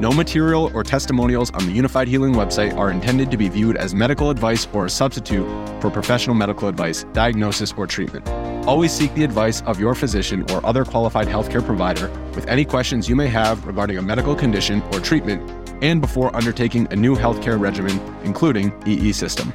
[0.00, 3.96] No material or testimonials on the Unifyd Healing website are intended to be viewed as
[3.96, 5.44] medical advice or a substitute
[5.80, 8.28] for professional medical advice, diagnosis, or treatment.
[8.64, 13.08] Always seek the advice of your physician or other qualified healthcare provider with any questions
[13.08, 15.42] you may have regarding a medical condition or treatment
[15.82, 19.52] and before undertaking a new healthcare regimen, including EE system.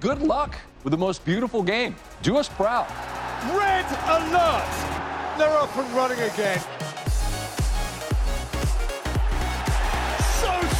[0.00, 1.96] Good luck with the most beautiful game.
[2.22, 2.88] Do us proud.
[3.54, 5.36] Red alert!
[5.36, 6.62] They're up and running again.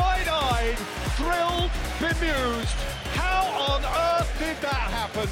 [0.00, 0.78] Wide-eyed,
[1.18, 1.70] thrilled,
[2.00, 2.74] bemused.
[3.12, 5.28] How on earth did that happen?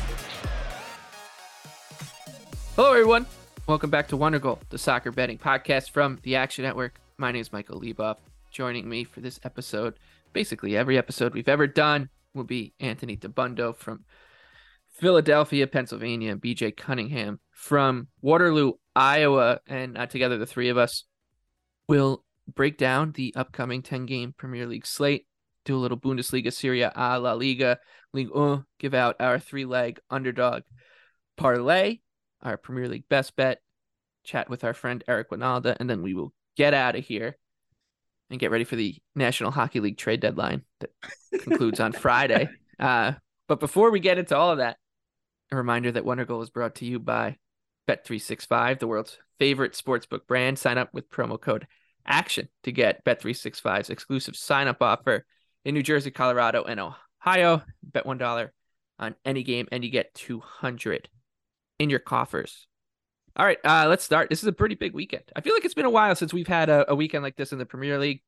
[2.76, 3.24] Hello, everyone.
[3.66, 7.00] Welcome back to Wonder Goal, the soccer betting podcast from the Action Network.
[7.16, 8.18] My name is Michael Leboff.
[8.50, 9.94] Joining me for this episode,
[10.34, 14.04] basically every episode we've ever done, will be Anthony Dabbundo from
[14.90, 19.60] Philadelphia, Pennsylvania, BJ Cunningham from Waterloo, Iowa.
[19.66, 21.04] And uh, together, the three of us
[21.88, 22.22] will
[22.54, 25.26] break down the upcoming 10 game Premier League slate,
[25.64, 27.78] do a little Bundesliga, Serie A, La Liga,
[28.12, 30.62] Ligue 1, give out our three leg underdog
[31.36, 31.98] parlay,
[32.42, 33.60] our Premier League best bet,
[34.24, 37.36] chat with our friend Eric Wynalda, and then we will get out of here
[38.30, 40.90] and get ready for the National Hockey League trade deadline that
[41.42, 42.48] concludes on Friday.
[42.78, 43.14] Uh,
[43.48, 44.76] but before we get into all of that,
[45.50, 47.36] a reminder that Wonder Goal is brought to you by
[47.88, 50.60] Bet365, the world's favorite sportsbook brand.
[50.60, 51.66] Sign up with promo code
[52.08, 55.26] ACTION to get Bet365's exclusive sign up offer
[55.64, 57.62] in New Jersey, Colorado, and Ohio.
[57.82, 58.50] Bet $1
[58.98, 61.08] on any game, and you get 200
[61.78, 62.66] in your coffers.
[63.36, 64.30] All right, uh, let's start.
[64.30, 65.24] This is a pretty big weekend.
[65.36, 67.52] I feel like it's been a while since we've had a, a weekend like this
[67.52, 68.22] in the Premier League.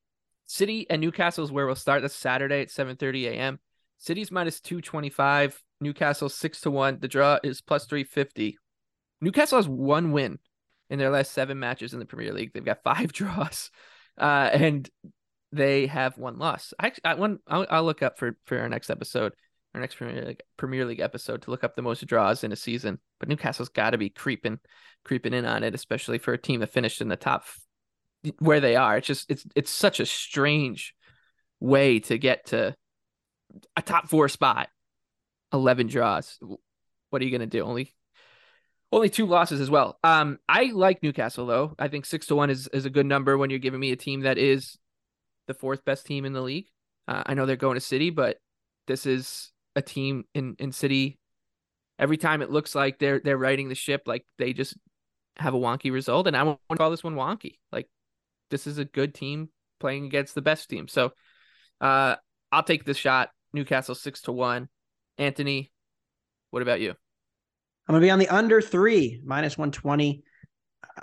[0.46, 2.02] City and Newcastle is where we'll start.
[2.02, 3.58] That's Saturday at 7:30 a.m.
[3.98, 6.98] City's minus 225, Newcastle 6 to 1.
[7.00, 8.58] The draw is plus 350.
[9.20, 10.38] Newcastle has one win
[10.90, 12.52] in their last seven matches in the Premier League.
[12.52, 13.70] They've got five draws,
[14.18, 14.88] uh, and
[15.52, 16.74] they have one loss.
[16.78, 19.32] I, I one I'll, I'll look up for for our next episode
[19.74, 22.56] our next Premier League, Premier League episode to look up the most draws in a
[22.56, 22.98] season.
[23.18, 24.58] But Newcastle's got to be creeping,
[25.04, 27.44] creeping in on it, especially for a team that finished in the top
[28.38, 28.96] where they are.
[28.96, 30.94] It's just it's it's such a strange
[31.60, 32.74] way to get to
[33.76, 34.68] a top four spot.
[35.52, 36.38] Eleven draws.
[37.10, 37.62] What are you gonna do?
[37.62, 37.94] Only
[38.92, 39.98] only two losses as well.
[40.02, 41.74] Um, I like Newcastle though.
[41.78, 43.96] I think six to one is is a good number when you're giving me a
[43.96, 44.78] team that is
[45.46, 46.66] the fourth best team in the league.
[47.06, 48.38] Uh, I know they're going to City, but
[48.86, 51.18] this is a team in in City.
[51.98, 54.76] Every time it looks like they're they're riding the ship, like they just
[55.36, 57.58] have a wonky result, and I want to call this one wonky.
[57.70, 57.88] Like
[58.50, 60.88] this is a good team playing against the best team.
[60.88, 61.12] So
[61.80, 62.16] uh,
[62.50, 63.30] I'll take this shot.
[63.52, 64.68] Newcastle six to one.
[65.18, 65.72] Anthony,
[66.50, 66.94] what about you?
[67.90, 70.22] I'm gonna be on the under three minus one twenty.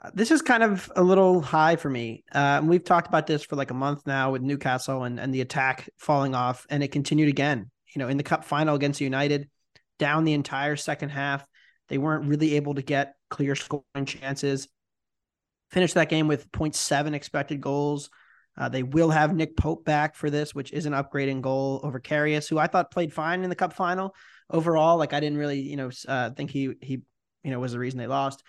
[0.01, 2.23] Uh, this is kind of a little high for me.
[2.31, 5.41] Uh, we've talked about this for like a month now with Newcastle and and the
[5.41, 9.49] attack falling off, and it continued again you know, in the cup final against United,
[9.99, 11.45] down the entire second half.
[11.89, 14.69] They weren't really able to get clear scoring chances.
[15.71, 18.09] Finished that game with 0.7 expected goals.
[18.57, 21.81] Uh, they will have Nick Pope back for this, which is an upgrade in goal
[21.83, 24.15] over Karius, who I thought played fine in the cup final
[24.49, 24.97] overall.
[24.97, 27.01] Like I didn't really, you know, uh, think he he,
[27.43, 28.43] you know, was the reason they lost.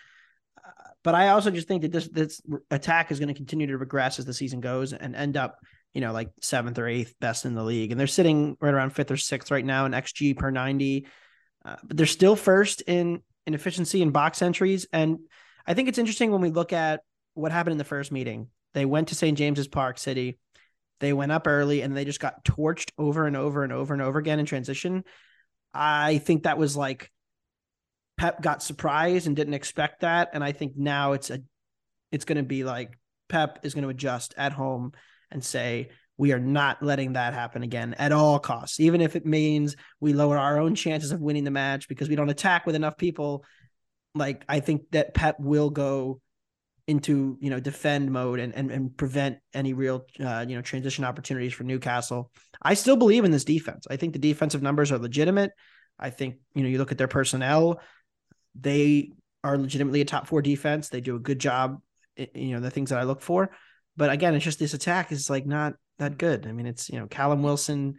[0.56, 0.70] Uh,
[1.04, 2.40] but I also just think that this this
[2.70, 5.58] attack is going to continue to regress as the season goes and end up
[5.94, 7.90] you know, like seventh or eighth best in the league.
[7.90, 11.06] And they're sitting right around fifth or sixth right now in XG per 90.
[11.64, 14.86] Uh, but they're still first in, in efficiency in box entries.
[14.92, 15.18] And
[15.66, 17.00] I think it's interesting when we look at
[17.34, 18.48] what happened in the first meeting.
[18.74, 19.36] They went to St.
[19.36, 20.38] James's Park City.
[21.00, 24.02] They went up early and they just got torched over and over and over and
[24.02, 25.04] over again in transition.
[25.72, 27.10] I think that was like
[28.16, 30.30] Pep got surprised and didn't expect that.
[30.32, 31.40] And I think now it's a
[32.10, 32.98] it's gonna be like
[33.28, 34.92] Pep is gonna adjust at home
[35.30, 39.24] and say, we are not letting that happen again at all costs, even if it
[39.24, 42.74] means we lower our own chances of winning the match because we don't attack with
[42.74, 43.44] enough people.
[44.14, 46.20] Like I think that Pep will go
[46.88, 51.04] into you know defend mode and and, and prevent any real uh, you know transition
[51.04, 52.32] opportunities for Newcastle.
[52.60, 53.86] I still believe in this defense.
[53.88, 55.52] I think the defensive numbers are legitimate.
[55.98, 57.80] I think you know you look at their personnel,
[58.58, 59.12] they
[59.44, 60.88] are legitimately a top four defense.
[60.88, 61.80] They do a good job.
[62.16, 63.50] You know the things that I look for,
[63.96, 66.46] but again, it's just this attack is like not that good.
[66.46, 67.96] I mean, it's you know Callum Wilson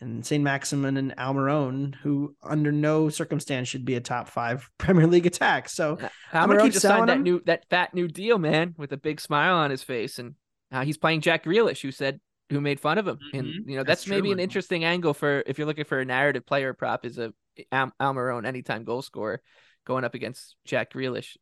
[0.00, 5.06] and Saint Maximin and Almiron, who under no circumstance should be a top five Premier
[5.06, 5.68] League attack.
[5.68, 5.98] So
[6.32, 7.22] Almiron just signed that him.
[7.22, 10.34] new that fat new deal, man, with a big smile on his face, and
[10.72, 12.20] uh, he's playing Jack Grealish, who said
[12.50, 13.38] who made fun of him, mm-hmm.
[13.38, 16.04] and you know that's, that's maybe an interesting angle for if you're looking for a
[16.04, 17.32] narrative player prop is a
[17.72, 19.40] Al- Almiron anytime goal scorer
[19.84, 21.36] going up against Jack Grealish.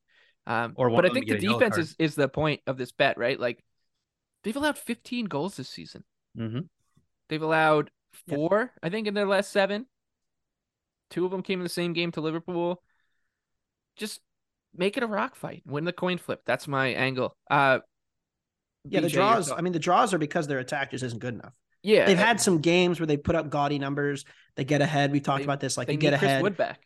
[0.47, 3.39] Um, or but I think the defense is, is the point of this bet, right?
[3.39, 3.63] Like
[4.43, 6.03] they've allowed 15 goals this season.
[6.37, 6.61] Mm-hmm.
[7.29, 7.91] They've allowed
[8.29, 9.87] four, I think, in their last seven.
[11.11, 12.83] Two of them came in the same game to Liverpool.
[13.97, 14.21] Just
[14.75, 15.63] make it a rock fight.
[15.67, 16.43] Win the coin flip.
[16.47, 17.37] That's my angle.
[17.51, 17.81] Uh,
[18.85, 19.53] yeah, BJ, the draws.
[19.53, 21.55] I mean, the draws are because their attack just isn't good enough.
[21.83, 24.25] Yeah, they've had some games where they put up gaudy numbers.
[24.57, 25.13] They get ahead.
[25.13, 25.77] We talked they, about this.
[25.77, 26.81] Like you get Chris ahead, Wood back.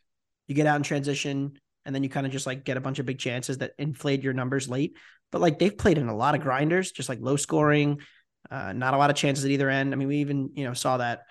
[0.49, 2.99] you get out in transition, and then you kind of just like get a bunch
[2.99, 4.97] of big chances that inflate your numbers late.
[5.33, 8.01] But like they've played in a lot of grinders, just like low scoring,
[8.51, 9.93] uh, not a lot of chances at either end.
[9.93, 11.23] I mean, we even you know saw that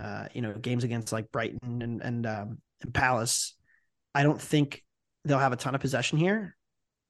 [0.00, 3.54] uh, you know games against like Brighton and and, um, and Palace.
[4.14, 4.82] I don't think
[5.24, 6.56] they'll have a ton of possession here.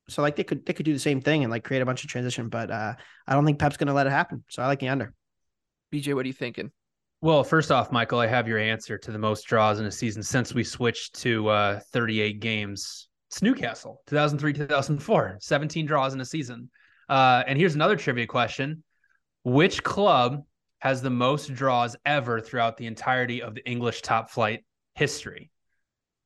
[0.09, 2.03] So like they could they could do the same thing and like create a bunch
[2.05, 2.95] of transition, but uh,
[3.27, 4.45] I don't think Pep's going to let it happen.
[4.49, 5.13] So I like the under.
[5.93, 6.71] BJ, what are you thinking?
[7.21, 10.23] Well, first off, Michael, I have your answer to the most draws in a season
[10.23, 13.09] since we switched to uh, 38 games.
[13.29, 16.71] It's Newcastle, 2003, 2004, 17 draws in a season.
[17.09, 18.83] Uh, and here's another trivia question
[19.45, 20.45] which club
[20.79, 24.65] has the most draws ever throughout the entirety of the English top flight
[24.95, 25.51] history?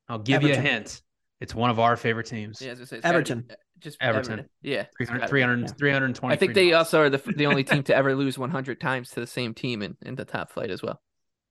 [0.09, 0.63] I'll give Everton.
[0.63, 1.03] you a hint.
[1.41, 2.61] It's one of our favorite teams.
[2.63, 3.49] Yeah, say, Everton.
[3.81, 4.33] Just Everton.
[4.33, 4.51] Everton.
[4.63, 4.85] Yeah.
[4.97, 6.33] 300, 300, 320.
[6.33, 9.21] I think they also are the, the only team to ever lose 100 times to
[9.21, 11.01] the same team in, in the top flight as well.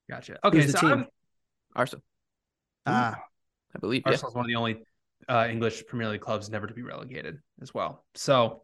[0.10, 0.38] Gotcha.
[0.46, 0.62] Okay.
[0.62, 1.06] Who's so the team?
[1.76, 2.04] Arsenal.
[2.86, 3.20] Ah.
[3.76, 4.38] I believe Arsenal's yeah.
[4.38, 4.78] one of the only
[5.28, 8.06] uh, English Premier League clubs never to be relegated as well.
[8.16, 8.64] So,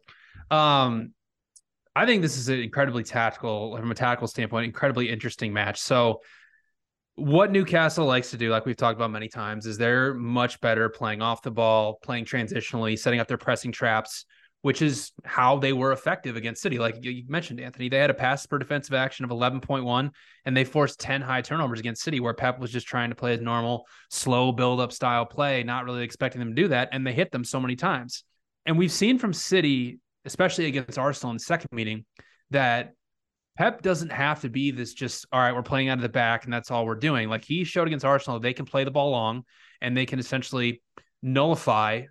[0.50, 1.12] um,
[1.98, 5.80] I think this is an incredibly tactical, from a tactical standpoint, incredibly interesting match.
[5.80, 6.20] So,
[7.16, 10.88] what Newcastle likes to do, like we've talked about many times, is they're much better
[10.88, 14.26] playing off the ball, playing transitionally, setting up their pressing traps,
[14.62, 16.78] which is how they were effective against City.
[16.78, 20.10] Like you mentioned, Anthony, they had a pass per defensive action of 11.1,
[20.44, 23.32] and they forced 10 high turnovers against City, where Pep was just trying to play
[23.32, 26.90] his normal, slow build up style play, not really expecting them to do that.
[26.92, 28.22] And they hit them so many times.
[28.66, 29.98] And we've seen from City
[30.28, 32.04] especially against Arsenal in the second meeting,
[32.50, 32.92] that
[33.56, 36.44] Pep doesn't have to be this just, all right, we're playing out of the back
[36.44, 37.28] and that's all we're doing.
[37.28, 39.42] Like he showed against Arsenal, they can play the ball long
[39.80, 40.80] and they can essentially
[41.22, 42.02] nullify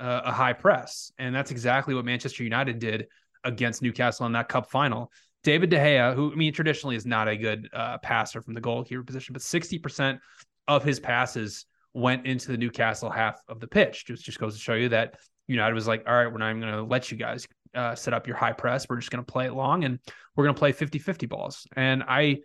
[0.00, 1.12] uh, a high press.
[1.18, 3.06] And that's exactly what Manchester United did
[3.44, 5.12] against Newcastle in that cup final.
[5.44, 8.60] David De Gea, who I mean traditionally is not a good uh, passer from the
[8.60, 10.18] goalkeeper position, but 60%
[10.66, 14.06] of his passes went into the Newcastle half of the pitch.
[14.06, 15.14] Just just goes to show you that
[15.46, 18.14] United was like, all right, we're not even going to let you guys uh, set
[18.14, 18.88] up your high press.
[18.88, 19.98] We're just going to play it long and
[20.34, 21.66] we're going to play 50 50 balls.
[21.76, 22.38] And I,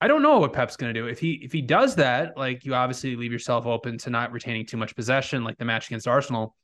[0.00, 1.06] I don't know what Pep's going to do.
[1.06, 4.66] If he if he does that, like you obviously leave yourself open to not retaining
[4.66, 6.54] too much possession, like the match against Arsenal.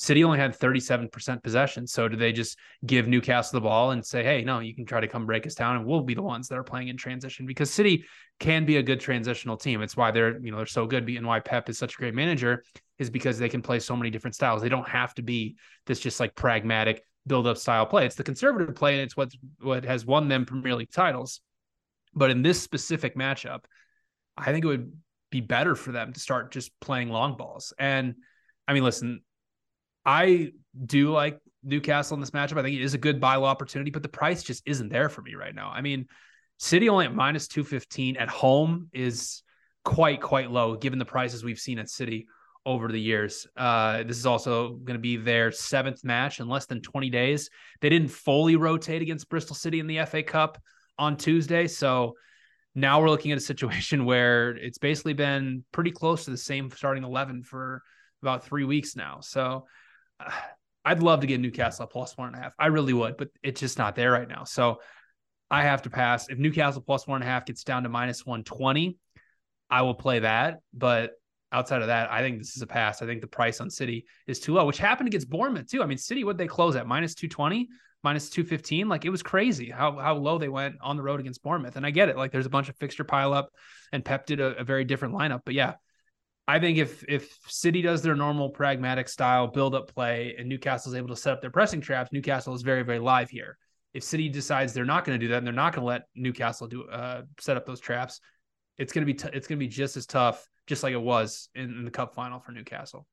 [0.00, 1.86] City only had 37% possession.
[1.86, 4.98] So do they just give Newcastle the ball and say, hey, no, you can try
[4.98, 7.44] to come break us down and we'll be the ones that are playing in transition
[7.44, 8.06] because City
[8.38, 9.82] can be a good transitional team.
[9.82, 12.14] It's why they're, you know, they're so good and why Pep is such a great
[12.14, 12.64] manager
[12.98, 14.62] is because they can play so many different styles.
[14.62, 18.06] They don't have to be this just like pragmatic build up style play.
[18.06, 21.42] It's the conservative play and it's what what has won them Premier League titles.
[22.14, 23.64] But in this specific matchup,
[24.34, 24.92] I think it would
[25.30, 27.74] be better for them to start just playing long balls.
[27.78, 28.14] And
[28.66, 29.20] I mean, listen,
[30.10, 30.50] I
[30.86, 32.58] do like Newcastle in this matchup.
[32.58, 35.08] I think it is a good buy low opportunity, but the price just isn't there
[35.08, 35.70] for me right now.
[35.70, 36.06] I mean,
[36.58, 39.44] City only at minus 215 at home is
[39.84, 42.26] quite, quite low given the prices we've seen at City
[42.66, 43.46] over the years.
[43.56, 47.48] Uh, this is also going to be their seventh match in less than 20 days.
[47.80, 50.60] They didn't fully rotate against Bristol City in the FA Cup
[50.98, 51.68] on Tuesday.
[51.68, 52.14] So
[52.74, 56.68] now we're looking at a situation where it's basically been pretty close to the same
[56.72, 57.80] starting 11 for
[58.22, 59.20] about three weeks now.
[59.20, 59.66] So
[60.84, 62.52] I'd love to get Newcastle plus one and a half.
[62.58, 64.44] I really would, but it's just not there right now.
[64.44, 64.80] So
[65.50, 66.28] I have to pass.
[66.28, 68.96] If Newcastle plus one and a half gets down to minus 120,
[69.68, 70.60] I will play that.
[70.72, 71.12] But
[71.52, 73.02] outside of that, I think this is a pass.
[73.02, 75.82] I think the price on City is too low, which happened against Bournemouth too.
[75.82, 77.68] I mean, City, what they close at minus 220,
[78.02, 78.88] minus 215.
[78.88, 81.76] Like it was crazy how how low they went on the road against Bournemouth.
[81.76, 82.16] And I get it.
[82.16, 83.50] Like there's a bunch of fixture pile up
[83.92, 85.40] and Pep did a, a very different lineup.
[85.44, 85.74] But yeah,
[86.50, 90.92] I think if if City does their normal pragmatic style build up play and Newcastle
[90.92, 93.56] is able to set up their pressing traps, Newcastle is very very live here.
[93.94, 96.02] If City decides they're not going to do that and they're not going to let
[96.16, 98.20] Newcastle do uh, set up those traps,
[98.78, 101.00] it's going to be t- it's going to be just as tough, just like it
[101.00, 103.06] was in, in the Cup final for Newcastle.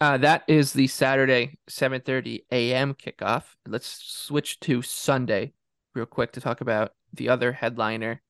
[0.00, 2.94] Uh, that is the Saturday 7:30 a.m.
[2.94, 3.44] kickoff.
[3.64, 5.52] Let's switch to Sunday
[5.94, 8.22] real quick to talk about the other headliner,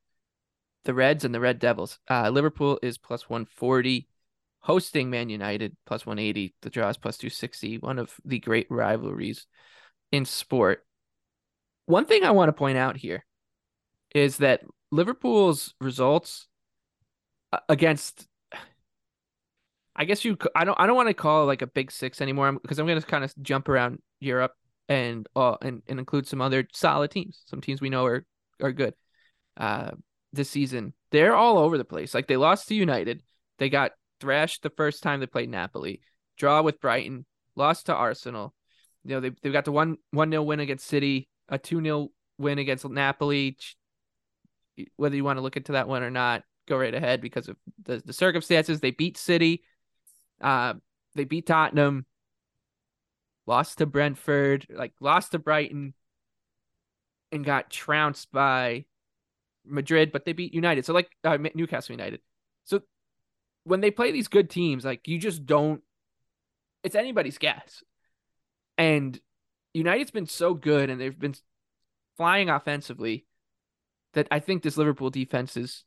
[0.85, 1.99] the Reds and the Red Devils.
[2.11, 4.09] Uh, Liverpool is plus 140
[4.63, 6.55] hosting Man United plus 180.
[6.63, 7.79] The draw is plus 260.
[7.79, 9.47] One of the great rivalries
[10.11, 10.85] in sport.
[11.87, 13.25] One thing I want to point out here
[14.15, 16.47] is that Liverpool's results
[17.69, 18.29] against
[19.95, 22.53] I guess you I don't I don't want to call like a big 6 anymore
[22.53, 24.53] because I'm going to kind of jump around Europe
[24.89, 27.43] and uh and, and include some other solid teams.
[27.47, 28.25] Some teams we know are
[28.63, 28.95] are good.
[29.57, 29.91] Uh
[30.33, 30.95] this season.
[31.11, 32.15] They're all over the place.
[32.15, 33.23] Like they lost to United.
[33.59, 33.93] They got
[34.23, 36.01] thrashed the first time they played Napoli,
[36.39, 37.27] draw with Brighton,
[37.57, 38.55] lost to Arsenal.
[39.05, 42.09] You know, they they got the one one nil win against City, a two 0
[42.39, 43.59] win against Napoli.
[44.97, 47.57] Whether you want to look into that one or not, go right ahead because of
[47.83, 48.81] the, the circumstances.
[48.81, 49.65] They beat City,
[50.41, 50.75] uh,
[51.17, 52.07] they beat Tottenham,
[53.47, 55.95] lost to Brentford, like lost to Brighton,
[57.33, 58.85] and got trounced by
[59.67, 60.87] Madrid, but they beat United.
[60.87, 62.21] So like uh, Newcastle United.
[62.65, 62.83] So
[63.65, 65.83] when they play these good teams, like you just don't.
[66.83, 67.83] It's anybody's guess,
[68.77, 69.19] and
[69.73, 71.35] United's been so good, and they've been
[72.17, 73.27] flying offensively
[74.15, 75.85] that I think this Liverpool defense is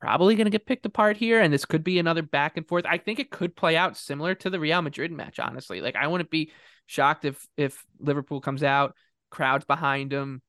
[0.00, 2.84] probably going to get picked apart here, and this could be another back and forth.
[2.86, 5.38] I think it could play out similar to the Real Madrid match.
[5.38, 6.52] Honestly, like I wouldn't be
[6.86, 8.94] shocked if if Liverpool comes out,
[9.30, 10.42] crowds behind them,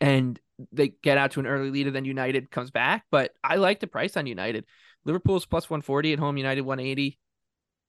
[0.00, 0.38] and
[0.72, 3.04] they get out to an early lead, and then United comes back.
[3.10, 4.64] But I like the price on United.
[5.04, 7.18] Liverpool's plus 140 at home, United 180.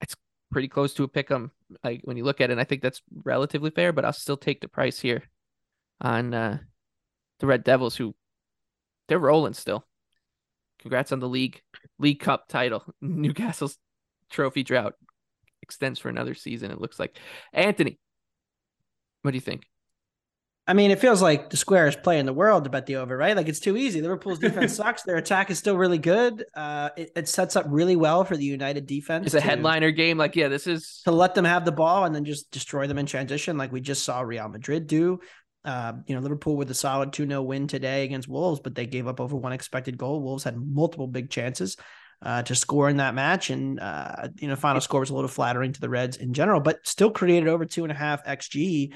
[0.00, 0.16] It's
[0.50, 1.50] pretty close to a pick 'em
[1.82, 2.52] like when you look at it.
[2.52, 5.22] and I think that's relatively fair, but I'll still take the price here
[6.00, 6.58] on uh,
[7.40, 8.14] the Red Devils, who
[9.08, 9.86] they're rolling still.
[10.80, 11.62] Congrats on the league
[11.98, 12.84] League Cup title.
[13.00, 13.78] Newcastle's
[14.30, 14.94] trophy drought
[15.62, 16.70] extends for another season.
[16.70, 17.18] It looks like.
[17.52, 17.98] Anthony,
[19.22, 19.64] what do you think?
[20.68, 23.16] I mean, it feels like the squarest play in the world to bet the over,
[23.16, 23.36] right?
[23.36, 24.02] Like it's too easy.
[24.02, 25.04] Liverpool's defense sucks.
[25.04, 26.44] Their attack is still really good.
[26.54, 29.26] Uh, it, it, sets up really well for the United defense.
[29.26, 30.18] It's a to, headliner game.
[30.18, 32.98] Like, yeah, this is to let them have the ball and then just destroy them
[32.98, 35.20] in transition, like we just saw Real Madrid do.
[35.64, 38.86] Uh, you know, Liverpool with a solid 2 0 win today against Wolves, but they
[38.86, 40.20] gave up over one expected goal.
[40.20, 41.76] Wolves had multiple big chances
[42.22, 43.50] uh, to score in that match.
[43.50, 46.60] And, uh, you know, final score was a little flattering to the Reds in general,
[46.60, 48.92] but still created over two and a half XG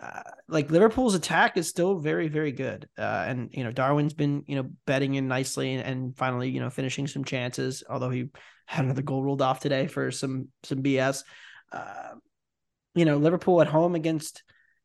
[0.00, 2.88] uh, like Liverpool's attack is still very, very good.
[2.98, 6.60] Uh, and you know, Darwin's been you know betting in nicely and, and, finally you
[6.60, 7.82] know finishing some chances.
[7.88, 8.28] Although he
[8.66, 11.24] had another goal ruled off today for some some BS.
[11.72, 12.14] Uh,
[12.94, 14.42] you know, Liverpool at home against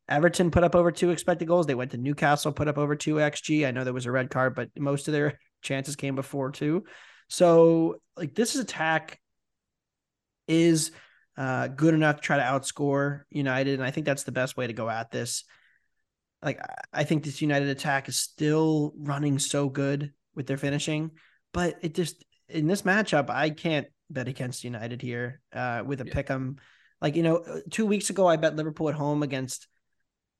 [0.08, 1.66] Everton put up over two expected goals.
[1.66, 3.66] They went to Newcastle, put up over two xG.
[3.66, 6.84] I know there was a red card, but most of their chances came before two.
[7.28, 9.18] So like this attack
[10.48, 10.90] is
[11.36, 13.74] uh, good enough to try to outscore United.
[13.74, 15.44] And I think that's the best way to go at this.
[16.42, 16.60] Like,
[16.92, 21.12] I think this United attack is still running so good with their finishing,
[21.52, 26.06] but it just in this matchup, I can't bet against United here uh, with a
[26.06, 26.12] yeah.
[26.12, 26.56] pick 'em.
[27.00, 29.68] Like, you know, uh, two weeks ago, I bet Liverpool at home against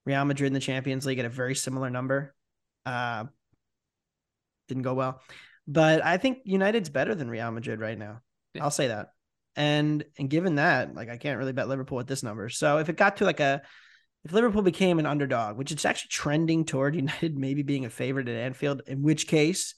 [0.05, 2.35] Real Madrid in the Champions League at a very similar number.
[2.85, 3.25] Uh,
[4.67, 5.21] didn't go well,
[5.67, 8.21] but I think United's better than Real Madrid right now.
[8.53, 8.63] Yeah.
[8.63, 9.09] I'll say that.
[9.55, 12.49] And and given that, like I can't really bet Liverpool at this number.
[12.49, 13.61] So if it got to like a
[14.25, 18.29] if Liverpool became an underdog, which it's actually trending toward United maybe being a favorite
[18.29, 19.75] at Anfield, in which case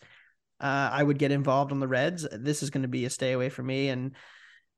[0.62, 2.28] uh, I would get involved on the Reds.
[2.32, 3.90] This is going to be a stay away from me.
[3.90, 4.16] And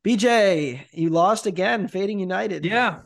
[0.03, 2.65] BJ, you lost again, fading United.
[2.65, 3.01] Yeah.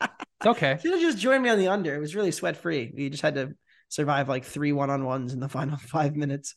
[0.00, 0.78] It's okay.
[0.82, 1.94] Should have just joined me on the under.
[1.94, 2.92] It was really sweat free.
[2.94, 3.54] You just had to
[3.88, 6.54] survive like three one on ones in the final five minutes.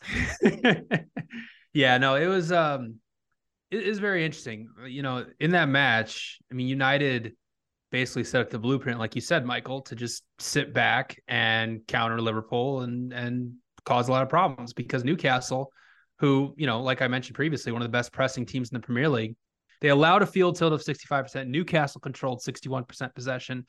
[1.74, 2.96] yeah, no, it was um
[3.72, 4.70] it is very interesting.
[4.88, 7.34] You know, in that match, I mean, United
[7.92, 12.22] basically set up the blueprint, like you said, Michael, to just sit back and counter
[12.22, 13.54] Liverpool and and
[13.86, 15.72] cause a lot of problems because Newcastle,
[16.20, 18.86] who you know, like I mentioned previously, one of the best pressing teams in the
[18.86, 19.36] Premier League,
[19.82, 21.48] They allowed a field tilt of 65%.
[21.48, 23.66] Newcastle controlled 61% possession,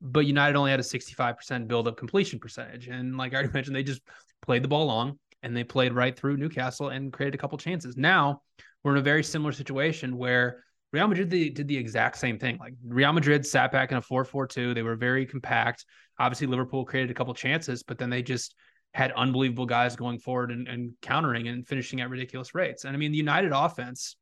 [0.00, 2.88] but United only had a 65% build up completion percentage.
[2.88, 4.02] And like I already mentioned, they just
[4.42, 7.96] played the ball long and they played right through Newcastle and created a couple chances.
[7.96, 8.42] Now
[8.86, 10.62] we're in a very similar situation where
[10.92, 12.56] Real Madrid did the exact same thing.
[12.58, 14.76] Like Real Madrid sat back in a 4-4-2.
[14.76, 15.84] They were very compact.
[16.20, 18.54] Obviously, Liverpool created a couple chances, but then they just
[18.94, 22.84] had unbelievable guys going forward and, and countering and finishing at ridiculous rates.
[22.84, 24.14] And I mean, the United offense,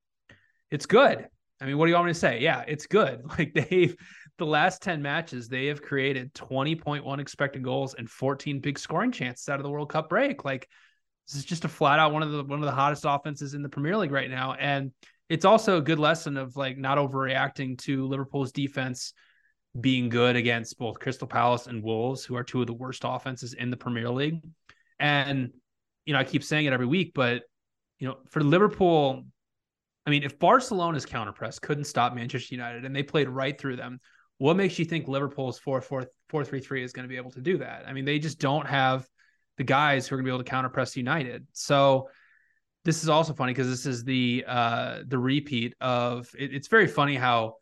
[0.70, 1.26] it's good.
[1.60, 2.40] I mean, what do you want me to say?
[2.40, 3.20] Yeah, it's good.
[3.38, 3.94] Like they've
[4.38, 9.46] the last 10 matches, they have created 20.1 expected goals and 14 big scoring chances
[9.50, 10.42] out of the World Cup break.
[10.42, 10.70] Like
[11.26, 13.62] this is just a flat out one of the one of the hottest offenses in
[13.62, 14.54] the Premier League right now.
[14.54, 14.92] And
[15.28, 19.14] it's also a good lesson of like not overreacting to Liverpool's defense
[19.80, 23.54] being good against both Crystal Palace and Wolves, who are two of the worst offenses
[23.54, 24.40] in the Premier League.
[25.00, 25.50] And,
[26.04, 27.42] you know, I keep saying it every week, but,
[27.98, 29.24] you know, for Liverpool,
[30.06, 33.98] I mean, if Barcelona's counterpress couldn't stop Manchester United and they played right through them,
[34.38, 37.30] what makes you think Liverpool's 4 4 4 3 3 is going to be able
[37.32, 37.84] to do that?
[37.86, 39.08] I mean, they just don't have
[39.56, 41.46] the guys who are going to be able to counter press United.
[41.52, 42.08] So,
[42.84, 46.86] this is also funny because this is the uh the repeat of it, it's very
[46.86, 47.54] funny how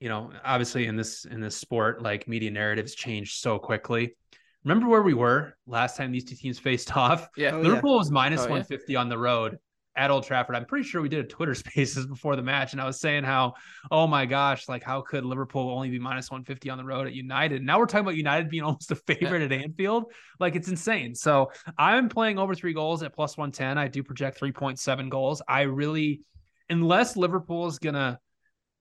[0.00, 4.16] you know obviously in this in this sport like media narratives change so quickly
[4.64, 7.98] remember where we were last time these two teams faced off yeah oh, liverpool yeah.
[7.98, 9.00] was minus oh, 150 yeah.
[9.00, 9.58] on the road
[9.96, 10.56] at Old Trafford.
[10.56, 13.24] I'm pretty sure we did a Twitter spaces before the match, and I was saying
[13.24, 13.54] how,
[13.90, 17.14] oh my gosh, like how could Liverpool only be minus 150 on the road at
[17.14, 17.62] United?
[17.62, 20.12] Now we're talking about United being almost a favorite at Anfield.
[20.40, 21.14] Like it's insane.
[21.14, 23.78] So I'm playing over three goals at plus 110.
[23.78, 25.42] I do project 3.7 goals.
[25.46, 26.20] I really,
[26.68, 28.18] unless Liverpool is gonna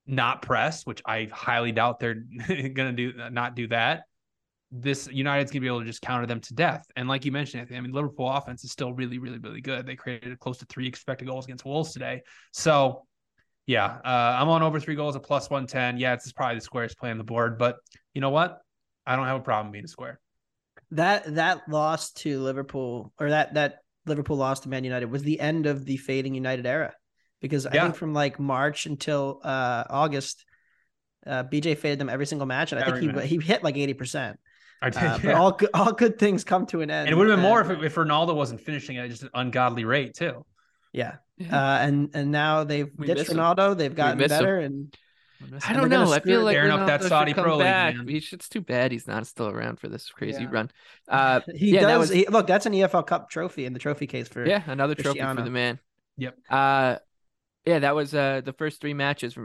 [0.05, 2.15] not press, which I highly doubt they're
[2.47, 4.03] gonna do not do that
[4.75, 6.83] this United's gonna be able to just counter them to death.
[6.95, 9.85] And like you mentioned, Anthony, I mean, Liverpool offense is still really, really, really good.
[9.85, 12.23] They created close to three expected goals against Wolves today.
[12.51, 13.05] So
[13.67, 15.97] yeah, uh, I'm on over three goals at plus 110.
[15.97, 17.77] Yeah, it's probably the squarest play on the board, but
[18.13, 18.59] you know what?
[19.05, 20.19] I don't have a problem being a square.
[20.91, 25.39] That that loss to Liverpool or that that Liverpool loss to Man United was the
[25.39, 26.93] end of the fading United era.
[27.41, 27.83] Because I yeah.
[27.83, 30.45] think from like March until uh, August,
[31.25, 33.93] uh, BJ faded them every single match, and I think he he hit like eighty
[33.93, 34.39] percent.
[34.83, 35.19] I did, uh, yeah.
[35.23, 37.07] But all good, all good things come to an end.
[37.07, 39.85] And it would have been more if, if Ronaldo wasn't finishing at just an ungodly
[39.85, 40.45] rate too.
[40.91, 41.15] Yeah,
[41.51, 43.71] uh, and and now they've we ditched Ronaldo.
[43.71, 43.77] Him.
[43.77, 44.65] They've gotten better, him.
[44.65, 44.97] and
[45.65, 46.11] I don't know.
[46.11, 47.95] I feel like Ronaldo up that Saudi Pro back.
[47.95, 48.05] League.
[48.05, 48.15] Man.
[48.15, 50.49] It's too bad he's not still around for this crazy yeah.
[50.51, 50.71] run.
[51.07, 51.99] Uh, he yeah, does.
[51.99, 54.95] Was, he, look, that's an EFL Cup trophy in the trophy case for yeah, another
[54.95, 55.79] trophy for the man.
[56.17, 56.37] Yep.
[56.49, 56.97] Uh,
[57.65, 59.37] yeah, that was uh the first three matches.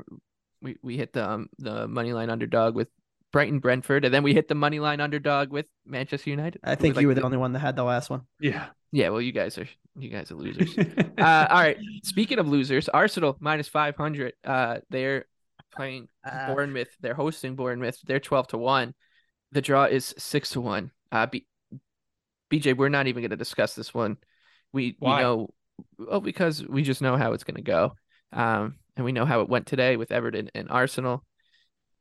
[0.61, 2.89] We we hit the um, the money line underdog with
[3.33, 6.61] Brighton Brentford, and then we hit the money line underdog with Manchester United.
[6.65, 8.23] I think you like were the only one that had the last one.
[8.41, 8.67] Yeah.
[8.91, 10.77] Yeah, well, you guys are you guys are losers.
[11.19, 11.77] uh, all right.
[12.05, 14.33] Speaking of losers, Arsenal minus five hundred.
[14.43, 15.27] Uh, they're
[15.75, 16.89] playing uh, Bournemouth.
[17.01, 17.99] They're hosting Bournemouth.
[18.07, 18.95] They're twelve to one.
[19.53, 20.91] The draw is six to one.
[21.13, 21.47] Uh, B-
[22.51, 24.17] BJ, we're not even going to discuss this one.
[24.73, 25.17] We Why?
[25.17, 25.51] we know,
[25.99, 27.95] well, because we just know how it's going to go.
[28.33, 31.25] Um, and we know how it went today with Everton and Arsenal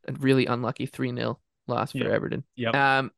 [0.07, 2.11] a really unlucky 3 0 loss for yep.
[2.11, 2.43] Everton.
[2.55, 2.75] Yep.
[2.75, 3.11] Um,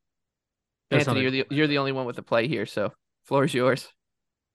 [0.91, 2.91] Anthony, you're the you're the only one with the play here, so
[3.25, 3.88] floor is yours.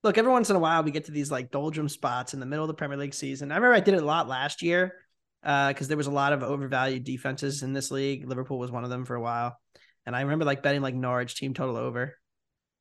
[0.02, 2.46] Look, every once in a while we get to these like doldrum spots in the
[2.46, 3.52] middle of the Premier League season.
[3.52, 4.94] I remember I did it a lot last year
[5.42, 8.28] because uh, there was a lot of overvalued defenses in this league.
[8.28, 9.56] Liverpool was one of them for a while,
[10.04, 12.16] and I remember like betting like Norwich team total over,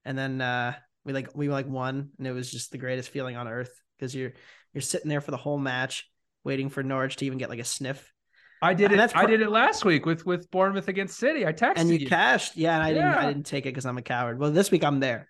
[0.03, 0.73] and then uh,
[1.05, 4.15] we like we like won, and it was just the greatest feeling on earth because
[4.15, 4.33] you're
[4.73, 6.09] you're sitting there for the whole match
[6.43, 8.11] waiting for Norwich to even get like a sniff
[8.63, 9.15] I did it.
[9.15, 11.45] I did it last week with with Bournemouth against City.
[11.45, 11.81] I texted you.
[11.81, 12.07] and you, you.
[12.07, 12.55] cashed.
[12.55, 12.93] Yeah, and I yeah.
[12.93, 13.17] didn't.
[13.17, 14.39] I didn't take it because I'm a coward.
[14.39, 15.29] Well, this week I'm there.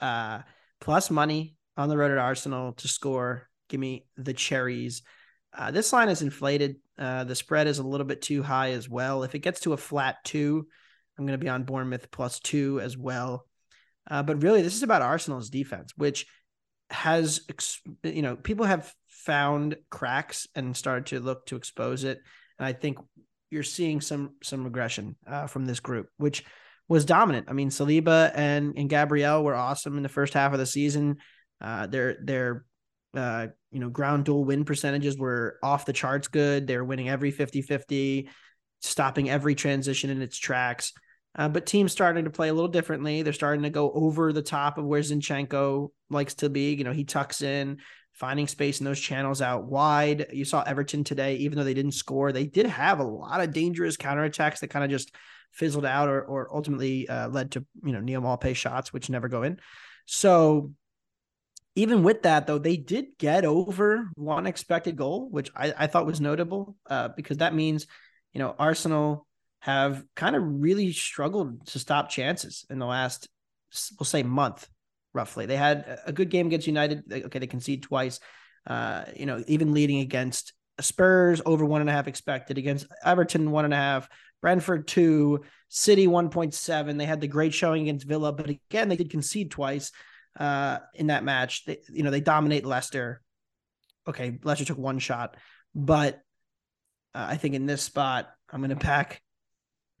[0.00, 0.40] Uh,
[0.80, 3.48] plus money on the road at Arsenal to score.
[3.68, 5.02] Give me the cherries.
[5.56, 6.76] Uh, this line is inflated.
[6.98, 9.24] Uh, the spread is a little bit too high as well.
[9.24, 10.66] If it gets to a flat two,
[11.18, 13.46] I'm going to be on Bournemouth plus two as well.
[14.10, 16.26] Uh, but really, this is about Arsenal's defense, which
[16.88, 17.42] has,
[18.02, 22.20] you know, people have found cracks and started to look to expose it.
[22.60, 22.98] And I think
[23.50, 26.44] you're seeing some some regression uh, from this group, which
[26.88, 27.46] was dominant.
[27.48, 31.16] I mean, Saliba and and Gabriel were awesome in the first half of the season.
[31.60, 32.64] Uh, their their
[33.16, 36.66] uh, you know ground dual win percentages were off the charts good.
[36.66, 38.28] They're winning every 50-50,
[38.82, 40.92] stopping every transition in its tracks.
[41.36, 43.22] Uh, but teams starting to play a little differently.
[43.22, 46.74] They're starting to go over the top of where Zinchenko likes to be.
[46.74, 47.78] You know, he tucks in
[48.20, 50.26] finding space in those channels out wide.
[50.30, 53.54] You saw Everton today, even though they didn't score, they did have a lot of
[53.54, 55.14] dangerous counterattacks that kind of just
[55.52, 59.28] fizzled out or, or ultimately uh, led to, you know, Neal Maupay shots, which never
[59.28, 59.58] go in.
[60.04, 60.72] So
[61.76, 66.04] even with that, though, they did get over one expected goal, which I, I thought
[66.04, 67.86] was notable uh, because that means,
[68.34, 69.26] you know, Arsenal
[69.60, 73.28] have kind of really struggled to stop chances in the last,
[73.98, 74.68] we'll say, month,
[75.12, 75.46] roughly.
[75.46, 77.04] They had a good game against United.
[77.10, 78.20] Okay, they concede twice.
[78.66, 83.50] Uh, you know, even leading against Spurs over one and a half expected against Everton
[83.50, 84.08] one and a half,
[84.40, 86.96] Brentford two, City one point seven.
[86.96, 89.92] They had the great showing against Villa, but again they did concede twice
[90.38, 91.64] uh, in that match.
[91.64, 93.22] They, you know, they dominate Leicester.
[94.08, 95.36] Okay, Leicester took one shot,
[95.74, 96.14] but
[97.14, 99.22] uh, I think in this spot I'm going to pack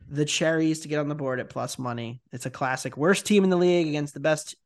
[0.08, 2.20] the cherries to get on the board at plus money.
[2.32, 2.96] It's a classic.
[2.96, 4.56] Worst team in the league against the best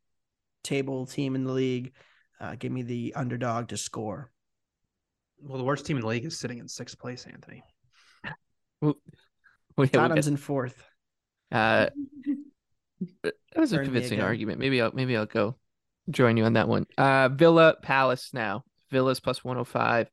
[0.64, 1.92] table team in the league.
[2.40, 4.30] Uh, give me the underdog to score.
[5.40, 7.62] Well, the worst team in the league is sitting in sixth place, Anthony.
[8.80, 8.96] Well,
[9.78, 10.82] yeah, Tottenham's in fourth.
[11.52, 11.88] Uh,
[13.22, 14.24] that was a convincing again.
[14.24, 14.58] argument.
[14.58, 15.56] Maybe I'll maybe I'll go
[16.10, 16.86] join you on that one.
[16.98, 18.64] Uh, Villa Palace now.
[18.90, 20.10] Villa's plus one hundred five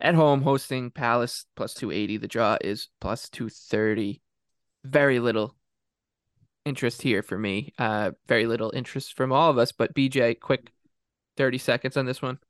[0.00, 2.16] at home hosting Palace plus two eighty.
[2.16, 4.22] The draw is plus two thirty.
[4.84, 5.54] Very little
[6.64, 7.72] interest here for me.
[7.78, 9.72] Uh, very little interest from all of us.
[9.72, 10.70] But BJ, quick
[11.36, 12.38] thirty seconds on this one.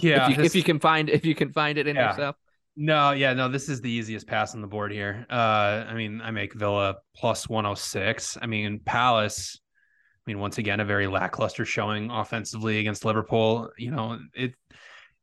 [0.00, 2.10] Yeah, if you, this- if you can find if you can find it in Yeah.
[2.10, 2.36] yourself.
[2.80, 5.26] No, yeah, no, this is the easiest pass on the board here.
[5.28, 8.38] Uh, I mean, I make Villa plus 106.
[8.40, 13.70] I mean, Palace, I mean, once again, a very lackluster showing offensively against Liverpool.
[13.78, 14.54] You know, it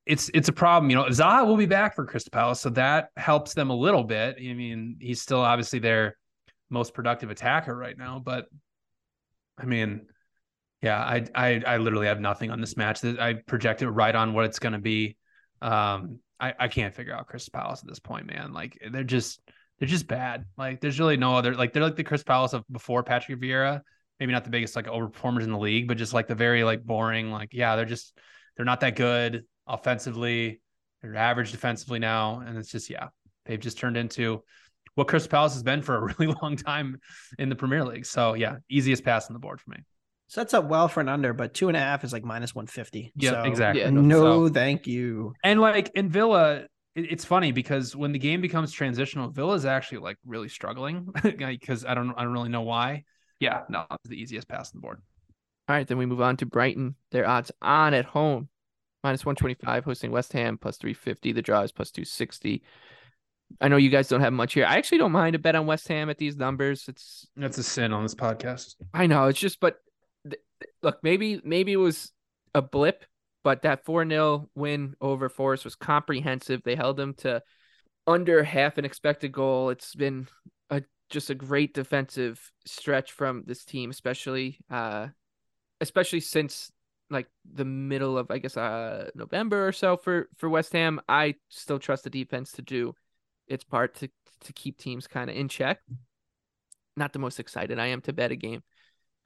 [0.06, 0.90] it's it's a problem.
[0.90, 4.04] You know, Zaha will be back for Crystal Palace, so that helps them a little
[4.04, 4.36] bit.
[4.38, 6.18] I mean, he's still obviously their
[6.70, 8.48] most productive attacker right now, but
[9.58, 10.08] I mean,
[10.82, 13.04] yeah, I I I literally have nothing on this match.
[13.04, 15.18] I project it right on what it's going to be.
[15.62, 18.54] Um, I I can't figure out Chris Palace at this point, man.
[18.54, 19.40] Like they're just
[19.80, 20.46] they're just bad.
[20.58, 23.82] Like there's really no other like they're like the Chris Palace of before Patrick Vieira.
[24.20, 26.84] Maybe not the biggest like overperformers in the league, but just like the very like
[26.84, 27.32] boring.
[27.32, 28.18] Like yeah, they're just
[28.56, 30.62] they're not that good offensively.
[31.02, 33.08] They're average defensively now, and it's just yeah,
[33.46, 34.44] they've just turned into
[34.96, 37.00] what Crystal Palace has been for a really long time
[37.38, 38.06] in the Premier League.
[38.06, 39.78] So yeah, easiest pass on the board for me.
[40.28, 43.12] Sets up well for an under, but two and a half is like minus 150.
[43.16, 43.82] Yeah, So, exactly.
[43.84, 45.34] Yeah, No, So- thank you.
[45.44, 50.00] And like in Villa, it- it's funny because when the game becomes transitional, Villa's actually
[50.00, 53.04] like really struggling because I don't I don't really know why.
[53.40, 55.02] Yeah, no, it's the easiest pass on the board.
[55.68, 56.96] All right, then we move on to Brighton.
[57.12, 58.50] Their odds on at home
[59.04, 61.34] minus 125, hosting West Ham plus 350.
[61.34, 62.64] The draw is plus 260.
[63.62, 64.66] I know you guys don't have much here.
[64.66, 66.86] I actually don't mind a bet on West Ham at these numbers.
[66.88, 68.76] It's That's a sin on this podcast.
[68.94, 69.78] I know it's just, but
[70.24, 70.42] th-
[70.82, 72.12] look, maybe maybe it was
[72.54, 73.06] a blip,
[73.44, 76.64] but that 4 0 win over Forest was comprehensive.
[76.64, 77.42] They held them to
[78.08, 79.70] under half an expected goal.
[79.70, 80.28] It's been
[80.70, 85.08] a just a great defensive stretch from this team, especially uh
[85.82, 86.72] especially since
[87.10, 91.00] like the middle of I guess uh November or so for for West Ham.
[91.08, 92.96] I still trust the defense to do
[93.48, 94.10] its part to
[94.42, 95.80] to keep teams kind of in check.
[96.98, 98.64] Not the most excited I am to bet a game.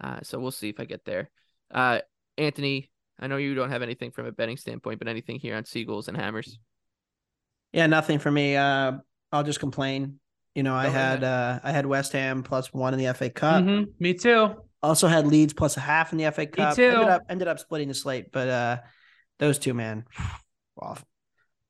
[0.02, 1.30] Uh, so we'll see if I get there.
[1.72, 2.00] Uh,
[2.38, 5.66] Anthony, I know you don't have anything from a betting standpoint, but anything here on
[5.66, 6.58] Seagulls and Hammers?
[7.74, 8.56] Yeah, nothing for me.
[8.56, 8.94] Uh,
[9.32, 10.20] I'll just complain.
[10.56, 13.30] You know, I Go had uh, I had West Ham plus one in the FA
[13.30, 13.64] Cup.
[13.64, 14.56] Mhm, Me too.
[14.82, 16.78] Also had Leeds plus a half in the FA Cup.
[16.78, 16.90] Me too.
[16.90, 18.78] Ended up ended up splitting the slate, but uh,
[19.38, 20.06] those two man,
[20.78, 21.06] off.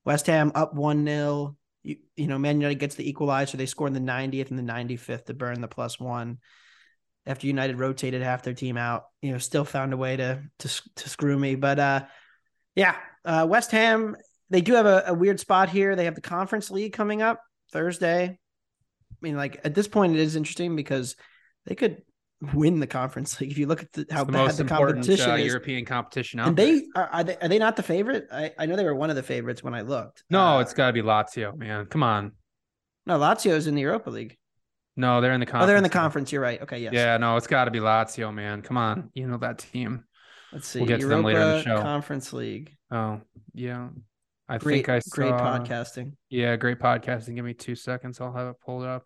[0.05, 1.57] West Ham up one 0
[1.89, 3.57] You, you know, Man United gets the equalizer.
[3.57, 6.37] They score in the 90th and the 95th to burn the plus one.
[7.25, 10.81] After United rotated half their team out, you know, still found a way to to
[10.95, 11.55] to screw me.
[11.55, 12.05] But uh,
[12.75, 14.15] yeah, uh, West Ham
[14.49, 15.95] they do have a, a weird spot here.
[15.95, 18.25] They have the Conference League coming up Thursday.
[18.25, 21.15] I mean, like at this point, it is interesting because
[21.65, 22.01] they could
[22.53, 25.31] win the Conference Like if you look at the, how the bad the important competition
[25.31, 25.47] uh, is.
[25.47, 28.27] European competition out And they are, are they are they not the favorite?
[28.31, 30.23] I, I know they were one of the favorites when I looked.
[30.29, 31.85] No, Uh, it's got to be Lazio, man.
[31.85, 32.31] Come on.
[33.05, 34.37] no Lazio's in the Europa League.
[34.95, 35.63] No, they're in the conference.
[35.63, 36.31] Oh, they're in the conference.
[36.31, 36.61] You're right.
[36.61, 36.93] Okay, yes.
[36.93, 38.61] Yeah, no, it's got to be Lazio, man.
[38.61, 40.03] Come on, you know that team.
[40.51, 40.79] Let's see.
[40.79, 41.81] We'll get to Europa them later in the show.
[41.81, 42.75] Conference League.
[42.91, 43.21] Oh,
[43.53, 43.89] yeah.
[44.49, 45.15] I Great, think I saw.
[45.15, 46.13] great podcasting.
[46.29, 47.35] Yeah, great podcasting.
[47.35, 48.19] Give me two seconds.
[48.19, 49.05] I'll have it pulled up.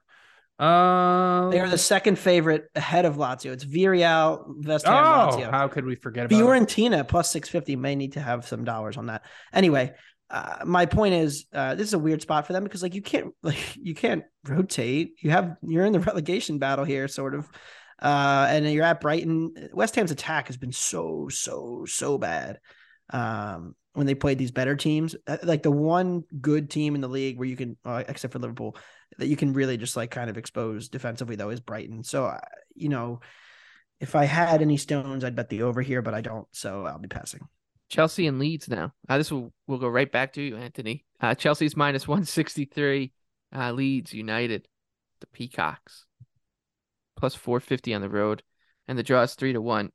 [0.60, 3.52] Um, They are the second favorite ahead of Lazio.
[3.52, 5.52] It's Villarreal, West Ham, oh, Lazio.
[5.52, 6.44] how could we forget about it?
[6.44, 9.24] Fiorentina plus 650 may need to have some dollars on that.
[9.52, 9.94] Anyway,
[10.30, 13.02] uh, my point is uh, this is a weird spot for them because like you
[13.02, 15.16] can't like you can't rotate.
[15.22, 17.50] You have you're in the relegation battle here, sort of.
[18.02, 19.54] Uh, and you're at Brighton.
[19.72, 22.60] West Ham's attack has been so, so, so bad.
[23.10, 27.08] Um, when they played these better teams, Uh, like the one good team in the
[27.08, 28.76] league where you can, uh, except for Liverpool,
[29.18, 32.04] that you can really just like kind of expose defensively though is Brighton.
[32.04, 32.40] So, uh,
[32.76, 33.22] you know,
[34.00, 36.48] if I had any stones, I'd bet the over here, but I don't.
[36.52, 37.42] So I'll be passing.
[37.90, 38.92] Chelsea and Leeds now.
[39.08, 41.06] Uh, this will will go right back to you, Anthony.
[41.22, 43.14] Uh, Chelsea's minus one sixty three.
[43.56, 44.68] Uh, Leeds United,
[45.22, 46.06] the Peacocks,
[47.16, 48.42] plus four fifty on the road,
[48.88, 49.92] and the draw is three to one.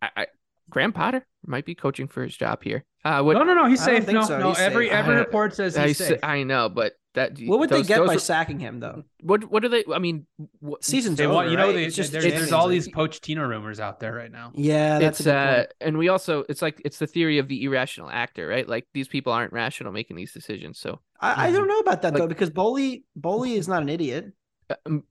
[0.00, 0.26] I, I
[0.70, 2.84] Graham Potter might be coaching for his job here.
[3.04, 3.66] Uh, what, no, no, no.
[3.66, 4.06] He's safe.
[4.06, 4.38] No, so.
[4.38, 4.48] no.
[4.50, 4.94] He's every safe.
[4.94, 6.20] every report says I, he's s- safe.
[6.22, 9.02] I know, but that What would those- they get by were- sacking him though?
[9.22, 9.84] What what do they?
[9.92, 10.26] I mean,
[10.60, 11.34] what, Season's They over.
[11.34, 12.82] want, you know, they, It's just there's, Champions there's all League.
[12.84, 14.52] these Pochettino rumors out there right now.
[14.54, 15.68] Yeah, that's it's a good uh, point.
[15.80, 18.68] and we also it's like it's the theory of the irrational actor, right?
[18.68, 20.78] Like these people aren't rational making these decisions.
[20.78, 23.88] So I, I don't know about that Like- though because Boehly Boehly is not an
[23.88, 24.32] idiot.
[24.70, 25.02] uh, um,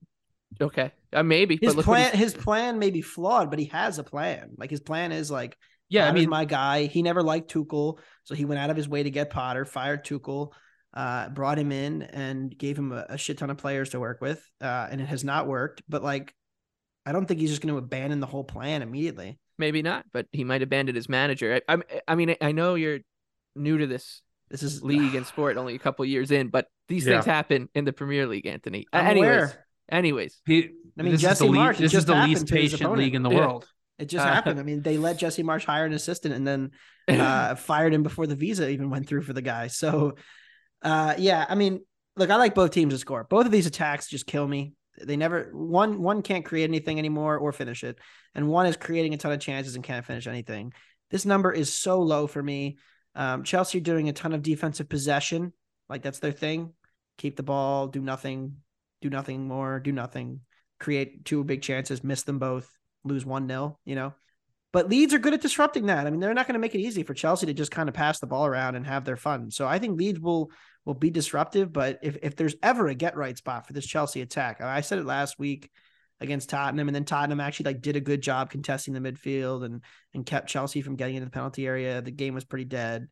[0.59, 4.03] okay, uh, maybe His but plan his plan may be flawed, but he has a
[4.03, 4.51] plan.
[4.57, 5.57] Like his plan is like
[5.89, 6.85] Yeah, I mean, my guy.
[6.85, 10.03] He never liked Tuchel, so he went out of his way to get Potter, fired
[10.05, 10.51] Tuchel,
[10.93, 14.19] uh, brought him in and gave him a, a shit ton of players to work
[14.21, 14.43] with.
[14.61, 15.81] Uh, and it has not worked.
[15.87, 16.33] But like,
[17.05, 19.39] I don't think he's just going to abandon the whole plan immediately.
[19.57, 21.59] maybe not, but he might abandon his manager.
[21.67, 22.99] I, I, I mean, I know you're
[23.55, 27.05] new to this This is league and sport, only a couple years in, but these
[27.05, 27.13] Yeah.
[27.15, 28.85] things happen in the Premier League, Anthony.
[28.93, 29.65] I'm anyways, aware.
[29.91, 32.47] Anyways, he, I mean, this Jesse is the, lead- Marsch, it this is the least
[32.47, 33.37] patient league in the Yeah.
[33.39, 33.67] world.
[33.99, 34.59] It just Uh, happened.
[34.59, 36.71] I mean, they let Jesse Marsch hire an assistant and then
[37.07, 39.67] uh, fired him before the visa even went through for the guy.
[39.67, 40.15] So,
[40.81, 41.81] uh, yeah, I mean,
[42.15, 43.25] look, I like both teams to score.
[43.25, 44.73] Both of these attacks just kill me.
[45.01, 47.97] They never one one can't create anything anymore or finish it,
[48.35, 50.73] and one is creating a ton of chances and can't finish anything.
[51.09, 52.77] This number is so low for me.
[53.15, 55.53] Um, Chelsea are doing a ton of defensive possession,
[55.89, 56.73] like that's their thing.
[57.17, 58.57] Keep the ball, do nothing,
[59.01, 60.41] do nothing more, do nothing.
[60.79, 62.69] Create two big chances, miss them both,
[63.03, 63.79] lose one nil.
[63.85, 64.13] You know,
[64.71, 66.07] but Leeds are good at disrupting that.
[66.07, 67.95] I mean, they're not going to make it easy for Chelsea to just kind of
[67.95, 69.51] pass the ball around and have their fun.
[69.51, 70.51] So I think Leeds will
[70.85, 71.73] will be disruptive.
[71.73, 74.99] But if if there's ever a get right spot for this Chelsea attack, I said
[74.99, 75.69] it last week
[76.21, 79.83] against Tottenham, and then Tottenham actually like did a good job contesting the midfield and
[80.13, 82.01] and kept Chelsea from getting into the penalty area.
[82.01, 83.07] The game was pretty dead.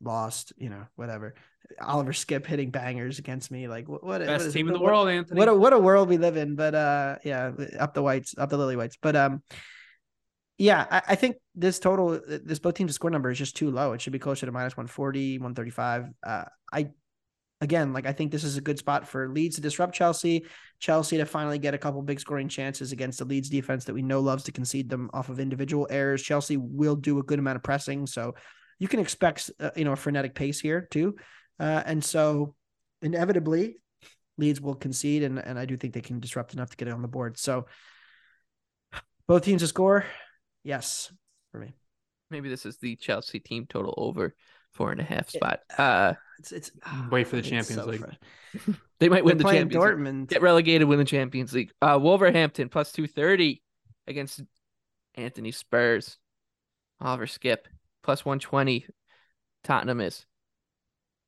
[0.00, 1.34] Lost, you know, whatever.
[1.80, 4.02] Oliver Skipp hitting bangers against me, like what?
[4.04, 4.70] what Best team it?
[4.70, 5.38] in the What- world, Anthony.
[5.38, 6.54] what a what a world we live in.
[6.56, 8.96] But uh yeah, up the whites, up the lily whites.
[9.00, 9.42] But um
[10.58, 13.92] yeah, I, I think this total this both teams score number is just too low.
[13.92, 16.06] It should be closer to minus 140, 135.
[16.26, 16.88] Uh I
[17.60, 20.44] again like I think this is a good spot for Leeds to disrupt Chelsea,
[20.78, 24.02] Chelsea to finally get a couple big scoring chances against the Leeds defense that we
[24.02, 26.22] know loves to concede them off of individual errors.
[26.22, 28.34] Chelsea will do a good amount of pressing, so
[28.78, 31.16] you can expect uh, you know a frenetic pace here too.
[31.58, 32.54] Uh, and so
[33.02, 33.76] inevitably
[34.38, 36.94] Leeds will concede, and, and I do think they can disrupt enough to get it
[36.94, 37.38] on the board.
[37.38, 37.66] So
[39.26, 40.04] both teams to score,
[40.62, 41.10] yes,
[41.52, 41.74] for me.
[42.30, 44.34] maybe this is the Chelsea team total over
[44.72, 45.60] four and a half spot.
[45.78, 46.70] Uh, It's it's
[47.10, 48.04] Wait for the Champions so League.
[48.58, 50.06] fr- they might win They're the playing Champions League.
[50.24, 50.28] Dortmund.
[50.28, 51.72] Get relegated, win the Champions League.
[51.80, 53.62] Uh, Wolverhampton plus two thirty
[54.06, 54.42] against
[55.14, 56.18] Anthony Spurs.
[57.00, 57.58] Oliver Skipp
[58.02, 58.86] plus one twenty.
[59.64, 60.26] Tottenham is.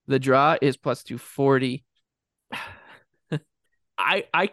[0.08, 1.84] The draw is plus two forty.
[3.98, 4.50] I I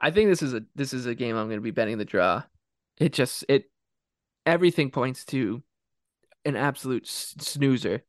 [0.00, 2.04] I think this is a this is a game I'm going to be betting the
[2.04, 2.44] draw.
[2.98, 3.64] It just it
[4.46, 5.62] everything points to
[6.44, 8.02] an absolute snoozer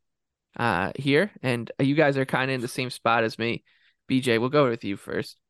[0.57, 3.63] uh here and you guys are kind of in the same spot as me.
[4.09, 5.40] BJ, we'll go with you first.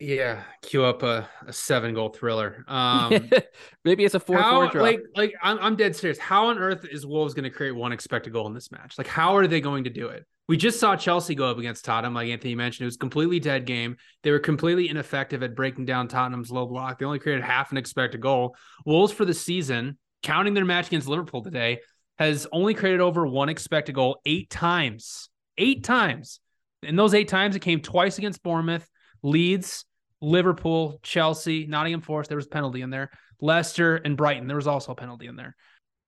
[0.00, 2.64] Yeah, cue up a, a seven goal thriller.
[2.66, 3.30] Um,
[3.84, 4.82] Maybe it's a four how, four draw.
[4.82, 6.18] like, like I'm, I'm dead serious.
[6.18, 8.96] How on earth is Wolves going to create one expected goal in this match?
[8.96, 10.24] Like, how are they going to do it?
[10.48, 12.84] We just saw Chelsea go up against Tottenham, like Anthony mentioned.
[12.84, 13.98] It was completely dead game.
[14.22, 16.98] They were completely ineffective at breaking down Tottenham's low block.
[16.98, 18.56] They only created half an expected goal.
[18.86, 21.80] Wolves for the season, counting their match against Liverpool today,
[22.18, 25.28] has only created over one expected goal eight times.
[25.58, 26.40] Eight times.
[26.82, 28.88] In those eight times, it came twice against Bournemouth,
[29.22, 29.84] Leeds,
[30.20, 32.28] Liverpool, Chelsea, Nottingham Forest.
[32.28, 33.10] There was a penalty in there.
[33.40, 34.46] Leicester and Brighton.
[34.46, 35.56] There was also a penalty in there.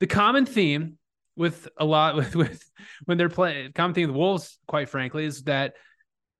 [0.01, 0.99] The common theme
[1.37, 2.71] with a lot with with
[3.05, 5.75] when they're playing common theme with Wolves, quite frankly, is that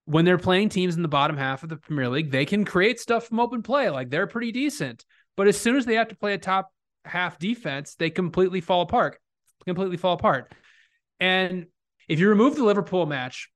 [0.05, 2.99] when they're playing teams in the bottom half of the Premier League, they can create
[2.99, 3.89] stuff from open play.
[3.89, 5.05] Like they're pretty decent.
[5.37, 6.71] But as soon as they have to play a top
[7.05, 9.19] half defense, they completely fall apart.
[9.65, 10.53] Completely fall apart.
[11.21, 11.67] And
[12.09, 13.49] if you remove the Liverpool match,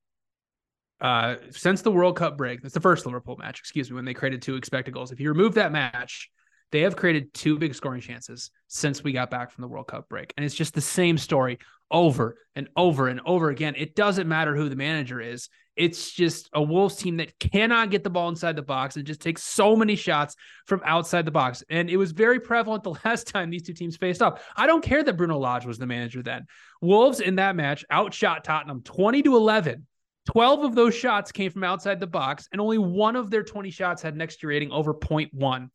[1.01, 4.15] uh, since the World Cup break, that's the first Liverpool match, excuse me, when they
[4.15, 5.13] created two expected goals.
[5.13, 6.31] If you remove that match,
[6.73, 10.09] they have created two big scoring chances since we got back from the World Cup
[10.09, 10.33] break.
[10.37, 11.59] And it's just the same story
[11.91, 13.75] over and over and over again.
[13.77, 15.49] It doesn't matter who the manager is.
[15.77, 19.21] It's just a Wolves team that cannot get the ball inside the box and just
[19.21, 20.35] takes so many shots
[20.67, 21.63] from outside the box.
[21.69, 24.43] And it was very prevalent the last time these two teams faced off.
[24.57, 26.47] I don't care that Bruno Lage was the manager then.
[26.81, 29.87] Wolves in that match outshot Tottenham 20 to 11.
[30.27, 33.71] 12 of those shots came from outside the box, and only one of their 20
[33.71, 35.71] shots had an XG rating over 0.1.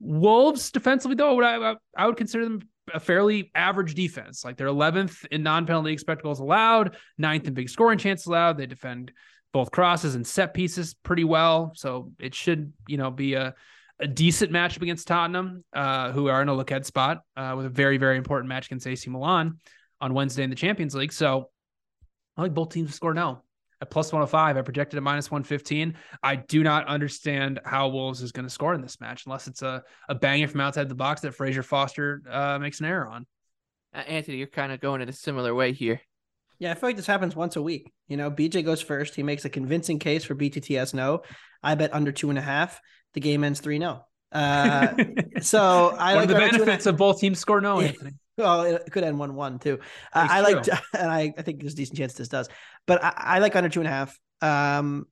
[0.00, 2.60] Wolves defensively, though, I, I would consider them
[2.92, 4.44] a fairly average defense.
[4.44, 8.58] Like they're 11th in non-penalty expected goals allowed, ninth in big scoring chances allowed.
[8.58, 9.12] They defend
[9.52, 11.72] both crosses and set pieces pretty well.
[11.76, 13.54] So it should, you know, be a,
[14.00, 17.66] a decent matchup against Tottenham, uh, who are in a look ahead spot uh, with
[17.66, 19.60] a very, very important match against AC Milan
[20.00, 21.12] on Wednesday in the Champions League.
[21.12, 21.50] So
[22.36, 23.44] I like both teams to score now
[23.80, 24.56] at plus 105.
[24.56, 25.94] I projected a minus 115.
[26.22, 29.62] I do not understand how Wolves is going to score in this match unless it's
[29.62, 33.26] a, a banger from outside the box that Fraser Forster uh, makes an error on.
[33.94, 36.00] Uh, Anthony, you're kind of going in a similar way here.
[36.58, 37.92] Yeah, I feel like this happens once a week.
[38.08, 39.14] You know, BJ goes first.
[39.16, 41.22] He makes a convincing case for BTTS no.
[41.62, 42.80] I bet under two and a half.
[43.14, 44.04] The game ends 3 0.
[44.32, 44.94] Uh,
[45.40, 47.60] so I One like of the under two and a- benefits of both teams score
[47.60, 47.88] no, Yeah.
[47.88, 48.12] Anthony.
[48.36, 49.78] Well, it could end one one too.
[50.12, 52.48] Uh, I like, and I, I think there's a decent chance this does,
[52.86, 54.18] but I, I like under two and a half.
[54.40, 55.06] Um,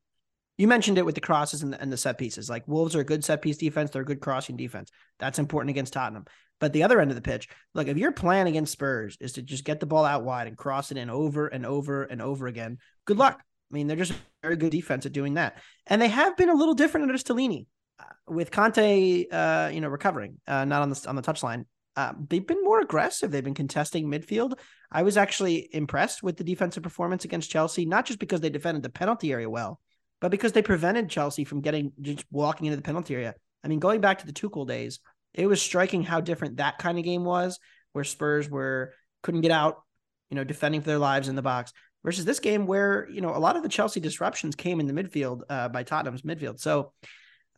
[0.59, 2.51] you mentioned it with the crosses and the, and the set pieces.
[2.51, 4.91] Like Wolves are a good set piece defense; they're a good crossing defense.
[5.19, 6.27] That's important against Tottenham.
[6.61, 9.43] But the other end of the pitch, look, if your plan against Spurs is to
[9.43, 12.47] just get the ball out wide and cross it in over and over and over
[12.47, 13.41] again, good luck.
[13.41, 16.55] I mean, they're just very good defense at doing that, and they have been a
[16.55, 17.67] little different under Stellini.
[17.99, 21.65] Uh, with Conte, uh, you know, recovering, uh, not on the on the touchline,
[21.96, 23.31] uh, they've been more aggressive.
[23.31, 24.59] They've been contesting midfield.
[24.90, 28.83] I was actually impressed with the defensive performance against Chelsea, not just because they defended
[28.83, 29.81] the penalty area well,
[30.20, 33.35] but because they prevented Chelsea from getting just walking into the penalty area.
[33.64, 35.00] I mean, going back to the Tuchel days,
[35.35, 37.59] it was striking how different that kind of game was,
[37.92, 39.83] where Spurs were couldn't get out,
[40.31, 41.72] you know, defending for their lives in the box,
[42.05, 44.92] versus this game where you know a lot of the Chelsea disruptions came in the
[44.92, 46.59] midfield uh, by Tottenham's midfield.
[46.59, 46.92] So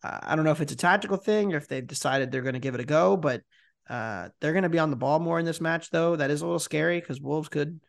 [0.02, 2.54] uh, I don't know if it's a tactical thing or if they've decided they're going
[2.54, 3.42] to give it a go, but
[3.88, 6.16] uh, they're going to be on the ball more in this match, though.
[6.16, 7.80] That is a little scary because Wolves could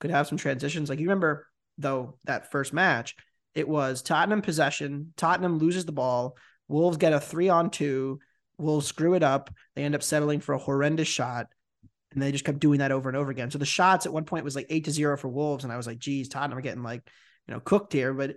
[0.00, 0.88] could have some transitions.
[0.88, 1.46] Like you remember,
[1.78, 3.16] though, that first match,
[3.54, 5.12] it was Tottenham possession.
[5.16, 6.36] Tottenham loses the ball.
[6.68, 8.18] Wolves get a three on two.
[8.58, 9.50] Wolves screw it up.
[9.74, 11.46] They end up settling for a horrendous shot,
[12.12, 13.50] and they just kept doing that over and over again.
[13.50, 15.76] So the shots at one point was like eight to zero for Wolves, and I
[15.76, 17.02] was like, "Geez, Tottenham are getting like
[17.46, 18.36] you know cooked here," but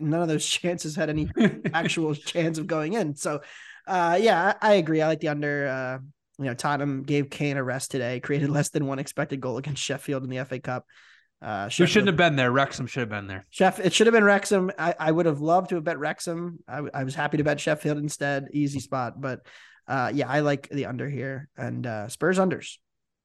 [0.00, 1.28] none of those chances had any
[1.74, 3.14] actual chance of going in.
[3.14, 3.40] So,
[3.86, 5.00] uh, yeah, I, I agree.
[5.00, 5.68] I like the under.
[5.68, 5.98] Uh,
[6.38, 9.82] you know, Tottenham gave Kane a rest today, created less than one expected goal against
[9.82, 10.86] Sheffield in the FA Cup.
[11.40, 12.52] Uh, Who shouldn't have been there?
[12.52, 13.44] Wrexham should have been there.
[13.52, 14.70] Sheff, it should have been Wrexham.
[14.78, 16.60] I, I would have loved to have bet Wrexham.
[16.68, 18.46] I, I was happy to bet Sheffield instead.
[18.52, 19.40] Easy spot, but
[19.88, 22.76] uh, yeah, I like the under here and uh, Spurs unders.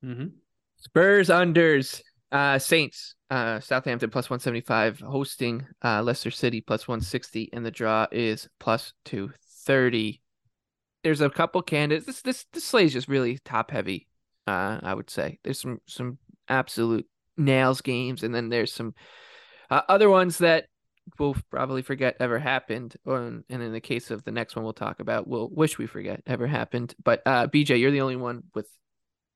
[0.04, 0.28] Mm-hmm.
[0.78, 2.02] Spurs unders.
[2.32, 3.16] Uh, Saints.
[3.30, 7.72] Uh, Southampton plus one seventy five hosting uh Leicester City plus one sixty, and the
[7.72, 9.32] draw is plus two
[9.66, 10.22] thirty.
[11.08, 12.06] There's a couple candidates.
[12.06, 14.10] This this this slate is just really top heavy.
[14.46, 16.18] Uh, I would say there's some some
[16.50, 18.94] absolute nails games, and then there's some
[19.70, 20.66] uh, other ones that
[21.18, 22.98] we'll probably forget ever happened.
[23.06, 26.24] And in the case of the next one we'll talk about, we'll wish we forget
[26.28, 26.94] ever happened.
[27.02, 28.68] But uh, BJ, you're the only one with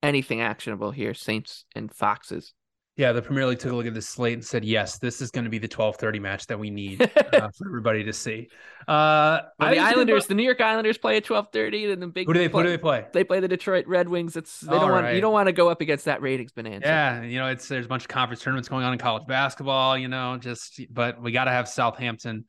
[0.03, 1.13] anything actionable here.
[1.13, 2.51] Saints and Foxes.
[2.97, 5.31] Yeah, the Premier League took a look at this slate and said, "Yes, this is
[5.31, 7.01] going to be the twelve thirty match that we need
[7.33, 8.49] uh, for everybody to see."
[8.85, 11.47] Uh, Well, the think it's a good Islanders, the New York Islanders play at twelve
[11.53, 12.27] thirty, and the big.
[12.27, 12.45] Who do they?
[12.45, 13.05] Who play, do they play?
[13.13, 14.35] They play the Detroit Red Wings.
[14.35, 15.15] It's they All don't want right.
[15.15, 16.85] you don't want to go up against that ratings bonanza.
[16.85, 19.97] Yeah, you know, it's there's a bunch of conference tournaments going on in college basketball.
[19.97, 22.43] You know, just but we got to have Southampton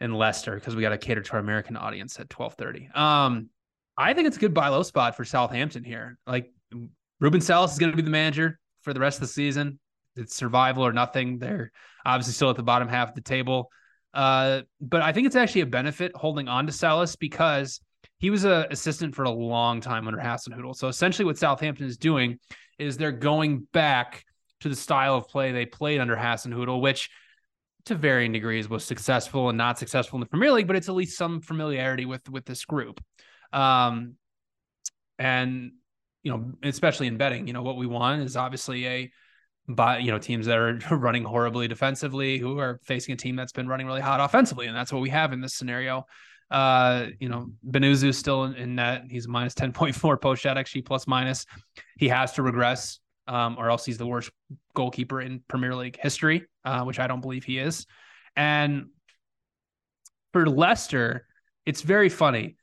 [0.00, 2.88] and Leicester because we got to cater to our American audience at twelve thirty.
[2.94, 3.50] Um,
[3.96, 6.18] I think it's a good buy low spot for Southampton here.
[6.26, 9.80] Like Rubén Sellés is going to be the manager for the rest of the season.
[10.14, 11.38] It's survival or nothing.
[11.38, 11.72] They're
[12.04, 13.68] obviously still at the bottom half of the table.
[14.14, 17.80] Uh, but I think it's actually a benefit holding on to Sellés because
[18.18, 20.76] he was an assistant for a long time under Hasenhüttl.
[20.76, 22.38] So essentially, what Southampton is doing
[22.78, 24.24] is they're going back
[24.60, 27.10] to the style of play they played under Hasenhüttl, which
[27.86, 30.94] to varying degrees was successful and not successful in the Premier League, but it's at
[30.94, 33.02] least some familiarity with with this group.
[33.52, 34.14] Um,
[35.18, 35.72] and
[36.26, 39.12] you know, especially in betting, you know, what we want is obviously a
[39.68, 43.52] by you know teams that are running horribly defensively who are facing a team that's
[43.52, 46.04] been running really hot offensively, and that's what we have in this scenario.
[46.50, 49.04] Uh, you know, Bazunu still in, in net.
[49.08, 51.46] He's minus ten point four post shot XG plus minus.
[51.96, 54.32] He has to regress, um, or else he's the worst
[54.74, 57.86] goalkeeper in Premier League history, uh, which I don't believe he is.
[58.34, 58.86] And
[60.32, 61.24] for Leicester,
[61.64, 62.55] it's very funny.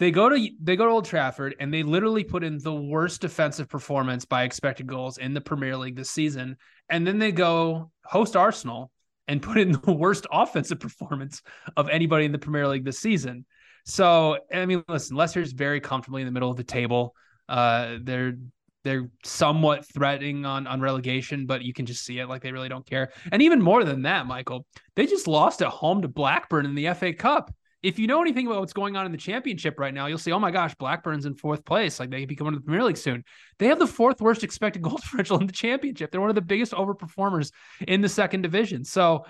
[0.00, 3.20] They go to they go to Old Trafford and they literally put in the worst
[3.20, 6.56] defensive performance by expected goals in the Premier League this season,
[6.88, 8.90] and then they go host Arsenal
[9.28, 11.42] and put in the worst offensive performance
[11.76, 13.44] of anybody in the Premier League this season.
[13.84, 17.14] So I mean, listen, Leicester's very comfortably in the middle of the table.
[17.46, 18.38] Uh, they're
[18.84, 22.70] they're somewhat threatening on on relegation, but you can just see it like they really
[22.70, 23.12] don't care.
[23.30, 24.64] And even more than that, Michael,
[24.96, 27.54] they just lost at home to Blackburn in the FA Cup.
[27.82, 30.32] If you know anything about what's going on in the championship right now, you'll see,
[30.32, 31.98] oh my gosh, Blackburn's in fourth place.
[31.98, 33.24] Like they could be coming to the Premier League soon.
[33.58, 36.10] They have the fourth worst expected goal differential in the championship.
[36.10, 37.52] They're one of the biggest overperformers
[37.86, 38.84] in the second division.
[38.84, 39.24] So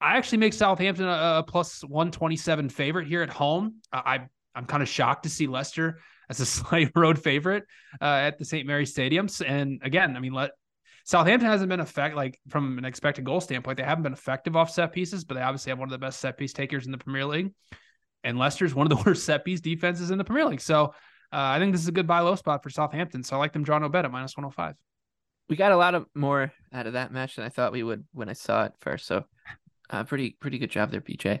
[0.00, 3.76] I actually make Southampton a, a plus 127 favorite here at home.
[3.92, 7.64] I I'm kind of shocked to see Leicester as a slight road favorite
[8.00, 8.66] uh, at the St.
[8.66, 9.42] Mary Stadiums.
[9.46, 10.52] And again, I mean, let
[11.04, 13.76] Southampton hasn't been effective, like from an expected goal standpoint.
[13.76, 16.20] They haven't been effective off set pieces, but they obviously have one of the best
[16.20, 17.52] set piece takers in the Premier League.
[18.24, 20.60] And Leicester's one of the worst set piece defenses in the Premier League.
[20.60, 20.90] So uh,
[21.32, 23.22] I think this is a good buy low spot for Southampton.
[23.22, 24.76] So I like them draw no bet at minus 105.
[25.48, 28.04] We got a lot of more out of that match than I thought we would
[28.12, 29.06] when I saw it first.
[29.06, 29.24] So
[29.90, 31.40] uh, pretty pretty good job there, BJ.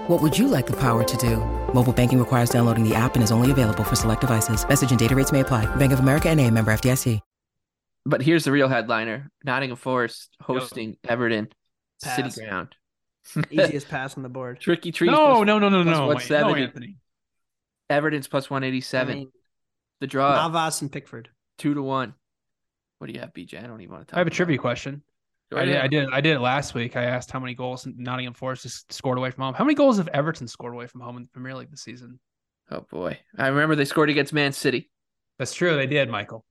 [0.11, 1.37] What would you like the power to do?
[1.73, 4.67] Mobile banking requires downloading the app and is only available for select devices.
[4.67, 5.73] Message and data rates may apply.
[5.77, 7.21] Bank of America and a member FDIC.
[8.05, 11.47] But here's the real headliner: Nottingham Forest hosting Everton,
[12.03, 12.33] Pass.
[12.33, 12.75] City Ground.
[13.51, 14.59] Easiest pass on the board.
[14.59, 15.11] Tricky trees.
[15.11, 15.91] No, plus- no, no, no, no.
[15.91, 16.61] Wait, no, 170.
[16.61, 16.97] Anthony.
[17.89, 19.11] Everton's 187.
[19.11, 19.31] I mean,
[20.01, 21.29] the draw Navas and Pickford.
[21.57, 22.15] two to one.
[22.97, 23.63] What do you have, BJ?
[23.63, 24.17] I don't even want to talk.
[24.17, 25.03] I have a trivia question.
[25.51, 25.77] Go I did.
[25.77, 26.09] I did.
[26.13, 26.95] I did it last week.
[26.95, 29.53] I asked how many goals Nottingham Forest has scored away from home.
[29.53, 32.19] How many goals have Everton scored away from home in the Premier League this season?
[32.69, 34.89] Oh boy, I remember they scored against Man City.
[35.37, 35.75] That's true.
[35.75, 36.45] They did, Michael.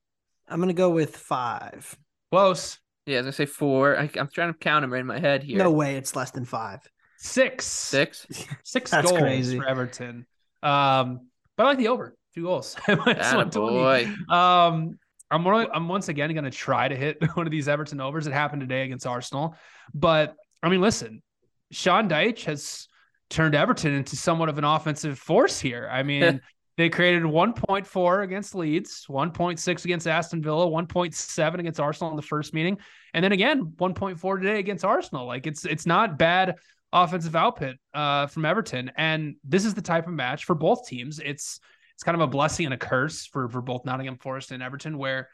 [0.48, 1.96] I'm gonna go with five.
[2.30, 2.78] Close.
[3.07, 3.98] Yeah, I was gonna say four.
[3.98, 5.59] I, I'm trying to count them right in my head here.
[5.59, 6.80] No way, it's less than five.
[7.18, 7.66] Six.
[7.66, 8.26] six.
[8.64, 9.59] Six That's goals crazy.
[9.59, 10.26] for Everton.
[10.62, 12.16] Um, but I like the over.
[12.34, 12.76] Two goals.
[12.88, 13.68] Minus 120.
[13.70, 14.34] boy.
[14.34, 14.98] Um,
[15.31, 18.26] I'm really, I'm once again going to try to hit one of these Everton overs.
[18.26, 19.57] It happened today against Arsenal,
[19.95, 21.22] but I mean, listen,
[21.70, 22.89] Sean Dyche has
[23.28, 25.89] turned Everton into somewhat of an offensive force here.
[25.91, 26.41] I mean,
[26.76, 32.55] they created 1.4 against Leeds, 1.6 against Aston Villa, 1.7 against Arsenal in the first
[32.55, 32.78] meeting,
[33.14, 35.26] and then again 1.4 today against Arsenal.
[35.26, 36.57] Like it's it's not bad
[36.93, 41.18] offensive output uh, from Everton, and this is the type of match for both teams.
[41.18, 41.61] It's
[42.01, 44.96] it's kind of a blessing and a curse for for both Nottingham Forest and Everton,
[44.96, 45.28] where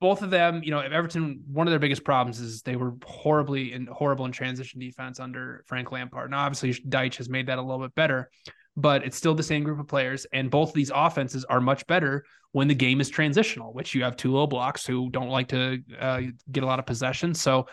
[0.00, 3.74] both of them, you know, Everton, one of their biggest problems is they were horribly
[3.74, 6.30] in horrible in transition defense under Frank Lampard.
[6.30, 8.30] Now, obviously, Dyche has made that a little bit better,
[8.74, 10.24] but it's still the same group of players.
[10.32, 14.02] And both of these offenses are much better when the game is transitional, which you
[14.02, 17.34] have two low blocks who don't like to uh, get a lot of possession.
[17.34, 17.66] So,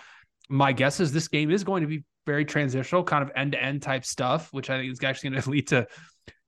[0.49, 3.63] my guess is this game is going to be very transitional, kind of end to
[3.63, 5.87] end type stuff, which I think is actually going to lead to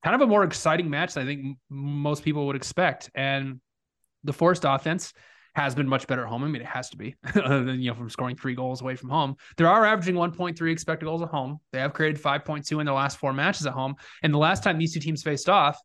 [0.03, 3.09] kind of a more exciting match than I think most people would expect.
[3.15, 3.61] And
[4.23, 5.13] the Forest offense
[5.53, 6.43] has been much better at home.
[6.43, 9.09] I mean, it has to be, than, you know, from scoring three goals away from
[9.09, 9.35] home.
[9.57, 11.59] They are averaging 1.3 expected goals at home.
[11.71, 13.95] They have created 5.2 in their last four matches at home.
[14.23, 15.77] And the last time these two teams faced off,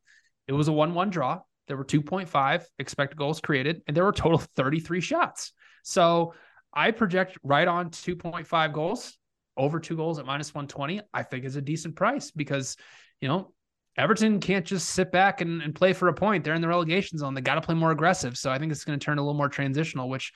[0.46, 1.40] it was a 1 1 draw.
[1.66, 5.52] There were 2.5 expected goals created, and there were total 33 shots.
[5.82, 6.34] So
[6.72, 9.18] I project right on 2.5 goals,
[9.56, 11.00] over two goals at minus 120.
[11.12, 12.76] I think is a decent price because,
[13.20, 13.52] you know,
[13.98, 16.44] Everton can't just sit back and, and play for a point.
[16.44, 17.34] They're in the relegation zone.
[17.34, 18.36] They got to play more aggressive.
[18.36, 20.32] So I think it's going to turn a little more transitional, which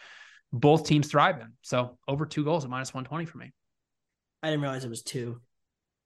[0.53, 1.53] both teams thrive in.
[1.63, 3.53] So over two goals at minus 120 for me.
[4.43, 5.41] I didn't realize it was two.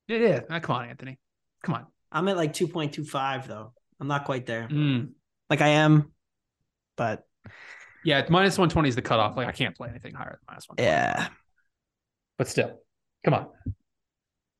[0.09, 0.41] Yeah, yeah.
[0.51, 1.19] Ah, come on, Anthony.
[1.63, 1.87] Come on.
[2.11, 3.73] I'm at like 2.25 though.
[4.01, 4.69] I'm not quite there.
[4.69, 5.11] Mm.
[5.49, 6.13] Like I am,
[6.97, 7.23] but
[8.05, 9.37] Yeah, minus 120 is the cutoff.
[9.37, 10.83] Like I can't play anything higher than minus 120.
[10.85, 11.29] yeah.
[12.37, 12.81] But still,
[13.25, 13.47] come on.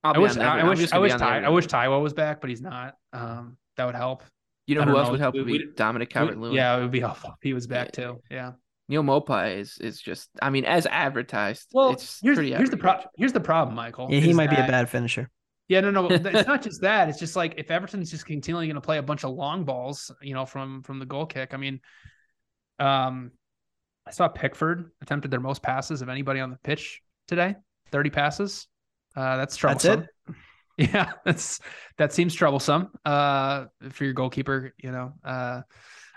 [0.05, 2.43] I'll I wish, I, I wish, I wish, on Ty, I wish Taiwo was back,
[2.43, 2.95] but he's not.
[3.15, 4.23] Um, that would help.
[4.67, 5.13] You know who don't else know.
[5.13, 5.35] would help?
[5.35, 6.55] Would be Dominic Calvert Lewin.
[6.55, 8.21] Yeah, it would be helpful if he was back too.
[8.31, 8.53] Yeah.
[8.89, 10.29] Neal Maupay is is just.
[10.43, 12.53] I mean, as advertised, Well, it's here's, pretty.
[12.53, 13.09] here's the problem.
[13.17, 14.09] Here's the problem, Michael.
[14.11, 15.31] Yeah, he is might be a bad finisher.
[15.69, 16.09] Yeah, no, no.
[16.09, 17.09] but It's not just that.
[17.09, 20.11] It's just like if Everton's just continually going to play a bunch of long balls,
[20.21, 21.55] you know, from from the goal kick.
[21.55, 21.81] I mean,
[22.79, 23.33] um,
[24.07, 27.57] I saw Pickford attempted their most passes of anybody on the pitch today.
[27.91, 28.67] Thirty passes.
[29.17, 30.01] Uh, that's That's troublesome.
[30.03, 30.09] it.
[30.77, 31.61] Yeah, that's
[31.99, 32.89] that seems troublesome.
[33.05, 35.13] Uh, for your goalkeeper, you know.
[35.23, 35.61] Uh,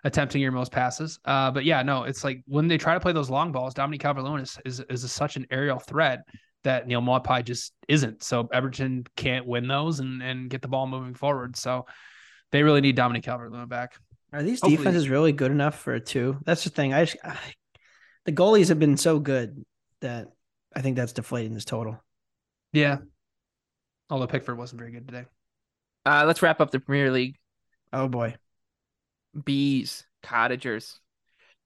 [0.04, 1.20] attempting your most passes.
[1.26, 4.02] Uh, but yeah, no, it's like when they try to play those long balls, Dominic
[4.02, 6.24] Calvert-Lewin is, is, is a, such an aerial threat
[6.64, 8.24] that Neal Maupay just isn't.
[8.24, 11.56] So Everton can't win those and, and get the ball moving forward.
[11.56, 11.86] So
[12.52, 13.94] they really need Dominic Calvert-Lewin back.
[14.34, 14.78] Are these Hopefully.
[14.78, 16.38] defenses really good enough for a two?
[16.46, 16.94] That's the thing.
[16.94, 17.38] I, just, I
[18.26, 19.64] the goalies have been so good
[20.02, 20.28] that
[20.76, 22.02] I think that's deflating this total.
[22.78, 22.98] Yeah.
[24.12, 25.26] Although Pickford wasn't very good today.
[26.06, 27.36] Uh, let's wrap up the Premier League.
[27.92, 28.36] Oh boy.
[29.44, 31.00] Bees, cottagers.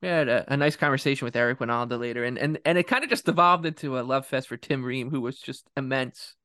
[0.02, 3.04] We had a, a nice conversation with Eric Wynalda later, and and and it kind
[3.04, 6.36] of just evolved into a love fest for Tim Ream, who was just immense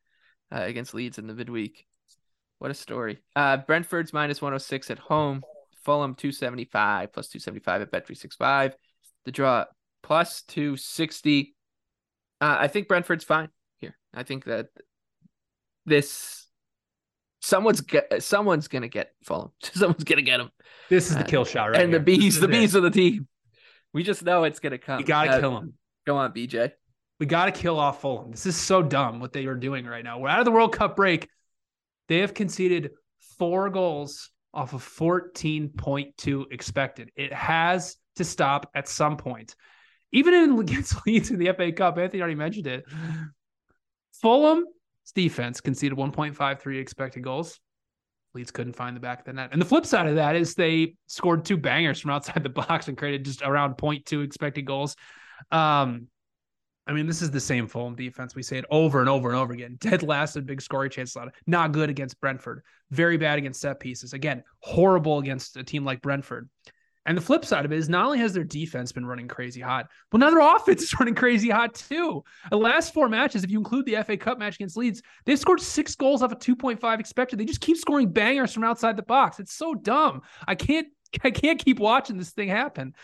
[0.51, 1.87] uh, against Leeds in the midweek.
[2.59, 3.19] What a story.
[3.37, 5.43] Uh, Brentford's minus 106 at home.
[5.85, 8.73] Fulham 275 plus 275 at Bet365.
[9.27, 9.67] The draw
[10.03, 11.55] plus 260.
[12.41, 13.49] Uh, I think Brentford's fine.
[14.17, 14.69] I think that
[15.85, 16.47] this
[17.41, 19.51] someone's get, someone's gonna get Fulham.
[19.63, 20.51] Someone's gonna get them.
[20.89, 21.81] This is the kill shot, right?
[21.81, 21.99] And here.
[21.99, 22.79] the bees, the bees it.
[22.79, 23.29] of the team.
[23.93, 25.01] We just know it's gonna come.
[25.01, 25.75] You gotta uh, kill them.
[26.07, 26.73] Go on, BJ.
[27.21, 28.31] We gotta kill off Fulham.
[28.31, 30.19] This is so dumb what they are doing right now.
[30.19, 31.29] We're out of the World Cup break.
[32.09, 32.91] They have conceded
[33.39, 37.11] four goals off of 14.2 expected.
[37.15, 39.55] It has to stop at some point.
[40.13, 42.85] Even in against Leeds in the FA Cup, Anthony already mentioned it.
[44.21, 44.67] Fulham's
[45.15, 47.59] defense conceded 1.53 expected goals.
[48.35, 49.51] Leeds couldn't find the back of the net.
[49.53, 52.89] And the flip side of that is they scored two bangers from outside the box
[52.89, 54.97] and created just around 0.2 expected goals.
[55.51, 56.09] Um,
[56.87, 58.37] I mean, this is the same Fulham defense.
[58.37, 59.77] We say it over and over and over again.
[59.81, 61.17] Dead last in big scoring chances.
[61.47, 62.63] Not good against Brentford.
[62.91, 64.13] Very bad against set pieces.
[64.13, 66.49] Again, horrible against a team like Brentford.
[67.07, 69.61] And the flip side of it is not only has their defense been running crazy
[69.61, 72.25] hot, but now their offense is running crazy hot too.
[72.51, 75.61] The last four matches, if you include the FA Cup match against Leeds, they've scored
[75.61, 77.39] six goals off of 2.5 expected.
[77.39, 79.39] They just keep scoring bangers from outside the box.
[79.39, 80.23] It's so dumb.
[80.47, 80.89] I can't
[81.25, 82.95] I can't keep watching this thing happen.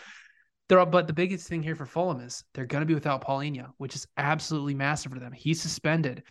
[0.69, 3.71] There, but the biggest thing here for Fulham is they're going to be without Palhinha,
[3.77, 5.33] which is absolutely massive for them.
[5.33, 6.23] He's suspended.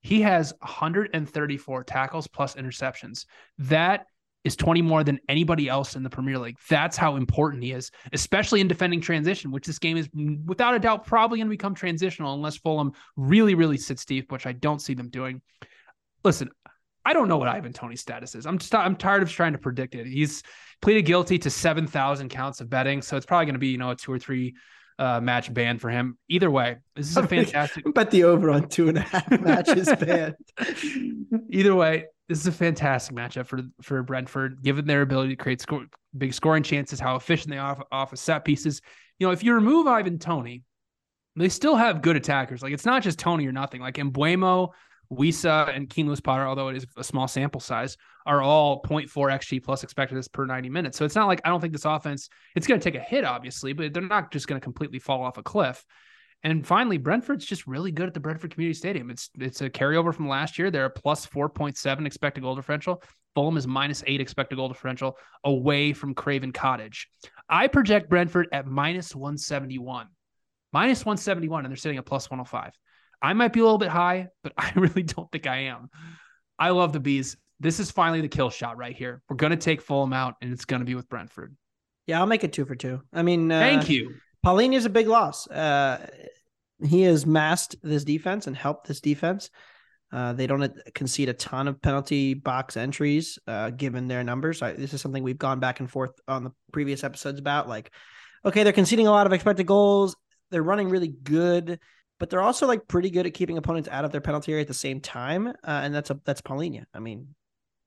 [0.00, 3.26] He has 134 tackles plus interceptions.
[3.58, 4.06] That
[4.44, 6.56] is 20 more than anybody else in the Premier League.
[6.68, 10.08] That's how important he is, especially in defending transition, which this game is
[10.44, 14.46] without a doubt probably going to become transitional unless Fulham really, really sits deep, which
[14.46, 15.40] I don't see them doing.
[16.22, 16.50] Listen,
[17.04, 18.46] I don't know what Ivan Toney's status is.
[18.46, 20.06] I'm just I'm tired of trying to predict it.
[20.06, 20.42] He's
[20.80, 23.90] pleaded guilty to 7,000 counts of betting, so it's probably going to be, you know,
[23.90, 24.54] a two or three
[24.98, 26.18] uh, match ban for him.
[26.28, 27.84] Either way, this is a fantastic.
[27.94, 30.36] Bet the over on two and a half matches banned.
[31.50, 35.60] Either way, this is a fantastic matchup for for Brentford, given their ability to create
[35.60, 35.84] score,
[36.16, 38.80] big scoring chances, how efficient they are off, of set pieces.
[39.18, 40.62] You know, if you remove Ivan Toney,
[41.36, 42.62] they still have good attackers.
[42.62, 43.80] Like it's not just Toney or nothing.
[43.80, 44.70] Like Mbeumo,
[45.12, 47.96] Wissa, and Keane Lewis Potter, although it is a small sample size,
[48.26, 50.96] are all 0.4 xG plus expected this per 90 minutes.
[50.96, 53.24] So it's not like I don't think this offense it's going to take a hit,
[53.24, 55.84] obviously, but they're not just going to completely fall off a cliff.
[56.44, 59.10] And finally, Brentford's just really good at the Brentford Community Stadium.
[59.10, 60.70] It's it's a carryover from last year.
[60.70, 63.02] They're a plus 4.7 expected goal differential.
[63.34, 67.08] Fulham is minus eight expected goal differential away from Craven Cottage.
[67.48, 70.06] I project Brentford at minus 171.
[70.72, 72.72] Minus 171, and they're sitting at plus 105.
[73.22, 75.88] I might be a little bit high, but I really don't think I am.
[76.58, 77.36] I love the bees.
[77.58, 79.22] This is finally the kill shot right here.
[79.28, 81.56] We're going to take Fulham out, and it's going to be with Brentford.
[82.06, 83.00] Yeah, I'll make it two for two.
[83.12, 84.16] I mean, uh, thank you.
[84.44, 85.48] Palhinha is a big loss.
[85.48, 86.06] Uh,
[86.84, 89.48] he has masked this defense and helped this defense.
[90.12, 94.60] Uh, they don't concede a ton of penalty box entries, uh, given their numbers.
[94.60, 97.68] I, this is something we've gone back and forth on the previous episodes about.
[97.68, 97.90] Like,
[98.44, 100.14] okay, they're conceding a lot of expected goals.
[100.50, 101.80] They're running really good,
[102.20, 104.68] but they're also like pretty good at keeping opponents out of their penalty area at
[104.68, 105.48] the same time.
[105.48, 106.84] Uh, and that's a that's Palhinha.
[106.92, 107.34] I mean,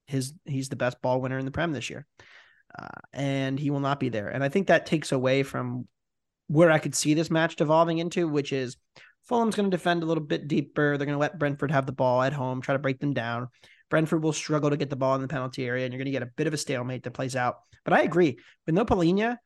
[0.08, 2.08] his he's the best ball winner in the Prem this year,
[2.78, 4.28] uh, and he will not be there.
[4.28, 5.88] And I think that takes away from
[6.48, 8.78] where I could see this match devolving into, which is
[9.24, 10.98] Fulham's going to defend a little bit deeper.
[10.98, 13.50] They're going to let Brentford have the ball at home, try to break them down.
[13.90, 16.12] Brentford will struggle to get the ball in the penalty area, and you're going to
[16.12, 17.60] get a bit of a stalemate that plays out.
[17.84, 19.38] But I agree with no Palhinha.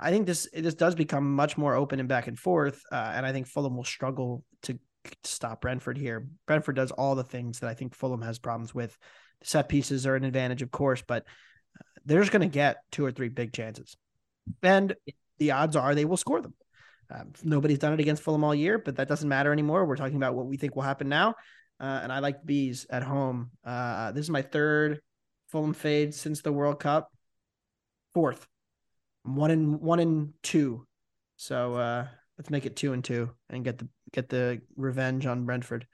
[0.00, 3.26] I think this this does become much more open and back and forth, uh, and
[3.26, 6.28] I think Fulham will struggle to, to stop Brentford here.
[6.46, 8.96] Brentford does all the things that I think Fulham has problems with.
[9.42, 11.24] Set pieces are an advantage, of course, but
[11.78, 13.96] uh, they're just going to get two or three big chances,
[14.62, 14.94] and
[15.38, 16.54] the odds are they will score them.
[17.10, 19.86] Um, nobody's done it against Fulham all year, but that doesn't matter anymore.
[19.86, 21.34] We're talking about what we think will happen now.
[21.80, 23.50] Uh, and I like bees at home.
[23.64, 25.00] Uh, this is my third
[25.48, 27.10] Fulham fade since the World Cup.
[28.14, 28.46] Fourth,
[29.22, 30.86] one in one in two.
[31.36, 35.44] So uh, let's make it two and two and get the get the revenge on
[35.44, 35.86] Brentford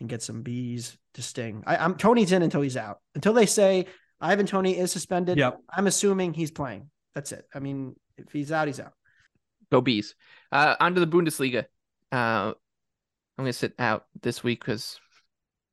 [0.00, 1.64] and get some bees to sting.
[1.66, 2.98] I, am Toney's in until he's out.
[3.14, 3.86] Until they say
[4.20, 5.38] Ivan Toney is suspended.
[5.38, 5.58] Yep.
[5.74, 6.90] I'm assuming he's playing.
[7.14, 7.46] That's it.
[7.54, 8.92] I mean, if he's out, he's out.
[9.70, 10.14] Go bees.
[10.50, 11.64] Uh, onto the Bundesliga.
[12.10, 12.52] Uh,
[13.36, 14.98] I'm gonna sit out this week because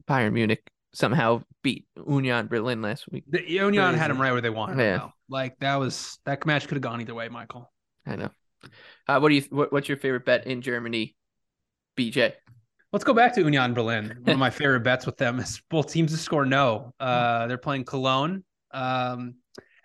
[0.07, 3.23] Bayern Munich somehow beat Union Berlin last week.
[3.29, 3.99] The Union Crazy.
[3.99, 4.97] had them right where they wanted Yeah.
[4.97, 5.13] them.
[5.29, 7.71] Like that was that match could have gone either way, Michael.
[8.05, 8.29] I know.
[9.07, 9.41] Uh, what do you?
[9.49, 11.15] What, what's your favorite bet in Germany?
[11.97, 12.33] BJ.
[12.91, 14.19] Let's go back to Union Berlin.
[14.23, 16.93] One of my favorite bets with them is both teams to score no.
[16.99, 18.43] Uh, they're playing Cologne.
[18.71, 19.35] Um,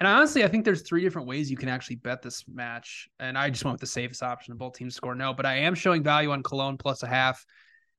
[0.00, 3.06] and honestly, I think there's three different ways you can actually bet this match.
[3.18, 5.34] And I just went with the safest option both teams score no.
[5.34, 7.44] But I am showing value on Cologne plus a half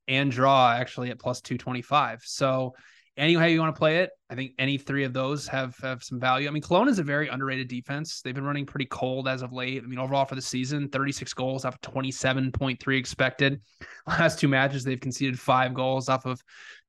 [0.07, 2.23] and draw actually at plus 225.
[2.25, 2.73] So
[3.17, 6.01] any way you want to play it, I think any three of those have have
[6.01, 6.47] some value.
[6.47, 8.21] I mean, Cologne is a very underrated defense.
[8.21, 9.83] They've been running pretty cold as of late.
[9.83, 13.61] I mean, overall for the season, 36 goals off of 27.3 expected.
[14.07, 16.41] Last two matches, they've conceded five goals off of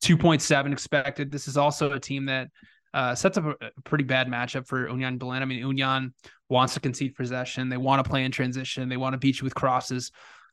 [0.02, 1.30] 2.7 expected.
[1.30, 2.48] This is also a team that
[2.94, 5.42] uh, sets up a, a pretty bad matchup for Union Berlin.
[5.42, 6.14] I mean, Union
[6.48, 7.68] wants to concede possession.
[7.68, 8.88] They want to play in transition.
[8.88, 10.10] They want to beat you with crosses.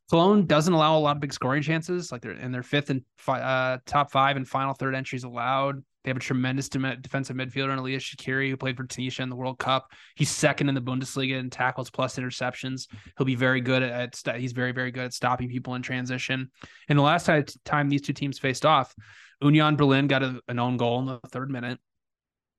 [0.09, 2.11] Cologne doesn't allow a lot of big scoring chances.
[2.11, 5.83] Like they're in their fifth and fi- uh, top five and final third entries allowed.
[6.03, 9.29] They have a tremendous dem- defensive midfielder in Ellyes Skhiri, who played for Tunisia in
[9.29, 9.91] the World Cup.
[10.15, 12.87] He's second in the Bundesliga in tackles plus interceptions.
[13.17, 15.81] He'll be very good at, at st- he's very very good at stopping people in
[15.81, 16.49] transition.
[16.87, 18.95] And the last time, time these two teams faced off,
[19.41, 21.79] Union Berlin got a, an own goal in the third minute.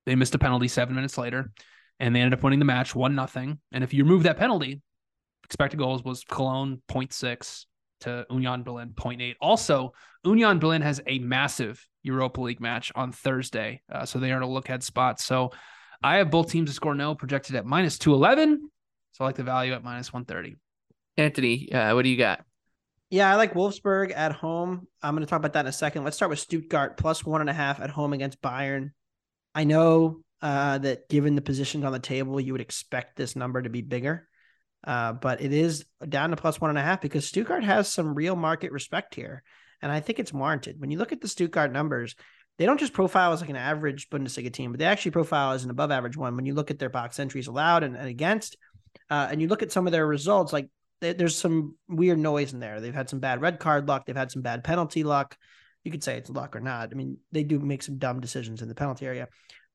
[0.07, 1.53] They missed a penalty seven minutes later,
[1.99, 3.59] and they ended up winning the match one nothing.
[3.73, 4.81] And if you remove that penalty,
[5.45, 7.65] expected goals was Cologne 0.6
[8.01, 9.35] to Union Berlin 0.8.
[9.41, 9.93] Also,
[10.25, 14.43] Union Berlin has a massive Europa League match on Thursday, uh, so they are in
[14.43, 15.21] a look ahead spot.
[15.21, 15.51] So
[16.03, 18.71] I have both teams to score no projected at minus 211.
[19.13, 20.57] So I like the value at minus 130.
[21.17, 22.45] Anthony, uh, what do you got?
[23.11, 24.87] Yeah, I like Wolfsburg at home.
[25.03, 26.05] I'm going to talk about that in a second.
[26.05, 28.93] Let's start with Stuttgart plus one and a half at home against Bayern.
[29.61, 33.61] I know uh, that given the positions on the table, you would expect this number
[33.61, 34.27] to be bigger,
[34.85, 38.15] uh, but it is down to plus one and a half because Stuttgart has some
[38.15, 39.43] real market respect here.
[39.83, 40.81] And I think it's warranted.
[40.81, 42.15] When you look at the Stuttgart numbers,
[42.57, 45.63] they don't just profile as like an average Bundesliga team, but they actually profile as
[45.63, 46.37] an above average one.
[46.37, 48.57] When you look at their box entries allowed and, and against,
[49.11, 50.71] uh, and you look at some of their results, like
[51.03, 52.81] they, there's some weird noise in there.
[52.81, 54.07] They've had some bad red card luck.
[54.07, 55.37] They've had some bad penalty luck.
[55.85, 56.91] You could say it's luck or not.
[56.93, 59.29] I mean, they do make some dumb decisions in the penalty area,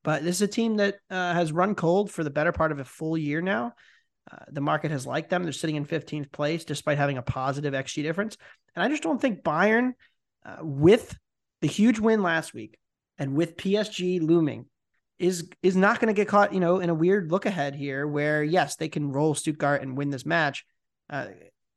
[0.04, 2.80] but this is a team that uh, has run cold for the better part of
[2.80, 3.74] a full year now.
[4.32, 5.44] Uh, the market has liked them.
[5.44, 8.38] They're sitting in 15th place despite having a positive XG difference.
[8.76, 9.94] And I just don't think Bayern,
[10.46, 11.16] uh, with
[11.62, 12.78] the huge win last week
[13.18, 14.66] and with PSG looming,
[15.18, 18.06] is is not going to get caught, you know, in a weird look ahead here
[18.06, 20.66] where yes, they can roll Stuttgart and win this match,
[21.10, 21.28] uh,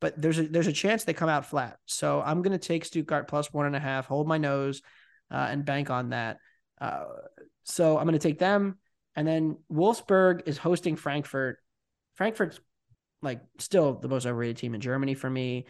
[0.00, 1.78] but there's a there's a chance they come out flat.
[1.86, 4.82] So I'm going to take Stuttgart plus one and a half, hold my nose,
[5.30, 6.38] uh, and bank on that.
[6.80, 7.04] Uh,
[7.64, 8.78] so I'm going to take them,
[9.16, 11.58] and then Wolfsburg is hosting Frankfurt.
[12.14, 12.60] Frankfurt's
[13.20, 15.66] like still the most overrated team in Germany for me.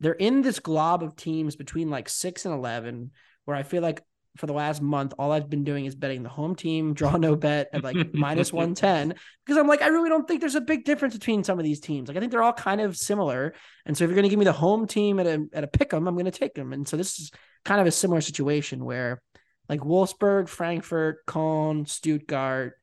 [0.00, 3.10] They're in this glob of teams between like six and eleven,
[3.44, 4.02] where I feel like
[4.36, 7.36] for the last month, all I've been doing is betting the home team, draw no
[7.36, 9.14] bet at like minus 110.
[9.44, 11.80] Because I'm like, I really don't think there's a big difference between some of these
[11.80, 12.08] teams.
[12.08, 13.54] Like I think they're all kind of similar.
[13.84, 15.68] And so if you're going to give me the home team at a at a
[15.68, 16.72] pick 'em, I'm going to take them.
[16.72, 17.30] And so this is
[17.64, 19.20] kind of a similar situation where
[19.68, 22.74] like Wolfsburg, Frankfurt, Cologne, Stuttgart,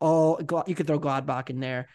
[0.00, 1.88] all you could throw Gladbach in there.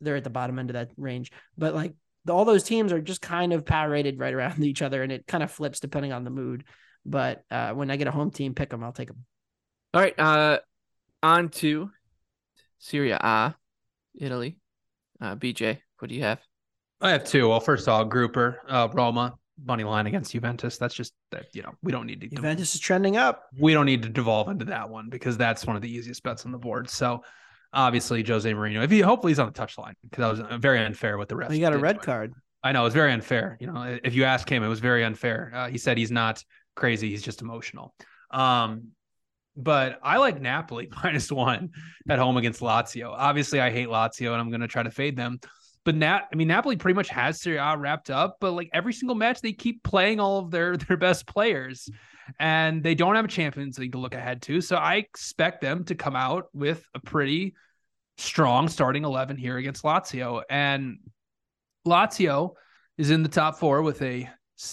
[0.00, 1.32] They're at the bottom end of that range.
[1.56, 1.94] But like
[2.28, 5.26] all those teams are just kind of power rated right around each other and it
[5.26, 6.64] kind of flips depending on the mood.
[7.04, 8.84] But uh, when I get a home team, pick them.
[8.84, 9.24] I'll take them.
[9.94, 10.18] All right.
[10.18, 10.58] Uh,
[11.22, 11.90] on to
[12.78, 13.56] Serie A,
[14.14, 14.58] Italy.
[15.20, 16.40] Uh, BJ, what do you have?
[17.00, 17.48] I have two.
[17.48, 19.34] Well, first of all, grouper, uh, Roma,
[19.64, 20.78] money line against Juventus.
[20.78, 22.28] That's just that, you know, we don't need to.
[22.28, 23.44] Juventus is trending up.
[23.58, 26.44] We don't need to devolve into that one because that's one of the easiest bets
[26.44, 26.88] on the board.
[26.90, 27.22] So,
[27.72, 31.18] obviously, Jose Mourinho, if he hopefully he's on the touchline because that was very unfair
[31.18, 31.50] with the rest.
[31.50, 32.34] Well, you got a red card.
[32.62, 33.56] I know it's very unfair.
[33.60, 35.52] You know, if you ask him, it was very unfair.
[35.54, 36.42] Uh, he said he's not
[36.78, 37.94] crazy; he's just emotional.
[38.30, 38.92] Um,
[39.58, 41.70] but I like Napoli minus one
[42.08, 43.10] at home against Lazio.
[43.10, 45.40] Obviously, I hate Lazio, and I'm going to try to fade them.
[45.84, 48.36] But Nat, I mean, Napoli pretty much has Serie A wrapped up.
[48.40, 51.88] But like every single match, they keep playing all of their their best players,
[52.38, 54.60] and they don't have a Champions League to look ahead to.
[54.60, 57.54] So I expect them to come out with a pretty
[58.16, 60.98] strong starting eleven here against Lazio, and
[61.86, 62.54] Lazio
[62.96, 64.28] is in the top four with a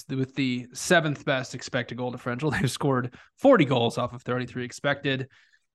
[0.10, 2.52] with the seventh best expected goal differential.
[2.52, 5.28] They've scored 40 goals off of 33 expected,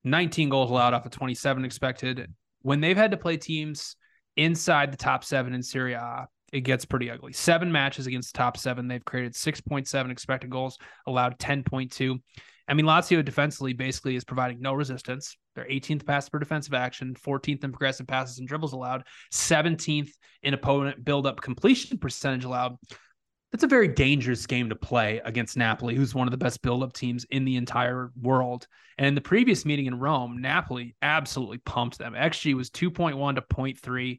[0.04, 2.32] 19 goals allowed off of 27 expected.
[2.62, 3.96] When they've had to play teams
[4.36, 7.32] inside the top seven in Serie A, it gets pretty ugly.
[7.32, 12.18] Seven matches against the top seven, they've created 6.7 expected goals, allowed 10.2.
[12.68, 15.36] I mean, Lazio defensively basically is providing no resistance.
[15.54, 20.11] They're 18th pass per defensive action, 14th in progressive passes and dribbles allowed, 17th
[20.42, 22.76] in opponent build up completion percentage allowed.
[23.53, 26.84] That's a very dangerous game to play against Napoli, who's one of the best build
[26.84, 28.68] up teams in the entire world.
[28.96, 32.12] And in the previous meeting in Rome, Napoli absolutely pumped them.
[32.12, 34.18] XG was 2.1 to 0.3.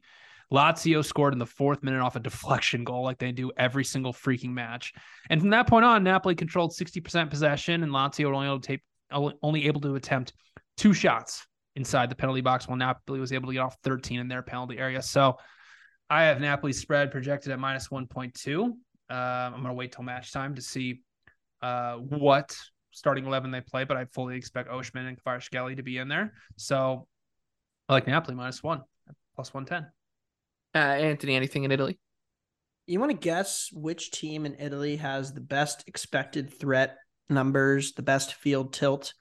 [0.52, 4.12] Lazio scored in the fourth minute off a deflection goal, like they do every single
[4.12, 4.92] freaking match.
[5.30, 8.66] And from that point on, Napoli controlled 60% possession, and Lazio were only able to
[8.66, 8.82] take,
[9.42, 10.34] only able to attempt
[10.76, 14.28] two shots inside the penalty box, while Napoli was able to get off 13 in
[14.28, 15.00] their penalty area.
[15.00, 15.38] So
[16.10, 18.72] I have Napoli spread projected at minus 1.2.
[19.10, 21.02] Uh, I'm going to wait till match time to see
[21.60, 22.56] uh, what
[22.92, 26.34] starting 11 they play, but I fully expect Osimhen and Kvaratskhelia to be in there.
[26.56, 27.06] So
[27.88, 28.82] I like Napoli minus one,
[29.34, 29.90] plus 110.
[30.74, 31.98] Uh, Anthony, anything in Italy?
[32.86, 36.96] You want to guess which team in Italy has the best expected threat
[37.28, 39.14] numbers, the best field tilt,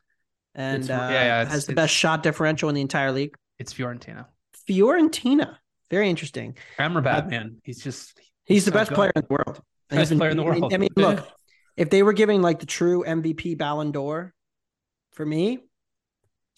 [0.55, 3.35] and uh, yeah, yeah, has the best shot differential in the entire league?
[3.59, 4.25] It's Fiorentina.
[4.67, 5.57] Fiorentina.
[5.89, 6.57] Very interesting.
[6.79, 7.57] Amrabat, uh, man.
[7.63, 8.95] He's just he's, he's the so best good.
[8.95, 9.61] player in the world.
[9.91, 10.73] Best been, player in the world.
[10.73, 11.27] I mean, I mean look,
[11.77, 14.33] if they were giving like the true MVP Ballon d'Or
[15.11, 15.59] for me,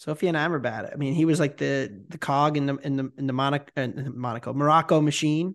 [0.04, 0.92] Sofyan Amrabat.
[0.92, 3.70] I mean, he was like the the cog in the in the in the Monaco,
[3.76, 5.54] uh, Monaco Morocco machine,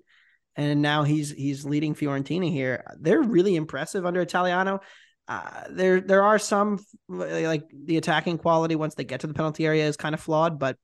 [0.55, 2.83] and now he's he's leading Fiorentina here.
[2.99, 4.81] They're really impressive under Italiano.
[5.27, 9.65] Uh, there there are some like the attacking quality once they get to the penalty
[9.65, 10.77] area is kind of flawed, but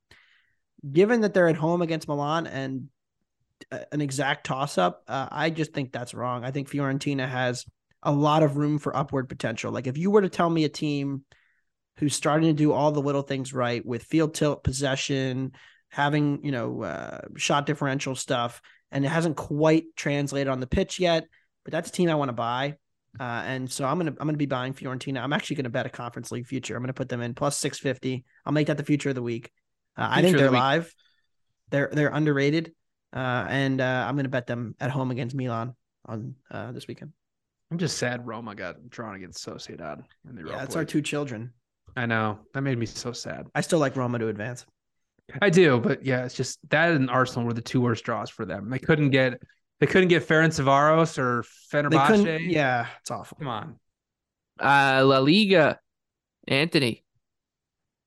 [0.91, 2.89] given that they're at home against Milan and
[3.91, 6.43] an exact toss up, uh, I just think that's wrong.
[6.43, 7.65] I think Fiorentina has
[8.03, 9.71] a lot of room for upward potential.
[9.71, 11.23] Like if you were to tell me a team
[11.97, 15.53] who's starting to do all the little things right with field tilt possession,
[15.89, 18.61] having, you know, uh, shot differential stuff,
[18.91, 21.25] and it hasn't quite translated on the pitch yet.
[21.63, 22.75] But that's a team I want to buy.
[23.19, 25.21] Uh, and so I'm gonna I'm gonna be buying Fiorentina.
[25.21, 26.75] I'm actually gonna bet a conference league future.
[26.75, 28.25] I'm gonna put them in plus six fifty.
[28.45, 29.51] I'll make that the future of the week.
[29.97, 30.93] Uh, I think they're the live.
[31.69, 32.73] They're they're underrated,
[33.15, 37.11] uh, and uh, I'm gonna bet them at home against Milan on uh, this weekend.
[37.71, 40.03] I'm just sad Roma got drawn against Sociedad.
[40.29, 41.51] In the yeah, it's our two children.
[41.95, 43.47] I know that made me so sad.
[43.55, 44.65] I still like Roma to advance.
[45.41, 48.45] I do, but yeah, it's just that and Arsenal were the two worst draws for
[48.45, 48.69] them.
[48.69, 49.41] They couldn't get
[49.79, 51.43] they couldn't get Ferencvaros or
[51.73, 52.51] Fenerbahce.
[52.51, 53.37] Yeah, it's awful.
[53.39, 53.79] Come on.
[54.59, 55.79] Uh La Liga.
[56.47, 57.03] Anthony.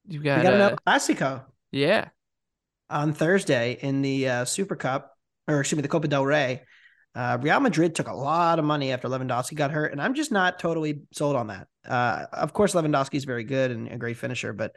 [0.06, 1.44] You've got, we got uh, another Classico.
[1.72, 2.08] Yeah.
[2.90, 5.12] On Thursday in the uh, Super Cup,
[5.46, 6.62] or excuse me, the Copa del Rey.
[7.14, 10.30] Uh, Real Madrid took a lot of money after Lewandowski got hurt, and I'm just
[10.30, 11.66] not totally sold on that.
[11.86, 14.72] Uh, of course, Lewandowski is very good and a great finisher, but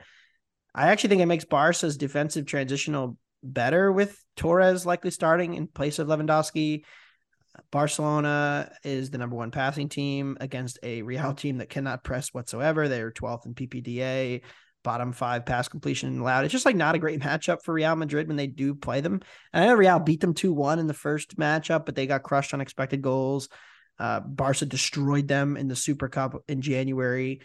[0.74, 6.00] I actually think it makes Barca's defensive transitional better with Torres likely starting in place
[6.00, 6.84] of Lewandowski.
[7.72, 12.88] Barcelona is the number one passing team against a Real team that cannot press whatsoever.
[12.88, 14.42] They're 12th in PPDA
[14.84, 16.46] bottom five pass completion allowed.
[16.46, 19.22] It's just like not a great matchup for Real Madrid when they do play them.
[19.54, 22.24] And I know Real beat them 2 1 in the first matchup, but they got
[22.24, 23.50] crushed on expected goals.
[24.00, 27.42] Uh, Barca destroyed them in the Super Cup in January.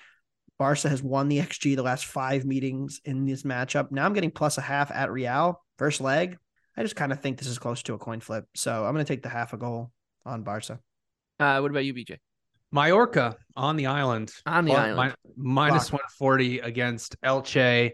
[0.58, 3.90] Barca has won the XG the last five meetings in this matchup.
[3.90, 6.38] Now I'm getting plus a half at Real, first leg.
[6.76, 8.46] I just kind of think this is close to a coin flip.
[8.54, 9.90] So I'm going to take the half a goal
[10.24, 10.80] on Barca.
[11.38, 12.18] Uh, what about you, BJ?
[12.76, 14.32] Mallorca on the island.
[14.44, 15.14] On the island.
[15.24, 17.92] Mi- minus 140 against Elche.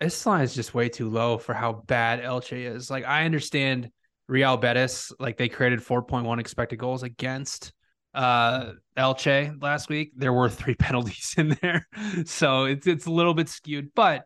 [0.00, 2.90] This line is just way too low for how bad Elche is.
[2.90, 3.90] Like, I understand
[4.28, 7.72] Real Betis, like they created 4.1 expected goals against
[8.14, 10.12] uh Elche last week.
[10.16, 11.86] There were three penalties in there.
[12.24, 14.24] So it's it's a little bit skewed, but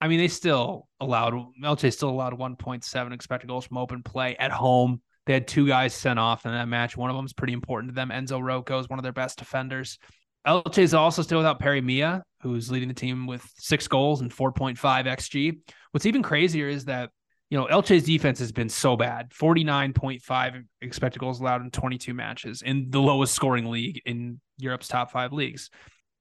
[0.00, 4.52] I mean they still allowed Elche still allowed 1.7 expected goals from open play at
[4.52, 5.02] home.
[5.26, 6.96] They had two guys sent off in that match.
[6.96, 8.10] One of them is pretty important to them.
[8.10, 9.98] Enzo Roco is one of their best defenders.
[10.46, 14.30] Elche is also still without Pere Milla, who's leading the team with six goals and
[14.30, 15.58] 4.5 XG.
[15.92, 17.10] What's even crazier is that,
[17.48, 22.60] you know, Elche's defense has been so bad 49.5 expected goals allowed in 22 matches
[22.60, 25.70] in the lowest scoring league in Europe's top five leagues.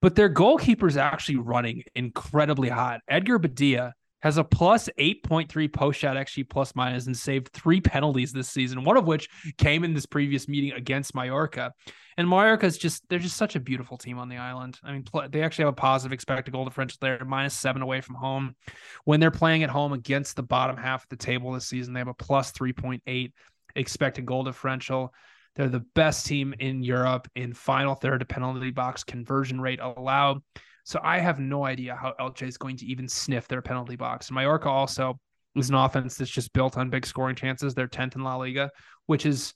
[0.01, 3.01] But their goalkeeper is actually running incredibly hot.
[3.07, 3.93] Edgar Badia
[4.23, 8.85] has a plus 8.3 post shot XG plus minus and saved three penalties this season,
[8.85, 11.73] one of which came in this previous meeting against Mallorca.
[12.15, 14.79] And Mallorca is just, they're just such a beautiful team on the island.
[14.81, 18.15] I mean, they actually have a positive expected goal differential there, minus seven away from
[18.15, 18.55] home.
[19.03, 21.99] When they're playing at home against the bottom half of the table this season, they
[21.99, 23.33] have a plus 3.8
[23.75, 25.13] expected goal differential.
[25.57, 30.41] They're the best team in Europe in final third to penalty box conversion rate allowed.
[30.83, 34.27] So I have no idea how Elche is going to even sniff their penalty box.
[34.27, 35.19] And Mallorca also
[35.55, 37.73] is an offense that's just built on big scoring chances.
[37.73, 38.69] They're 10th in La Liga,
[39.05, 39.53] which is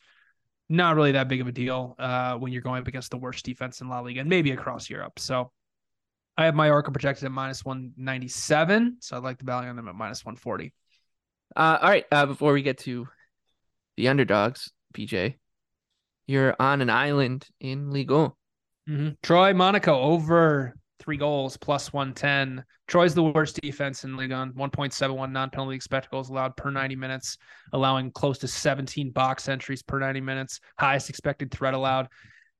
[0.69, 3.45] not really that big of a deal uh, when you're going up against the worst
[3.45, 5.19] defense in La Liga and maybe across Europe.
[5.19, 5.51] So
[6.37, 8.97] I have Mallorca projected at minus 197.
[8.99, 10.73] So I'd like the value on them at minus 140.
[11.55, 12.05] Uh, all right.
[12.11, 13.07] Uh, before we get to
[13.95, 15.35] the underdogs, BJ,
[16.27, 18.31] you're on an island in Ligue 1.
[18.89, 19.09] Mm-hmm.
[19.23, 20.75] Troyes Monaco over
[21.07, 22.65] three goals plus 110.
[22.85, 26.97] Troyes's the worst defense in Ligue 1, 1.71 non penalty expected goals allowed per 90
[26.97, 27.37] minutes,
[27.71, 32.09] allowing close to 17 box entries per 90 minutes, highest expected threat allowed.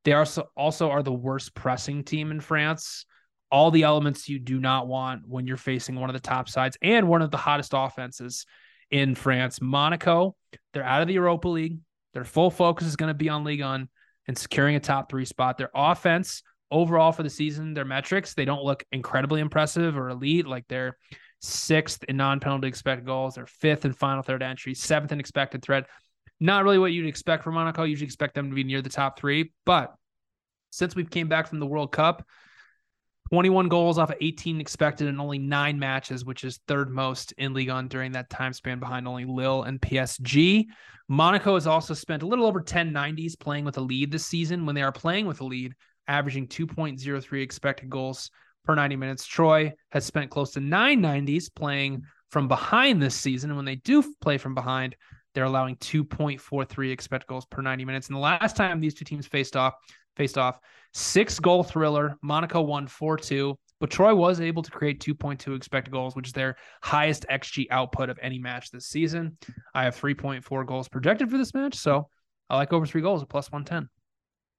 [0.06, 3.06] They also, also are the worst pressing team in France.
[3.52, 6.78] All the elements you do not want when you're facing one of the top sides
[6.82, 8.46] and one of the hottest offenses
[8.90, 9.60] in France.
[9.60, 10.38] Monaco,
[10.74, 11.80] they're out of the Europa League.
[12.14, 13.90] Their full focus is going to be on Ligue 1
[14.30, 15.58] and securing a top three spot.
[15.58, 20.48] Their offense overall for the season, their metrics, they don't look incredibly impressive or elite.
[20.48, 20.98] Like they're
[21.42, 25.62] sixth in non penalty expected goals, they're fifth in final third entry, seventh in expected
[25.62, 25.88] threat.
[26.40, 27.84] Not really what you'd expect from Monaco.
[27.84, 29.54] You usually expect them to be near the top three.
[29.66, 29.94] But
[30.70, 32.26] since we came back from the World Cup,
[33.30, 37.54] 21 goals off of 18 expected in only nine matches, which is third most in
[37.54, 40.66] Ligue 1 during that time span behind only Lille and PSG.
[41.10, 44.66] Monaco has also spent a little over 10 90s playing with a lead this season.
[44.66, 45.74] When they are playing with a lead,
[46.08, 48.30] averaging 2.03 expected goals
[48.66, 49.26] per 90 minutes.
[49.26, 53.50] Troyes has spent close to 990s playing from behind this season.
[53.50, 54.96] And when they do play from behind,
[55.34, 58.08] they're allowing 2.43 expected goals per 90 minutes.
[58.08, 59.74] And the last time these two teams faced off,
[60.16, 60.60] faced off,
[60.94, 62.16] six goal thriller.
[62.22, 66.34] Monaco won 4 2, but Troyes was able to create 2.2 expected goals, which is
[66.34, 69.38] their highest XG output of any match this season.
[69.74, 71.76] I have 3.4 goals projected for this match.
[71.76, 72.10] So
[72.50, 73.90] I like over three goals at plus 110.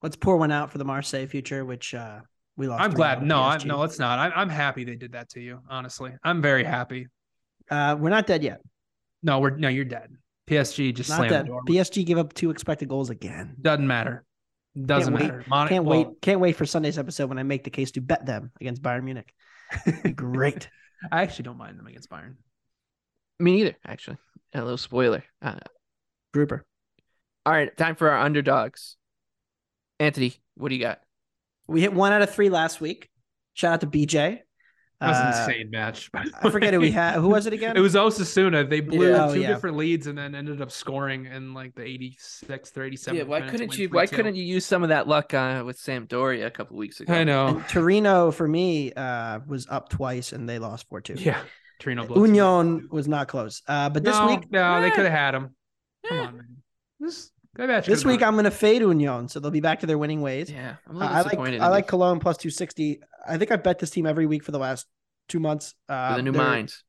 [0.03, 2.21] Let's pour one out for the Marseille future, which uh,
[2.57, 2.83] we lost.
[2.83, 3.23] I'm glad.
[3.23, 4.19] No, I'm, no, it's not.
[4.19, 5.61] I'm, I'm happy they did that to you.
[5.69, 7.09] Honestly, I'm very happy.
[7.71, 8.61] Uh, we're not dead yet.
[9.23, 10.11] No, we're no, you're dead.
[10.49, 11.45] PSG just not slammed dead.
[11.45, 11.63] the door.
[11.69, 13.57] PSG gave up two expected goals again.
[13.61, 14.25] Doesn't matter.
[14.81, 15.39] Doesn't can't matter.
[15.39, 16.21] Wait, Mon- can't well, wait.
[16.23, 19.05] Can't wait for Sunday's episode when I make the case to bet them against Bayern
[19.05, 19.33] Munich.
[20.15, 20.69] Great.
[21.11, 22.37] I actually don't mind them against Bayern.
[23.39, 24.19] Me neither, actually.
[24.55, 25.25] A little spoiler.
[25.43, 25.59] Uh,
[26.33, 26.65] Grouper.
[27.45, 28.97] All right, time for our underdogs.
[30.01, 31.01] Anthony, what do you got?
[31.67, 33.09] We hit one out of three last week.
[33.55, 34.41] Shout out to BJ.
[35.01, 36.11] That was an Uh, insane match.
[36.11, 37.15] by the I forget who we had.
[37.21, 37.77] Who was it again?
[37.77, 38.69] It was Osasuna.
[38.69, 39.27] They blew Yeah.
[39.27, 39.49] Oh, two yeah.
[39.49, 43.15] different leads and then ended up scoring in like the 86th or 87th.
[43.17, 43.89] Yeah, why couldn't you?
[43.91, 44.11] Why 3-2.
[44.17, 47.13] couldn't you use some of that luck uh, with Sampdoria a couple weeks ago?
[47.13, 47.47] I know.
[47.49, 51.15] And Torino for me uh, was up twice and they lost four two.
[51.15, 51.43] Yeah,
[51.79, 52.33] Torino blew two.
[52.33, 53.63] Union was not close.
[53.69, 55.55] Uh, but this no, week, no, they eh, could have had him.
[56.09, 56.57] Come on, man.
[56.99, 59.87] This that match this week I'm going to fade Union, so they'll be back to
[59.87, 60.51] their winning ways.
[60.51, 61.61] Yeah, I'm a Uh, little I like disappointed.
[61.61, 61.87] I like.
[61.89, 63.01] Cologne plus two sixty.
[63.29, 64.87] I think I've bet this team every week for the last
[65.29, 65.75] two months.
[65.89, 66.85] Uh, the new they're- Mainz.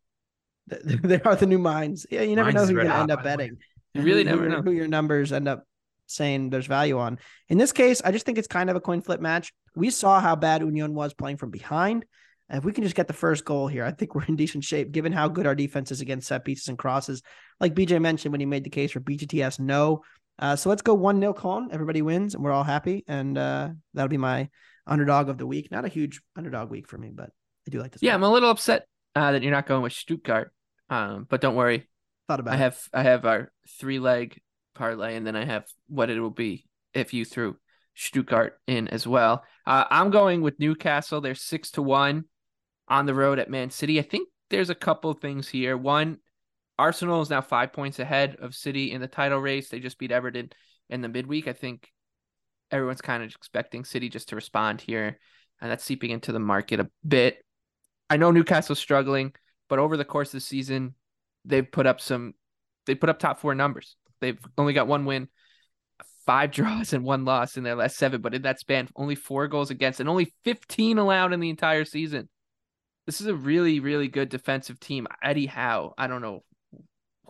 [0.83, 2.05] They are the new Mainz.
[2.11, 3.35] Yeah, you never Mainz know who you're going to end up by the way.
[3.37, 3.57] betting.
[3.95, 4.61] You really Who- never who, know.
[4.61, 5.63] who your numbers end up
[6.05, 7.17] saying there's value on.
[7.49, 9.51] In this case, I just think it's kind of a coin flip match.
[9.75, 12.05] We saw how bad Union was playing from behind.
[12.49, 14.63] And if we can just get the first goal here, I think we're in decent
[14.63, 17.21] shape given how good our defense is against set pieces and crosses.
[17.59, 20.03] Like BJ mentioned when he made the case for BTTS, no.
[20.39, 21.69] Uh, so let's go 1 nil Cologne.
[21.71, 23.03] Everybody wins and we're all happy.
[23.07, 24.49] And uh, that'll be my
[24.87, 25.69] underdog of the week.
[25.69, 27.29] Not a huge underdog week for me, but
[27.67, 28.01] I do like this.
[28.01, 28.23] Yeah, one.
[28.23, 30.51] I'm a little upset uh, that you're not going with Stuttgart.
[30.89, 31.87] Um, but don't worry,
[32.27, 32.59] thought about I it.
[32.59, 34.41] have I have our three leg
[34.73, 36.65] parlay, and then I have what it will be
[36.95, 37.57] if you threw
[37.93, 39.43] Stuttgart in as well.
[39.67, 41.21] Uh, I'm going with Newcastle.
[41.21, 42.25] They're six to one
[42.87, 43.99] on the road at Man City.
[43.99, 45.77] I think there's a couple things here.
[45.77, 46.17] One,
[46.79, 49.67] Arsenal is now five points ahead of City in the title race.
[49.67, 50.49] They just beat Everton
[50.89, 51.47] in the midweek.
[51.47, 51.91] I think
[52.71, 55.19] everyone's kind of expecting City just to respond here,
[55.59, 57.43] and that's seeping into the market a bit.
[58.09, 59.33] I know Newcastle's struggling,
[59.67, 60.95] but over the course of the season,
[61.43, 62.33] they've put up some
[62.85, 63.97] they put up top four numbers.
[64.21, 65.27] They've only got one win,
[66.25, 69.49] five draws, and one loss in their last seven, but in that span, only four
[69.49, 72.29] goals against and only 15 allowed in the entire season.
[73.05, 75.07] This is a really, really good defensive team.
[75.21, 76.43] Eddie Howe, I don't know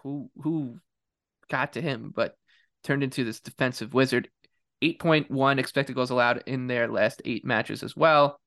[0.03, 0.79] who who
[1.49, 2.35] got to him, but
[2.83, 4.29] turned into this defensive wizard.
[4.81, 8.39] 8.1 expected goals allowed in their last eight matches as well.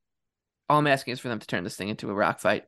[0.68, 2.64] All I'm asking is for them to turn this thing into a rock fight.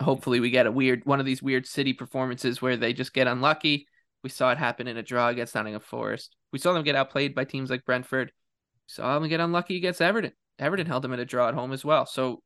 [0.00, 3.26] Hopefully, we get a weird one of these weird city performances where they just get
[3.26, 3.88] unlucky.
[4.22, 6.36] We saw it happen in a draw against Nottingham Forest.
[6.52, 8.28] We saw them get outplayed by teams like Brentford.
[8.28, 10.32] We saw them get unlucky against Everton.
[10.58, 12.06] Everton held them in a draw at home as well.
[12.06, 12.42] So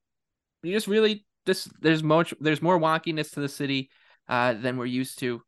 [0.62, 3.90] you just really this there's much there's more wonkiness to the city
[4.28, 5.42] uh, than we're used to.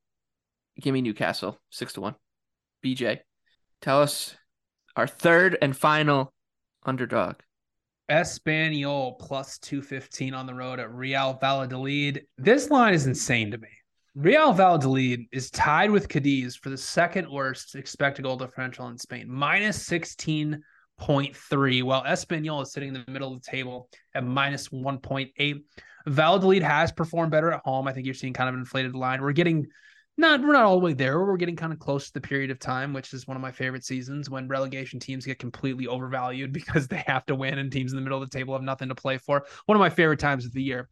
[0.80, 2.14] Give me Newcastle six to one.
[2.84, 3.20] BJ,
[3.80, 4.36] tell us
[4.94, 6.32] our third and final
[6.84, 7.36] underdog.
[8.10, 12.22] Espanyol plus 215 on the road at Real Valladolid.
[12.38, 13.68] This line is insane to me.
[14.14, 19.28] Real Valladolid is tied with Cadiz for the second worst expected goal differential in Spain,
[19.28, 25.62] minus 16.3, while Espanyol is sitting in the middle of the table at minus 1.8.
[26.06, 27.88] Valladolid has performed better at home.
[27.88, 29.20] I think you're seeing kind of an inflated line.
[29.20, 29.66] We're getting
[30.18, 31.20] not we're not all the way there.
[31.20, 33.52] We're getting kind of close to the period of time, which is one of my
[33.52, 37.92] favorite seasons when relegation teams get completely overvalued because they have to win and teams
[37.92, 39.44] in the middle of the table have nothing to play for.
[39.66, 40.88] One of my favorite times of the year.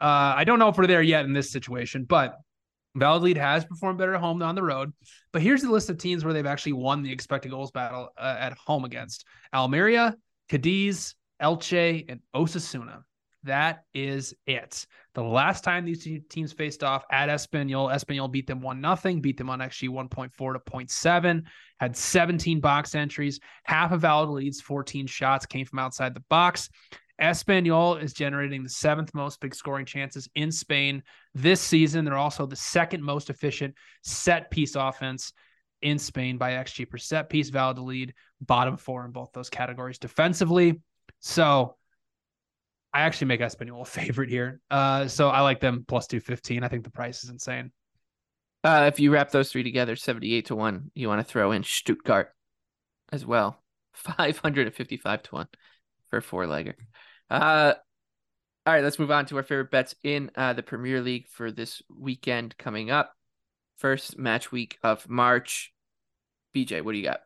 [0.00, 2.36] Uh, I don't know if we're there yet in this situation, but
[2.96, 4.92] Valladolid has performed better at home than on the road.
[5.32, 8.36] But here's the list of teams where they've actually won the expected goals battle uh,
[8.38, 10.16] at home against Almeria,
[10.48, 13.02] Cadiz, Elche, and Osasuna.
[13.44, 14.86] That is it.
[15.14, 19.20] The last time these two teams faced off at Espanyol, Espanyol beat them 1 0,
[19.20, 21.42] beat them on XG 1.4 to 0.7,
[21.78, 23.40] had 17 box entries.
[23.64, 26.70] Half of Valladolid's 14 shots came from outside the box.
[27.20, 31.02] Espanyol is generating the seventh most big scoring chances in Spain
[31.34, 32.04] this season.
[32.04, 35.32] They're also the second most efficient set piece offense
[35.82, 37.50] in Spain by XG per set piece.
[37.50, 40.80] Valladolid, bottom four in both those categories defensively.
[41.20, 41.76] So
[42.94, 44.60] I actually make Espanyol a favorite here.
[44.70, 46.62] Uh, so I like them plus 215.
[46.62, 47.72] I think the price is insane.
[48.62, 51.64] Uh, if you wrap those three together, 78 to 1, you want to throw in
[51.64, 52.28] Stuttgart
[53.12, 53.62] as well.
[53.92, 55.46] 555 to 1
[56.08, 56.74] for four legger.
[57.28, 57.74] Uh,
[58.64, 61.50] all right, let's move on to our favorite bets in uh, the Premier League for
[61.50, 63.12] this weekend coming up.
[63.76, 65.72] First match week of March.
[66.54, 67.20] BJ, what do you got?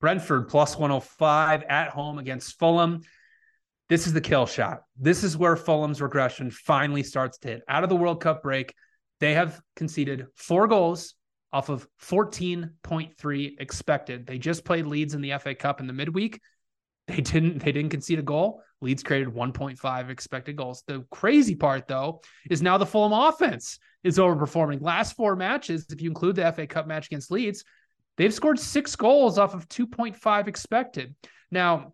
[0.00, 3.02] Brentford plus 105 at home against Fulham.
[3.92, 4.84] This is the kill shot.
[4.98, 7.62] This is where Fulham's regression finally starts to hit.
[7.68, 8.72] Out of the World Cup break,
[9.20, 11.12] they have conceded four goals
[11.52, 14.26] off of 14.3 expected.
[14.26, 16.40] They just played Leeds in the FA Cup in the midweek.
[17.06, 18.62] They didn't they didn't concede a goal.
[18.80, 20.82] Leeds created 1.5 expected goals.
[20.86, 24.80] The crazy part though is now the Fulham offense is overperforming.
[24.80, 27.62] Last four matches, if you include the FA Cup match against Leeds,
[28.16, 31.14] they've scored six goals off of 2.5 expected.
[31.50, 31.92] Now,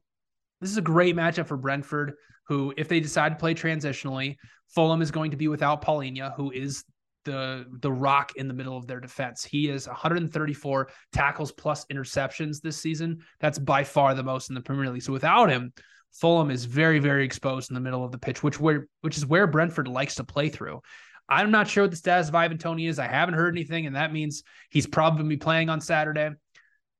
[0.61, 2.15] this is a great matchup for Brentford,
[2.47, 4.37] who, if they decide to play transitionally,
[4.69, 6.85] Fulham is going to be without Palhinha, who is
[7.25, 9.45] the the rock in the middle of their defense.
[9.45, 13.19] He is 134 tackles plus interceptions this season.
[13.41, 15.03] That's by far the most in the Premier League.
[15.03, 15.73] So without him,
[16.13, 19.27] Fulham is very very exposed in the middle of the pitch, which where which is
[19.27, 20.81] where Brentford likes to play through.
[21.29, 22.99] I'm not sure what the status of Ivan Toney is.
[22.99, 26.31] I haven't heard anything, and that means he's probably be playing on Saturday.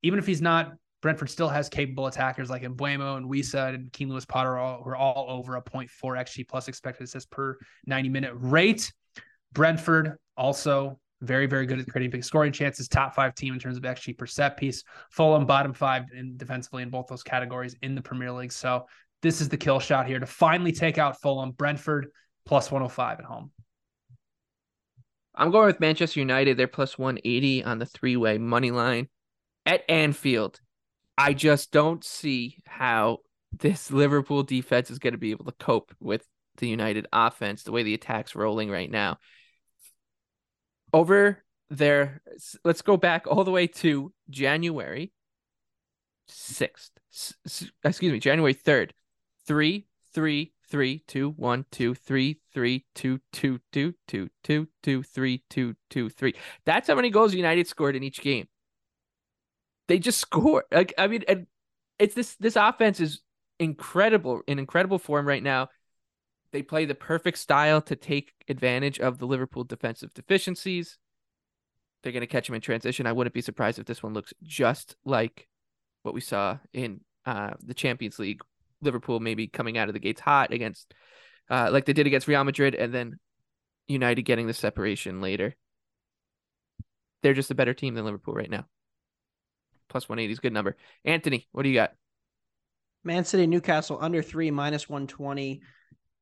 [0.03, 4.09] Even if he's not, Brentford still has capable attackers like Mbeumo and Wissa and Keane
[4.09, 8.09] Lewis Potter all, who are all over a 0.4 xG plus expected assists per 90
[8.09, 8.91] minute rate.
[9.53, 12.87] Brentford also very, very good at creating big scoring chances.
[12.87, 14.83] Top five team in terms of XG per set piece.
[15.11, 18.51] Fulham bottom five in defensively in both those categories in the Premier League.
[18.51, 18.85] So
[19.21, 21.51] this is the kill shot here to finally take out Fulham.
[21.51, 22.07] Brentford
[22.45, 23.51] plus 105 at home.
[25.35, 26.57] I'm going with Manchester United.
[26.57, 29.07] They're plus 180 on the three way money line
[29.65, 30.59] at Anfield.
[31.19, 33.17] I just don't see how
[33.51, 36.25] this Liverpool defense is going to be able to cope with
[36.59, 39.17] the United offense, the way the attack's rolling right now.
[40.93, 42.21] Over there,
[42.63, 45.11] let's go back all the way to January
[46.29, 46.91] 6th.
[47.83, 48.91] Excuse me, January 3rd.
[49.45, 55.43] Three, three, three, two, one, two, three, three, two, two, two, two, two, two, three,
[55.49, 56.35] two, two, three.
[56.63, 58.47] That's how many goals United scored in each game.
[59.89, 60.63] They just score.
[60.71, 61.47] Like I mean, and
[61.97, 63.21] it's this this offense is
[63.59, 65.69] incredible in incredible form right now.
[66.51, 70.97] They play the perfect style to take advantage of the Liverpool defensive deficiencies.
[72.01, 73.07] They're going to catch him in transition.
[73.07, 75.47] I wouldn't be surprised if this one looks just like
[76.03, 78.41] what we saw in uh, the Champions League.
[78.81, 80.93] Liverpool maybe coming out of the gates hot against,
[81.49, 83.19] uh, like they did against Real Madrid, and then
[83.87, 85.55] United getting the separation later.
[87.21, 88.65] They're just a better team than Liverpool right now
[89.89, 90.77] plus 180 is a good number.
[91.03, 91.93] Anthony, what do you got?
[93.03, 95.61] Man City, Newcastle under three, minus 120.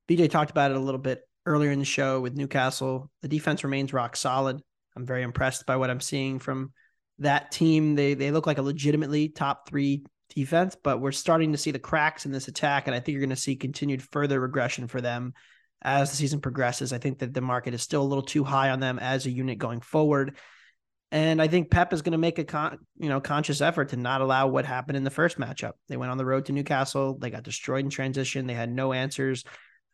[0.07, 3.09] BJ talked about it a little bit earlier in the show with Newcastle.
[3.22, 4.61] The defense remains rock solid.
[4.95, 6.72] I'm very impressed by what I'm seeing from
[7.20, 7.95] that team.
[7.95, 10.05] They they look like a legitimately top three
[10.36, 13.22] defense, but we're starting to see the cracks in this attack, and I think you're
[13.22, 15.34] going to see continued further regression for them
[15.82, 16.93] as the season progresses.
[16.93, 19.32] I think that the market is still a little too high on them as a
[19.32, 20.38] unit going forward.
[21.12, 23.97] And I think Pep is going to make a con, you know conscious effort to
[23.97, 25.74] not allow what happened in the first matchup.
[25.88, 27.18] They went on the road to Newcastle.
[27.18, 28.47] They got destroyed in transition.
[28.47, 29.43] They had no answers.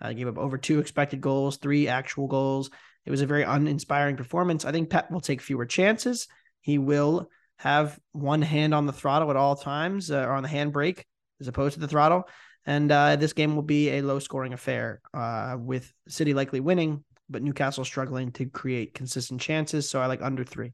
[0.02, 2.70] Uh, gave up over two expected goals, three actual goals.
[3.06, 4.66] It was a very uninspiring performance.
[4.66, 6.28] I think Pep will take fewer chances.
[6.62, 10.50] He will have one hand on the throttle at all times, uh, or on the
[10.50, 11.04] handbrake
[11.40, 12.28] as opposed to the throttle.
[12.66, 17.04] And uh, this game will be a low scoring affair, uh, with City likely winning,
[17.30, 19.90] but Newcastle struggling to create consistent chances.
[19.90, 20.74] So I like under three.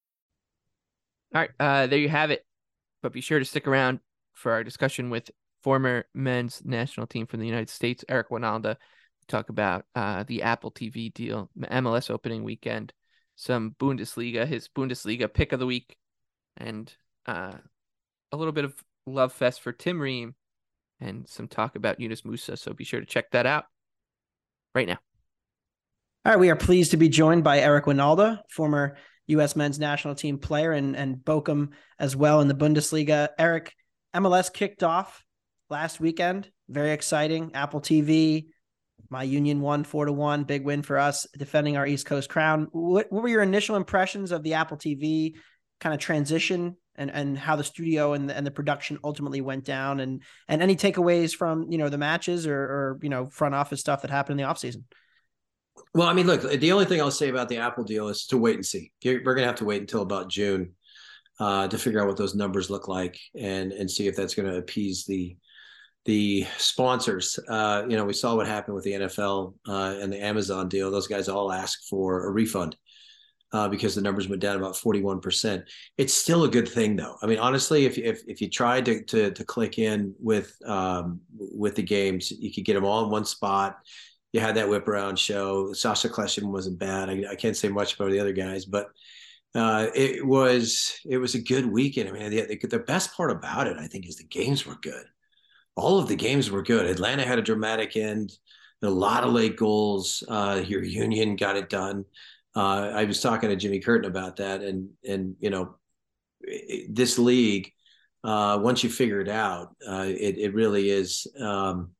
[1.33, 2.45] All right, uh, there you have it.
[3.01, 3.99] But be sure to stick around
[4.33, 5.31] for our discussion with
[5.63, 8.75] former men's national team from the United States, Eric Wynalda.
[9.27, 12.91] Talk about uh, the Apple TV deal, MLS opening weekend,
[13.35, 15.95] some Bundesliga, his Bundesliga pick of the week,
[16.57, 16.93] and
[17.25, 17.53] uh,
[18.31, 18.73] a little bit of
[19.05, 20.35] love fest for Tim Ream
[20.99, 22.57] and some talk about Yunus Musah.
[22.57, 23.65] So be sure to check that out
[24.75, 24.99] right now.
[26.25, 28.97] All right, we are pleased to be joined by Eric Wynalda, former
[29.31, 29.55] U.S.
[29.55, 31.69] men's national team player and and Bochum
[31.99, 33.29] as well in the Bundesliga.
[33.37, 33.73] Eric,
[34.15, 35.23] MLS kicked off
[35.69, 36.49] last weekend.
[36.69, 37.51] Very exciting.
[37.53, 38.45] Apple TV,
[39.09, 40.43] my Union won four to one.
[40.43, 42.67] Big win for us, defending our East Coast crown.
[42.71, 45.33] What, what were your initial impressions of the Apple TV
[45.79, 49.63] kind of transition and and how the studio and the, and the production ultimately went
[49.63, 53.55] down and and any takeaways from you know the matches or or you know front
[53.55, 54.83] office stuff that happened in the offseason?
[55.93, 58.37] Well, I mean, look, the only thing I'll say about the Apple deal is to
[58.37, 58.91] wait and see.
[59.03, 60.73] We're going to have to wait until about June
[61.39, 64.47] uh, to figure out what those numbers look like and and see if that's going
[64.47, 65.35] to appease the
[66.05, 67.39] the sponsors.
[67.47, 70.89] Uh, you know, we saw what happened with the NFL uh, and the Amazon deal.
[70.89, 72.75] Those guys all asked for a refund
[73.53, 75.65] uh, because the numbers went down about forty one percent.
[75.97, 77.17] It's still a good thing, though.
[77.21, 81.21] I mean, honestly, if if if you tried to to, to click in with um,
[81.37, 83.77] with the games, you could get them all in one spot
[84.33, 85.73] you had that whip around show.
[85.73, 87.09] Sacha Kljestan wasn't bad.
[87.09, 88.91] I, I, can't say much about the other guys, but
[89.53, 92.09] uh, it was it was a good weekend.
[92.09, 94.77] I mean, the, the, the best part about it, I think, is the games were
[94.81, 95.05] good.
[95.75, 96.85] All of the games were good.
[96.85, 98.31] Atlanta had a dramatic end,
[98.81, 100.23] a lot of late goals.
[100.27, 102.05] Uh, your Union got it done.
[102.55, 105.75] Uh, I was talking to Jimmy Curtin about that, and and you know,
[106.89, 107.71] this league,
[108.23, 111.27] uh, once you figure it out, uh, it it really is.
[111.37, 111.91] Um,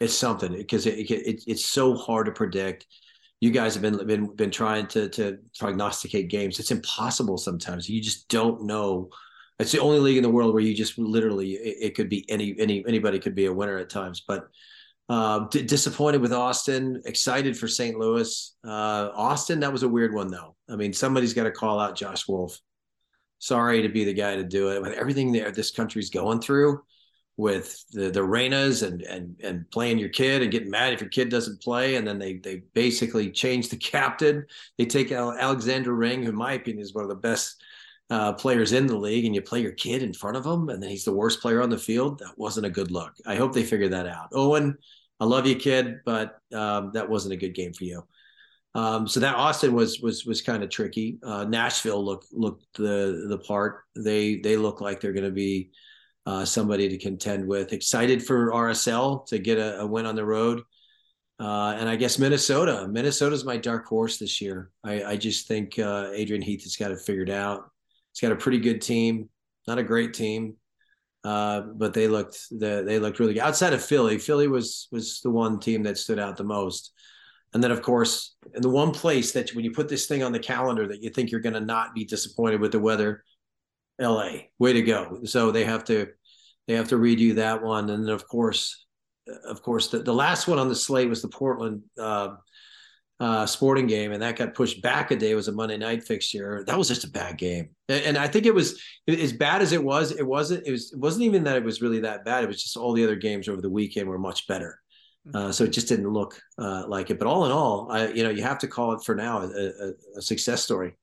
[0.00, 2.86] it's something because it, it, it's so hard to predict.
[3.40, 6.58] You guys have been been been trying to to prognosticate games.
[6.58, 7.88] It's impossible sometimes.
[7.88, 9.10] You just don't know.
[9.58, 12.28] It's the only league in the world where you just literally it, it could be
[12.30, 14.22] any any anybody could be a winner at times.
[14.26, 14.48] But
[15.08, 17.00] uh, d- disappointed with Austin.
[17.06, 17.98] Excited for St.
[17.98, 18.56] Louis.
[18.64, 20.54] Uh, Austin, that was a weird one though.
[20.68, 22.60] I mean, somebody's got to call out Josh Wolff
[23.38, 26.82] Sorry to be the guy to do it with everything that this country's going through
[27.38, 31.08] with the the Reynas and and and playing your kid and getting mad if your
[31.08, 34.44] kid doesn't play, and then they they basically change the captain.
[34.76, 37.62] They take Alexander Ring, who in my opinion is one of the best
[38.10, 40.82] uh, players in the league, and you play your kid in front of him, and
[40.82, 42.18] then he's the worst player on the field.
[42.18, 43.14] That wasn't a good look.
[43.24, 44.30] I hope they figure that out.
[44.32, 44.76] Owen,
[45.20, 48.02] I love you, kid, but um, that wasn't a good game for you.
[48.74, 51.18] Um, so that Austin was was was kind of tricky.
[51.22, 53.84] Uh, Nashville looked looked the the part.
[53.94, 55.70] They they look like they're going to be
[56.28, 57.72] uh, somebody to contend with.
[57.72, 60.60] Excited for RSL to get a, a win on the road.
[61.40, 62.86] Uh, and I guess Minnesota.
[62.86, 64.70] Minnesota's my dark horse this year.
[64.84, 67.70] I, I just think uh, Adrian Heath has got it figured out.
[68.12, 69.30] He's got a pretty good team,
[69.66, 70.56] not a great team,
[71.24, 73.42] uh, but they looked the, they looked really good.
[73.42, 76.92] Outside of Philly, Philly was was the one team that stood out the most.
[77.54, 80.32] And then, of course, in the one place that when you put this thing on
[80.32, 83.24] the calendar that you think you're going to not be disappointed with the weather,
[83.98, 85.20] LA, way to go.
[85.24, 86.08] So they have to
[86.68, 88.86] they have to redo that one, and then of course,
[89.44, 92.36] of course, the, the last one on the slate was the Portland uh,
[93.18, 95.30] uh, Sporting game, and that got pushed back a day.
[95.30, 96.62] It was a Monday night fixture.
[96.66, 99.72] That was just a bad game, and, and I think it was as bad as
[99.72, 100.12] it was.
[100.12, 100.66] It wasn't.
[100.66, 100.92] It was.
[100.92, 102.44] It wasn't even that it was really that bad.
[102.44, 104.78] It was just all the other games over the weekend were much better.
[105.26, 105.36] Mm-hmm.
[105.36, 107.18] Uh, so it just didn't look uh, like it.
[107.18, 109.46] But all in all, I, you know, you have to call it for now a,
[109.46, 110.96] a, a success story.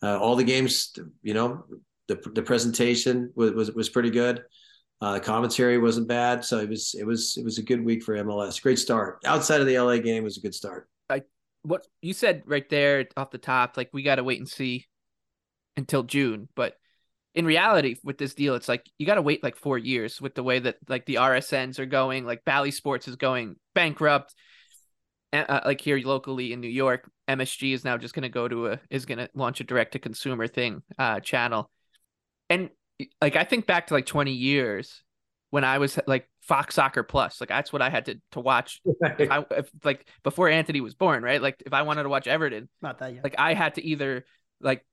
[0.00, 1.64] Uh, all the games, you know,
[2.06, 4.42] the the presentation was was, was pretty good.
[5.00, 8.14] Uh, commentary wasn't bad, so it was it was it was a good week for
[8.16, 8.60] MLS.
[8.60, 9.20] Great start.
[9.24, 10.88] Outside of the LA game, was a good start.
[11.08, 11.22] I
[11.62, 14.86] what you said right there off the top, like we got to wait and see.
[15.78, 16.48] until June.
[16.54, 16.74] But
[17.34, 20.34] in reality, with this deal, it's like you got to wait like four years with
[20.34, 22.26] the way that like the RSNs are going.
[22.26, 24.34] Like Bally Sports is going bankrupt.
[25.32, 28.68] Uh, like here locally in New York, MSG is now just going to go to
[28.68, 31.70] a is going to launch a direct to consumer thing uh channel.
[32.50, 32.70] And
[33.20, 35.02] like I think back to like 20 years
[35.50, 38.80] when I was like Fox Soccer Plus, like that's what I had to to watch.
[39.18, 41.40] If I, if, like before Anthony was born, right?
[41.40, 43.24] Like if I wanted to watch Everton, not that yet.
[43.24, 44.24] Like I had to either
[44.60, 44.84] like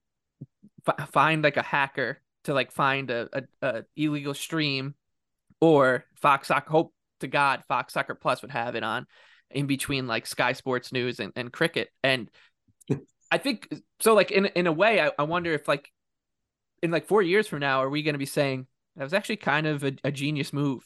[0.88, 4.96] f- find like a hacker to like find a, a, a illegal stream,
[5.60, 6.72] or Fox Soccer.
[6.72, 9.08] Hope to God Fox Soccer Plus would have it on
[9.50, 11.90] in between like Sky Sports News and, and cricket.
[12.04, 12.30] And
[13.32, 14.14] I think so.
[14.14, 15.92] Like in in a way, I, I wonder if like
[16.82, 19.38] in like four years from now, are we going to be saying that was actually
[19.38, 20.84] kind of a, a genius move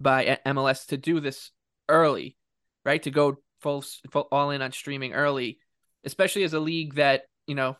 [0.00, 1.50] by MLS to do this
[1.88, 2.36] early,
[2.84, 3.02] right?
[3.02, 5.58] To go full, full all in on streaming early,
[6.04, 7.76] especially as a league that you know,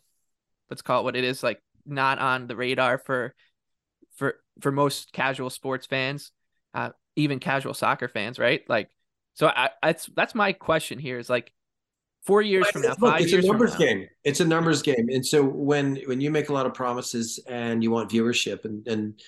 [0.70, 3.34] let's call it what it is, like not on the radar for
[4.16, 6.32] for for most casual sports fans,
[6.74, 8.62] uh, even casual soccer fans, right?
[8.68, 8.90] Like,
[9.34, 11.52] so I, that's that's my question here is like
[12.26, 14.06] four years from now, five it's years a numbers game.
[14.24, 17.82] It's a numbers game, and so when when you make a lot of promises and
[17.82, 19.20] you want viewership, and and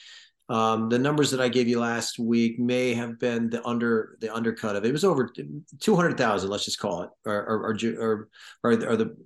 [0.48, 4.34] um, the numbers that I gave you last week may have been the under the
[4.34, 4.88] undercut of it.
[4.88, 5.32] It was over
[5.80, 8.28] two hundred thousand, let's just call it, or or or,
[8.62, 9.16] or, or the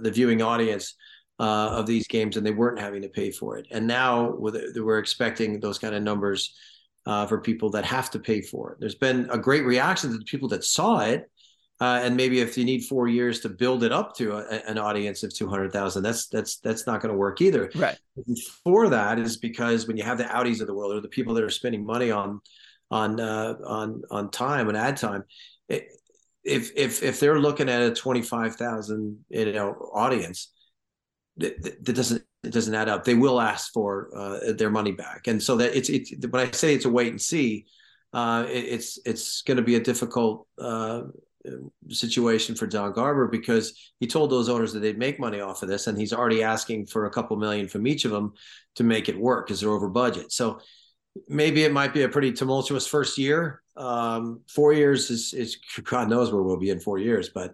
[0.00, 0.94] the viewing audience
[1.40, 3.66] uh, of these games, and they weren't having to pay for it.
[3.70, 6.54] And now we're expecting those kind of numbers
[7.06, 8.80] uh, for people that have to pay for it.
[8.80, 11.30] There's been a great reaction to the people that saw it.
[11.80, 14.78] Uh, and maybe if you need four years to build it up to a, an
[14.78, 17.70] audience of 200,000, that's that's that's not going to work either.
[17.74, 17.96] Right.
[18.64, 21.34] For that is because when you have the Audis of the world or the people
[21.34, 22.40] that are spending money on
[22.90, 25.22] on uh, on on time and ad time,
[25.68, 25.88] it,
[26.42, 30.52] if if if they're looking at a 25,000 you know audience,
[31.36, 33.04] that, that doesn't it doesn't add up.
[33.04, 36.50] They will ask for uh, their money back, and so that it's it's when I
[36.50, 37.66] say it's a wait and see,
[38.12, 41.02] uh, it, it's it's going to be a difficult uh,
[41.88, 45.68] situation for Don Garber because he told those owners that they'd make money off of
[45.68, 48.34] this, and he's already asking for a couple million from each of them
[48.76, 50.32] to make it work because they're over budget.
[50.32, 50.60] So
[51.28, 53.62] maybe it might be a pretty tumultuous first year.
[53.76, 57.50] Um, four years is, is God knows where we'll be in four years, but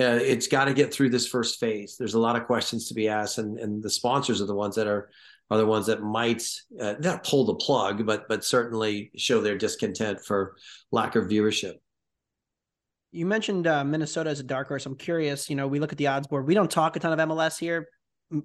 [0.00, 1.96] uh, it's got to get through this first phase.
[1.98, 4.74] There's a lot of questions to be asked, and, and the sponsors are the ones
[4.76, 5.10] that are
[5.50, 6.42] are the ones that might
[6.80, 10.56] uh, not pull the plug, but but certainly show their discontent for
[10.90, 11.74] lack of viewership.
[13.12, 14.86] You mentioned uh, Minnesota as a dark horse.
[14.86, 15.50] I'm curious.
[15.50, 16.46] You know, we look at the odds board.
[16.46, 17.88] We don't talk a ton of MLS here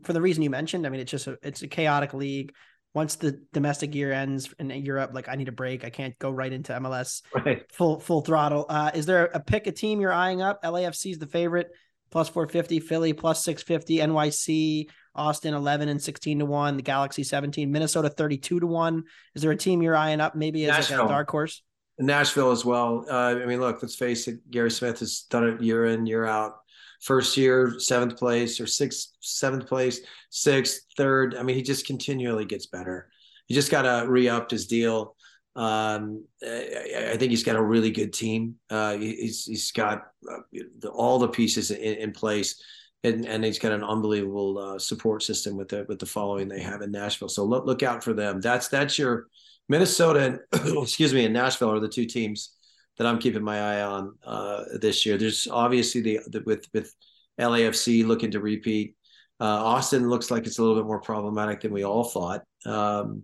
[0.04, 0.86] for the reason you mentioned.
[0.86, 2.54] I mean, it's just a it's a chaotic league.
[2.94, 5.86] Once the domestic year ends in Europe, like I need a break.
[5.86, 7.64] I can't go right into MLS right.
[7.72, 8.66] full full throttle.
[8.68, 10.64] Uh, is there a pick a team you're eyeing up?
[10.64, 11.70] LAFC is the favorite,
[12.12, 12.80] plus 450.
[12.80, 14.00] Philly plus 650.
[14.00, 16.76] NYC, Austin 11 and 16 to one.
[16.76, 17.72] The Galaxy 17.
[17.72, 19.04] Minnesota 32 to one.
[19.36, 21.62] Is there a team you're eyeing up maybe as like a dark horse?
[22.00, 23.06] Nashville as well.
[23.10, 24.50] Uh, I mean, look, let's face it.
[24.52, 26.58] Gary Smith has done it year in, year out.
[27.02, 30.00] First year, seventh place, or sixth, seventh place,
[30.30, 31.36] sixth, third.
[31.36, 33.10] I mean, he just continually gets better.
[33.46, 35.16] He just got to re upped his deal.
[35.56, 38.56] Um, I, I think he's got a really good team.
[38.70, 42.62] Uh, he's he's got uh, all the pieces in, in place.
[43.04, 46.62] And, and, he's got an unbelievable uh, support system with the with the following they
[46.62, 47.30] have in Nashville.
[47.30, 48.42] So look look out for them.
[48.42, 49.28] That's that's your
[49.70, 52.56] Minnesota and excuse me and Nashville are the two teams
[52.98, 55.18] that I'm keeping my eye on uh, this year.
[55.18, 56.94] There's obviously the, the, with with
[57.40, 58.96] LAFC looking to repeat.
[59.40, 63.24] Uh, Austin looks like it's a little bit more problematic than we all thought um,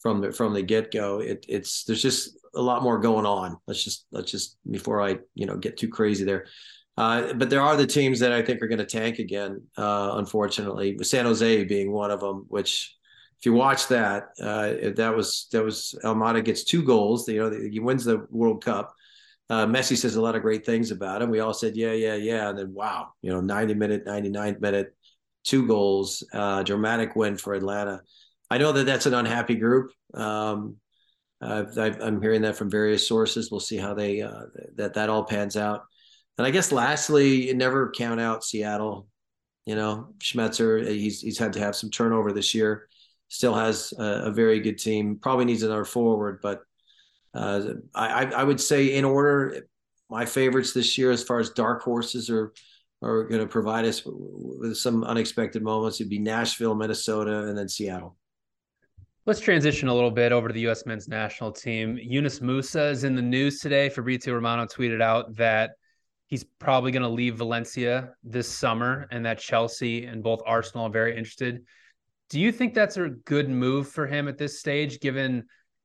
[0.00, 1.20] from the from the get go.
[1.20, 3.56] It, it's there's just a lot more going on.
[3.66, 6.46] Let's just let's just before I you know get too crazy there.
[6.98, 9.62] Uh, but there are the teams that I think are going to tank again.
[9.76, 12.95] Uh, unfortunately, San Jose being one of them, which
[13.38, 17.28] if you watch that, uh, that was that was Almada gets two goals.
[17.28, 18.94] You know, he wins the World Cup.
[19.50, 21.30] Uh, Messi says a lot of great things about him.
[21.30, 24.96] We all said, yeah, yeah, yeah, and then wow, you know, 90 minute, 99th minute,
[25.44, 28.00] two goals, uh, dramatic win for Atlanta.
[28.50, 29.92] I know that that's an unhappy group.
[30.14, 30.76] Um,
[31.42, 31.64] i
[32.00, 33.50] am hearing that from various sources.
[33.50, 34.44] We'll see how they uh,
[34.76, 35.82] that that all pans out.
[36.38, 39.06] And I guess lastly, never count out Seattle.
[39.66, 42.88] You know, Schmetzer, he's he's had to have some turnover this year
[43.28, 45.18] still has a, a, very good team.
[45.20, 46.62] Probably needs another forward, but
[47.34, 49.66] uh, I, I would say in order,
[50.08, 52.52] my favorites this year as far as dark horses are
[53.02, 56.00] are going to provide us with some unexpected moments.
[56.00, 58.16] It'd be Nashville, Minnesota, and then Seattle.
[59.26, 60.86] Let's transition a little bit over to the U.S.
[60.86, 61.98] men's national team.
[62.00, 63.88] Yunus Musah is in the news today.
[63.88, 65.72] Fabrizio Romano tweeted out that
[66.26, 70.90] he's probably going to leave Valencia this summer and that Chelsea and both Arsenal are
[70.90, 71.64] very interested
[72.30, 75.44] Do you think that's a good move for him at this stage, given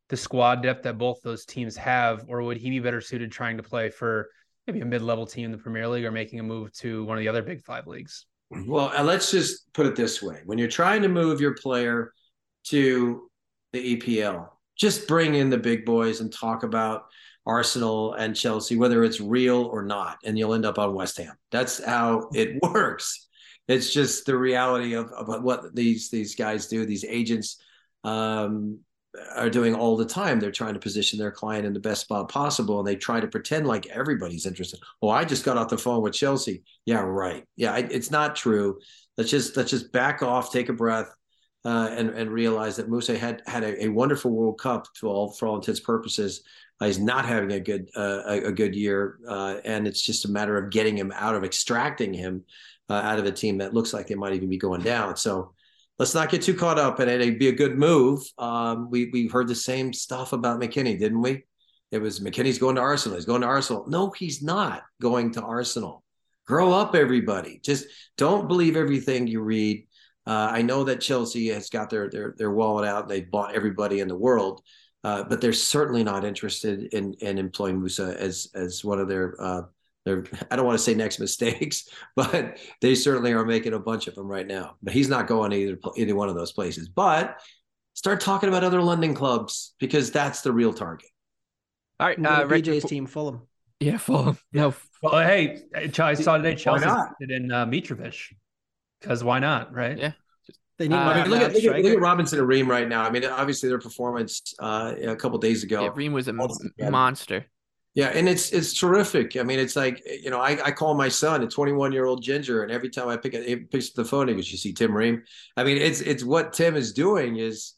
[0.10, 3.58] the squad depth that both those teams have, or would he be better suited trying
[3.58, 4.30] to play for
[4.68, 7.22] maybe a mid-level team in the Premier League or making a move to one of
[7.22, 8.26] the other Big Five leagues?
[8.50, 12.12] Well, uh, let's just put it this way: when you're trying to move your player
[12.66, 13.30] to
[13.72, 17.04] the EPL, just bring in the big boys and talk about
[17.46, 21.36] Arsenal and Chelsea, whether it's real or not, and you'll end up on West Ham.
[21.52, 23.30] That's how it works.
[23.68, 26.86] It's just the reality of, of what these these guys do.
[26.86, 27.62] These agents
[28.04, 28.80] um,
[29.36, 30.40] are doing all the time.
[30.40, 33.28] They're trying to position their client in the best spot possible, and they try to
[33.28, 34.80] pretend like everybody's interested.
[35.02, 36.64] Oh, I just got off the phone with Chelsea.
[36.86, 37.46] Yeah, right.
[37.56, 38.80] Yeah, it's not true.
[39.18, 41.14] Let's just let's just back off, take a breath,
[41.66, 45.32] uh, and and realize that Musah had had a, a, wonderful World Cup to all
[45.32, 46.44] for all intents purposes.
[46.80, 50.26] Uh, he's not having a good uh, a, a, good year, uh, and it's just
[50.26, 52.44] a matter of getting him out of extracting him
[52.92, 55.16] uh, out of a team that looks like they might even be going down.
[55.16, 55.54] So
[55.98, 57.22] let's not get too caught up in it.
[57.22, 58.22] It'd be a good move.
[58.38, 61.44] Um, we we heard the same stuff about McKennie, didn't we?
[61.92, 63.18] It was McKennie's going to Arsenal.
[63.18, 63.86] He's going to Arsenal.
[63.88, 66.04] No, he's not going to Arsenal.
[66.46, 67.62] Grow up, everybody.
[67.64, 67.86] Just
[68.18, 69.88] don't believe everything you read.
[70.28, 73.08] Uh, I know that Chelsea has got their their their wallet out.
[73.08, 74.62] They bought everybody in the world,
[75.04, 79.36] uh, but they're certainly not interested in in employing Musah as as one of their
[79.40, 79.62] uh,
[80.06, 84.08] they're I don't want to say next mistakes, but they certainly are making a bunch
[84.08, 84.76] of them right now.
[84.82, 86.90] But he's not going to either either one of those places.
[86.90, 87.40] But
[87.94, 91.10] start talking about other London clubs because that's the real target.
[92.00, 93.42] All right, uh, BJ's team, Fulham.
[93.80, 94.38] Yeah, Fulham.
[94.54, 94.74] No,
[95.04, 96.88] well, hey, I saw today Chelsea
[97.22, 98.34] in uh, Mitrovic
[99.00, 99.98] because why not, right?
[99.98, 100.12] Yeah.
[100.78, 100.96] They need.
[100.96, 103.04] Uh, I mean, look, at, look, at, look at Robinson and Ream right now.
[103.04, 105.84] I mean, obviously their performance uh, a couple days ago.
[105.84, 107.46] Yeah, Ream was a monster.
[107.94, 109.36] Yeah, and it's it's terrific.
[109.36, 112.24] I mean, it's like you know, I, I call my son a 21 year old
[112.24, 114.58] ginger, and every time I pick it, he picks up the phone, he goes, "You
[114.58, 115.24] see Tim Ream?"
[115.58, 117.74] I mean, it's it's what Tim is doing is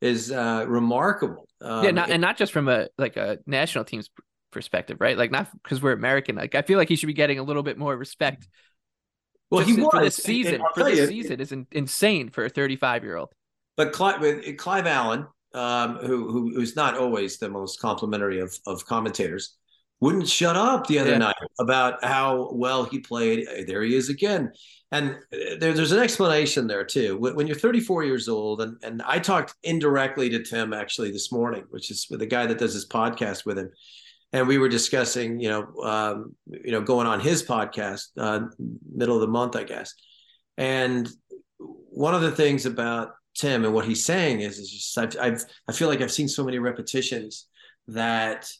[0.00, 1.48] is uh, remarkable.
[1.60, 4.08] Um, yeah, not, and not just from a like a national team's
[4.52, 5.18] perspective, right?
[5.18, 6.36] Like not because we're American.
[6.36, 8.46] Like I feel like he should be getting a little bit more respect.
[9.50, 10.62] Well, he was for this season.
[10.74, 13.30] For this you, season is insane for a 35 year old.
[13.76, 15.26] But Clive, Clive Allen,
[15.56, 19.56] um, who, who who's not always the most complimentary of of commentators,
[20.00, 21.18] wouldn't shut up the other yeah.
[21.18, 23.46] night about how well he played.
[23.66, 24.52] There he is again,
[24.92, 27.16] and uh, there, there's an explanation there too.
[27.18, 31.64] When, you're 34 years old, and and I talked indirectly to Tim actually this morning,
[31.70, 33.70] which is with the guy that does his podcast with him,
[34.34, 38.40] and we were discussing, you know, um, you know, going on his podcast, uh,
[38.94, 39.94] middle of the month, I guess,
[40.58, 41.08] and
[41.58, 45.44] one of the things about Tim and what he's saying is, is just I've, I've
[45.68, 47.46] I feel like I've seen so many repetitions
[47.88, 48.50] that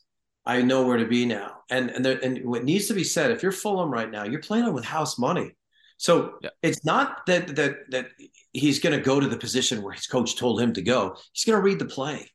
[0.45, 1.63] I know where to be now.
[1.71, 4.41] And and there, and what needs to be said, if you're Fulham right now, you're
[4.41, 5.53] playing with house money.
[5.99, 6.51] So yeah.
[6.63, 8.09] it's not that that that
[8.53, 11.17] he's going to go to the position where his coach told him to go.
[11.33, 12.31] He's going to read the play.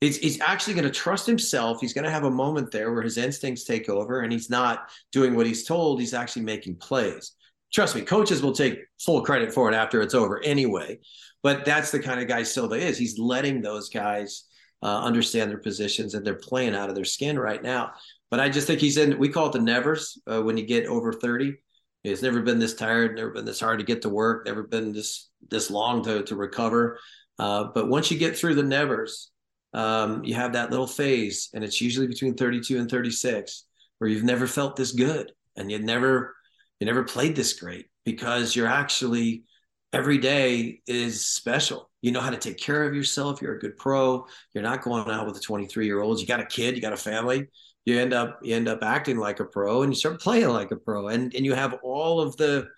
[0.00, 1.80] He's, he's actually going to trust himself.
[1.80, 4.90] He's going to have a moment there where his instincts take over and he's not
[5.12, 6.00] doing what he's told.
[6.00, 7.32] He's actually making plays.
[7.72, 10.98] Trust me, coaches will take full credit for it after it's over anyway.
[11.42, 12.98] But that's the kind of guy Silva is.
[12.98, 14.44] He's letting those guys
[14.82, 17.92] uh, understand their positions and they're playing out of their skin right now.
[18.30, 20.86] But I just think he's in, we call it the nevers uh, when you get
[20.86, 21.56] over 30.
[22.04, 24.92] It's never been this tired, never been this hard to get to work, never been
[24.92, 26.98] this this long to, to recover.
[27.38, 29.30] Uh, but once you get through the nevers,
[29.74, 33.64] um, you have that little phase, and it's usually between 32 and 36,
[33.98, 36.34] where you've never felt this good and you never
[36.80, 39.44] you never played this great because you're actually
[39.92, 41.90] every day is special.
[42.02, 43.42] You know how to take care of yourself.
[43.42, 44.26] You're a good pro.
[44.54, 46.20] You're not going out with a 23 year old.
[46.20, 46.76] You got a kid.
[46.76, 47.48] You got a family.
[47.84, 50.70] You end up you end up acting like a pro, and you start playing like
[50.70, 52.68] a pro, and and you have all of the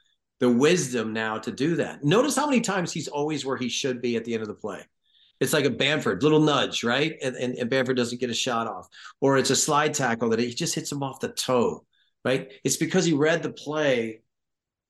[0.40, 2.02] the wisdom now to do that.
[2.02, 4.54] Notice how many times he's always where he should be at the end of the
[4.54, 4.82] play.
[5.38, 7.16] It's like a Bamford little nudge, right?
[7.22, 8.88] And, and, and Bamford doesn't get a shot off,
[9.20, 11.84] or it's a slide tackle that he just hits him off the toe,
[12.24, 12.50] right?
[12.64, 14.21] It's because he read the play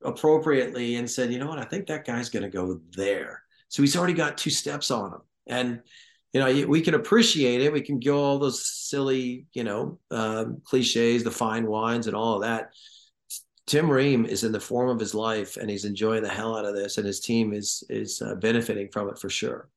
[0.04, 3.42] appropriately and said, you know what, I think that guy's going to go there.
[3.68, 5.20] So he's already got two steps on him.
[5.46, 5.80] And,
[6.32, 7.72] you know, we can appreciate it.
[7.72, 12.36] We can go all those silly, you know, um, cliches, the fine wines and all
[12.36, 12.72] of that.
[13.66, 16.64] Tim Ream is in the form of his life and he's enjoying the hell out
[16.64, 19.68] of this and his team is is uh, benefiting from it for sure.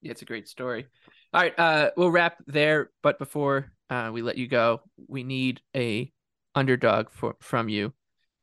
[0.00, 0.86] Yeah, it's a great story.
[1.32, 2.90] All right, uh, we'll wrap there.
[3.02, 6.10] But before uh, we let you go, we need a
[6.54, 7.92] underdog for from you.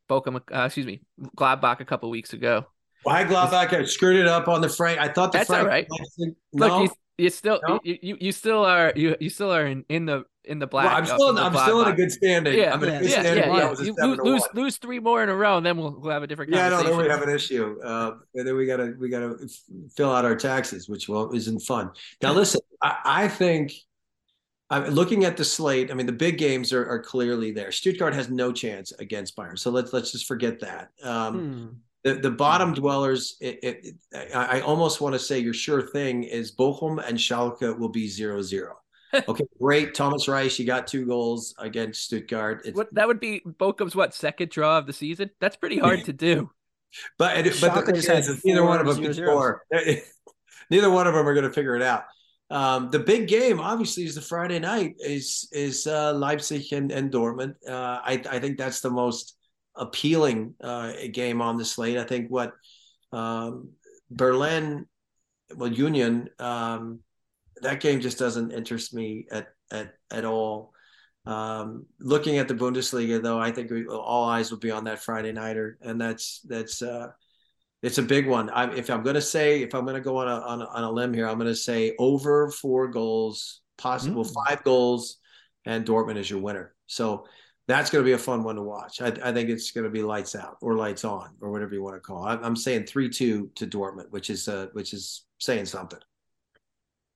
[0.09, 1.01] Bochum, uh, excuse me,
[1.37, 2.65] Gladbach a couple weeks ago.
[3.03, 3.73] Why Gladbach?
[3.73, 4.99] I screwed it up on the Frank.
[4.99, 5.63] I thought the That's Frank.
[5.63, 5.87] all right.
[6.17, 6.27] No.
[6.53, 7.79] Look, you, You still no?
[7.83, 10.85] you, you you still are you you still are in, in the in the black.
[10.85, 12.57] Well, I'm still I'm still in a good standing.
[12.57, 13.49] Yeah, I'm in a good yeah, standing.
[13.53, 13.83] Yeah, yeah.
[13.83, 16.27] You lose, lose, lose three more in a row, and then we'll we'll have a
[16.27, 16.51] different.
[16.51, 19.37] Yeah, no, then we have an issue, uh, and then we gotta we gotta
[19.95, 21.91] fill out our taxes, which well isn't fun.
[22.21, 23.73] Now listen, I, I think.
[24.69, 25.89] I'm looking at the slate.
[25.89, 27.71] I mean, the big games are, are clearly there.
[27.71, 30.91] Stuttgart has no chance against Bayern, so let's let's just forget that.
[31.03, 31.67] Um, hmm
[32.03, 33.95] the, the bottom dwellers, it, it,
[34.33, 38.07] I, I almost want to say your sure thing is Bochum and Schalke will be
[38.07, 38.77] zero zero.
[39.27, 39.95] okay, great.
[39.95, 42.61] Thomas Reis, you got two goals against Stuttgart.
[42.65, 45.31] It's, what that would be Bochum's what second draw of the season?
[45.41, 46.51] That's pretty hard to do.
[47.17, 49.63] But but the thing is, neither one of them can score.
[50.69, 52.05] neither one of them are going to figure it out.
[52.51, 54.95] Um, the big game, obviously, is the Friday night.
[54.99, 57.55] Is is uh, Leipzig and, and Dortmund.
[57.67, 59.37] Uh, I I think that's the most
[59.75, 61.97] appealing uh, game on the slate.
[61.97, 62.53] I think what
[63.11, 63.69] um,
[64.09, 64.87] Berlin,
[65.55, 66.99] well, Union, um,
[67.61, 70.73] that game just doesn't interest me at at at all.
[71.25, 75.03] Um, looking at the Bundesliga, though, I think we, all eyes will be on that
[75.03, 77.09] Friday nighter, and that's that's uh,
[77.81, 78.49] it's a big one.
[78.49, 80.65] I, if I'm going to say, if I'm going to go on a, on a,
[80.65, 84.33] on a limb here, I'm going to say over four goals, possible mm.
[84.45, 85.17] five goals,
[85.65, 86.75] and Dortmund is your winner.
[86.87, 87.25] So
[87.67, 89.01] that's going to be a fun one to watch.
[89.01, 91.83] I, I, think it's going to be lights out or lights on or whatever you
[91.83, 92.27] want to call.
[92.27, 92.39] it.
[92.43, 95.99] I'm saying three two to Dortmund, which is uh, which is saying something.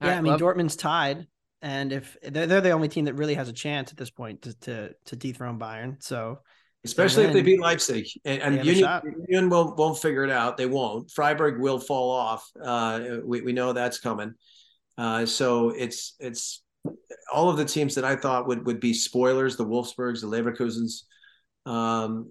[0.02, 1.28] Yeah, right, I mean love- Dortmund's tied,
[1.62, 4.44] and if they're, they're the only team that really has a chance at this point
[4.44, 6.40] to to, to dethrone Bayern, so
[6.86, 10.58] especially if they beat Leipzig and, and Union, Union won't won't figure it out.
[10.58, 11.10] They won't.
[11.12, 12.50] Freiburg will fall off.
[12.62, 14.34] Uh, we we know that's coming.
[14.98, 16.62] Uh, so it's it's
[17.34, 21.04] all of the teams that I thought would would be spoilers, the Wolfsburgs, the Leverkusens,
[21.66, 22.30] um,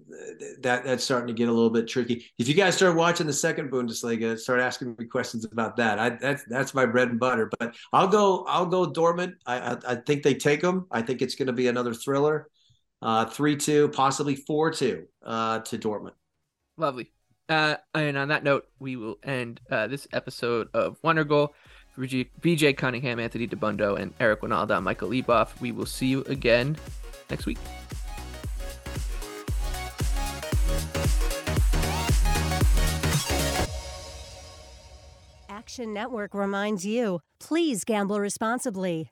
[0.61, 2.25] that that's starting to get a little bit tricky.
[2.37, 5.97] If you guys start watching the second Bundesliga, start asking me questions about that.
[5.97, 7.49] I that's that's my bread and butter.
[7.59, 9.33] But I'll go I'll go Dortmund.
[9.45, 10.85] I I, I think they take them.
[10.91, 12.47] I think it's going to be another thriller.
[13.03, 16.13] Uh, three two, possibly four two uh, to Dortmund.
[16.77, 17.11] Lovely.
[17.49, 21.53] Uh, and on that note, we will end uh, this episode of Wonder Goal.
[21.99, 25.59] BJ Cunningham, Anthony Dabbundo, and Eric Wynalda, Michael Leboff.
[25.59, 26.77] We will see you again
[27.29, 27.57] next week.
[35.49, 39.11] Action Network reminds you please gamble responsibly.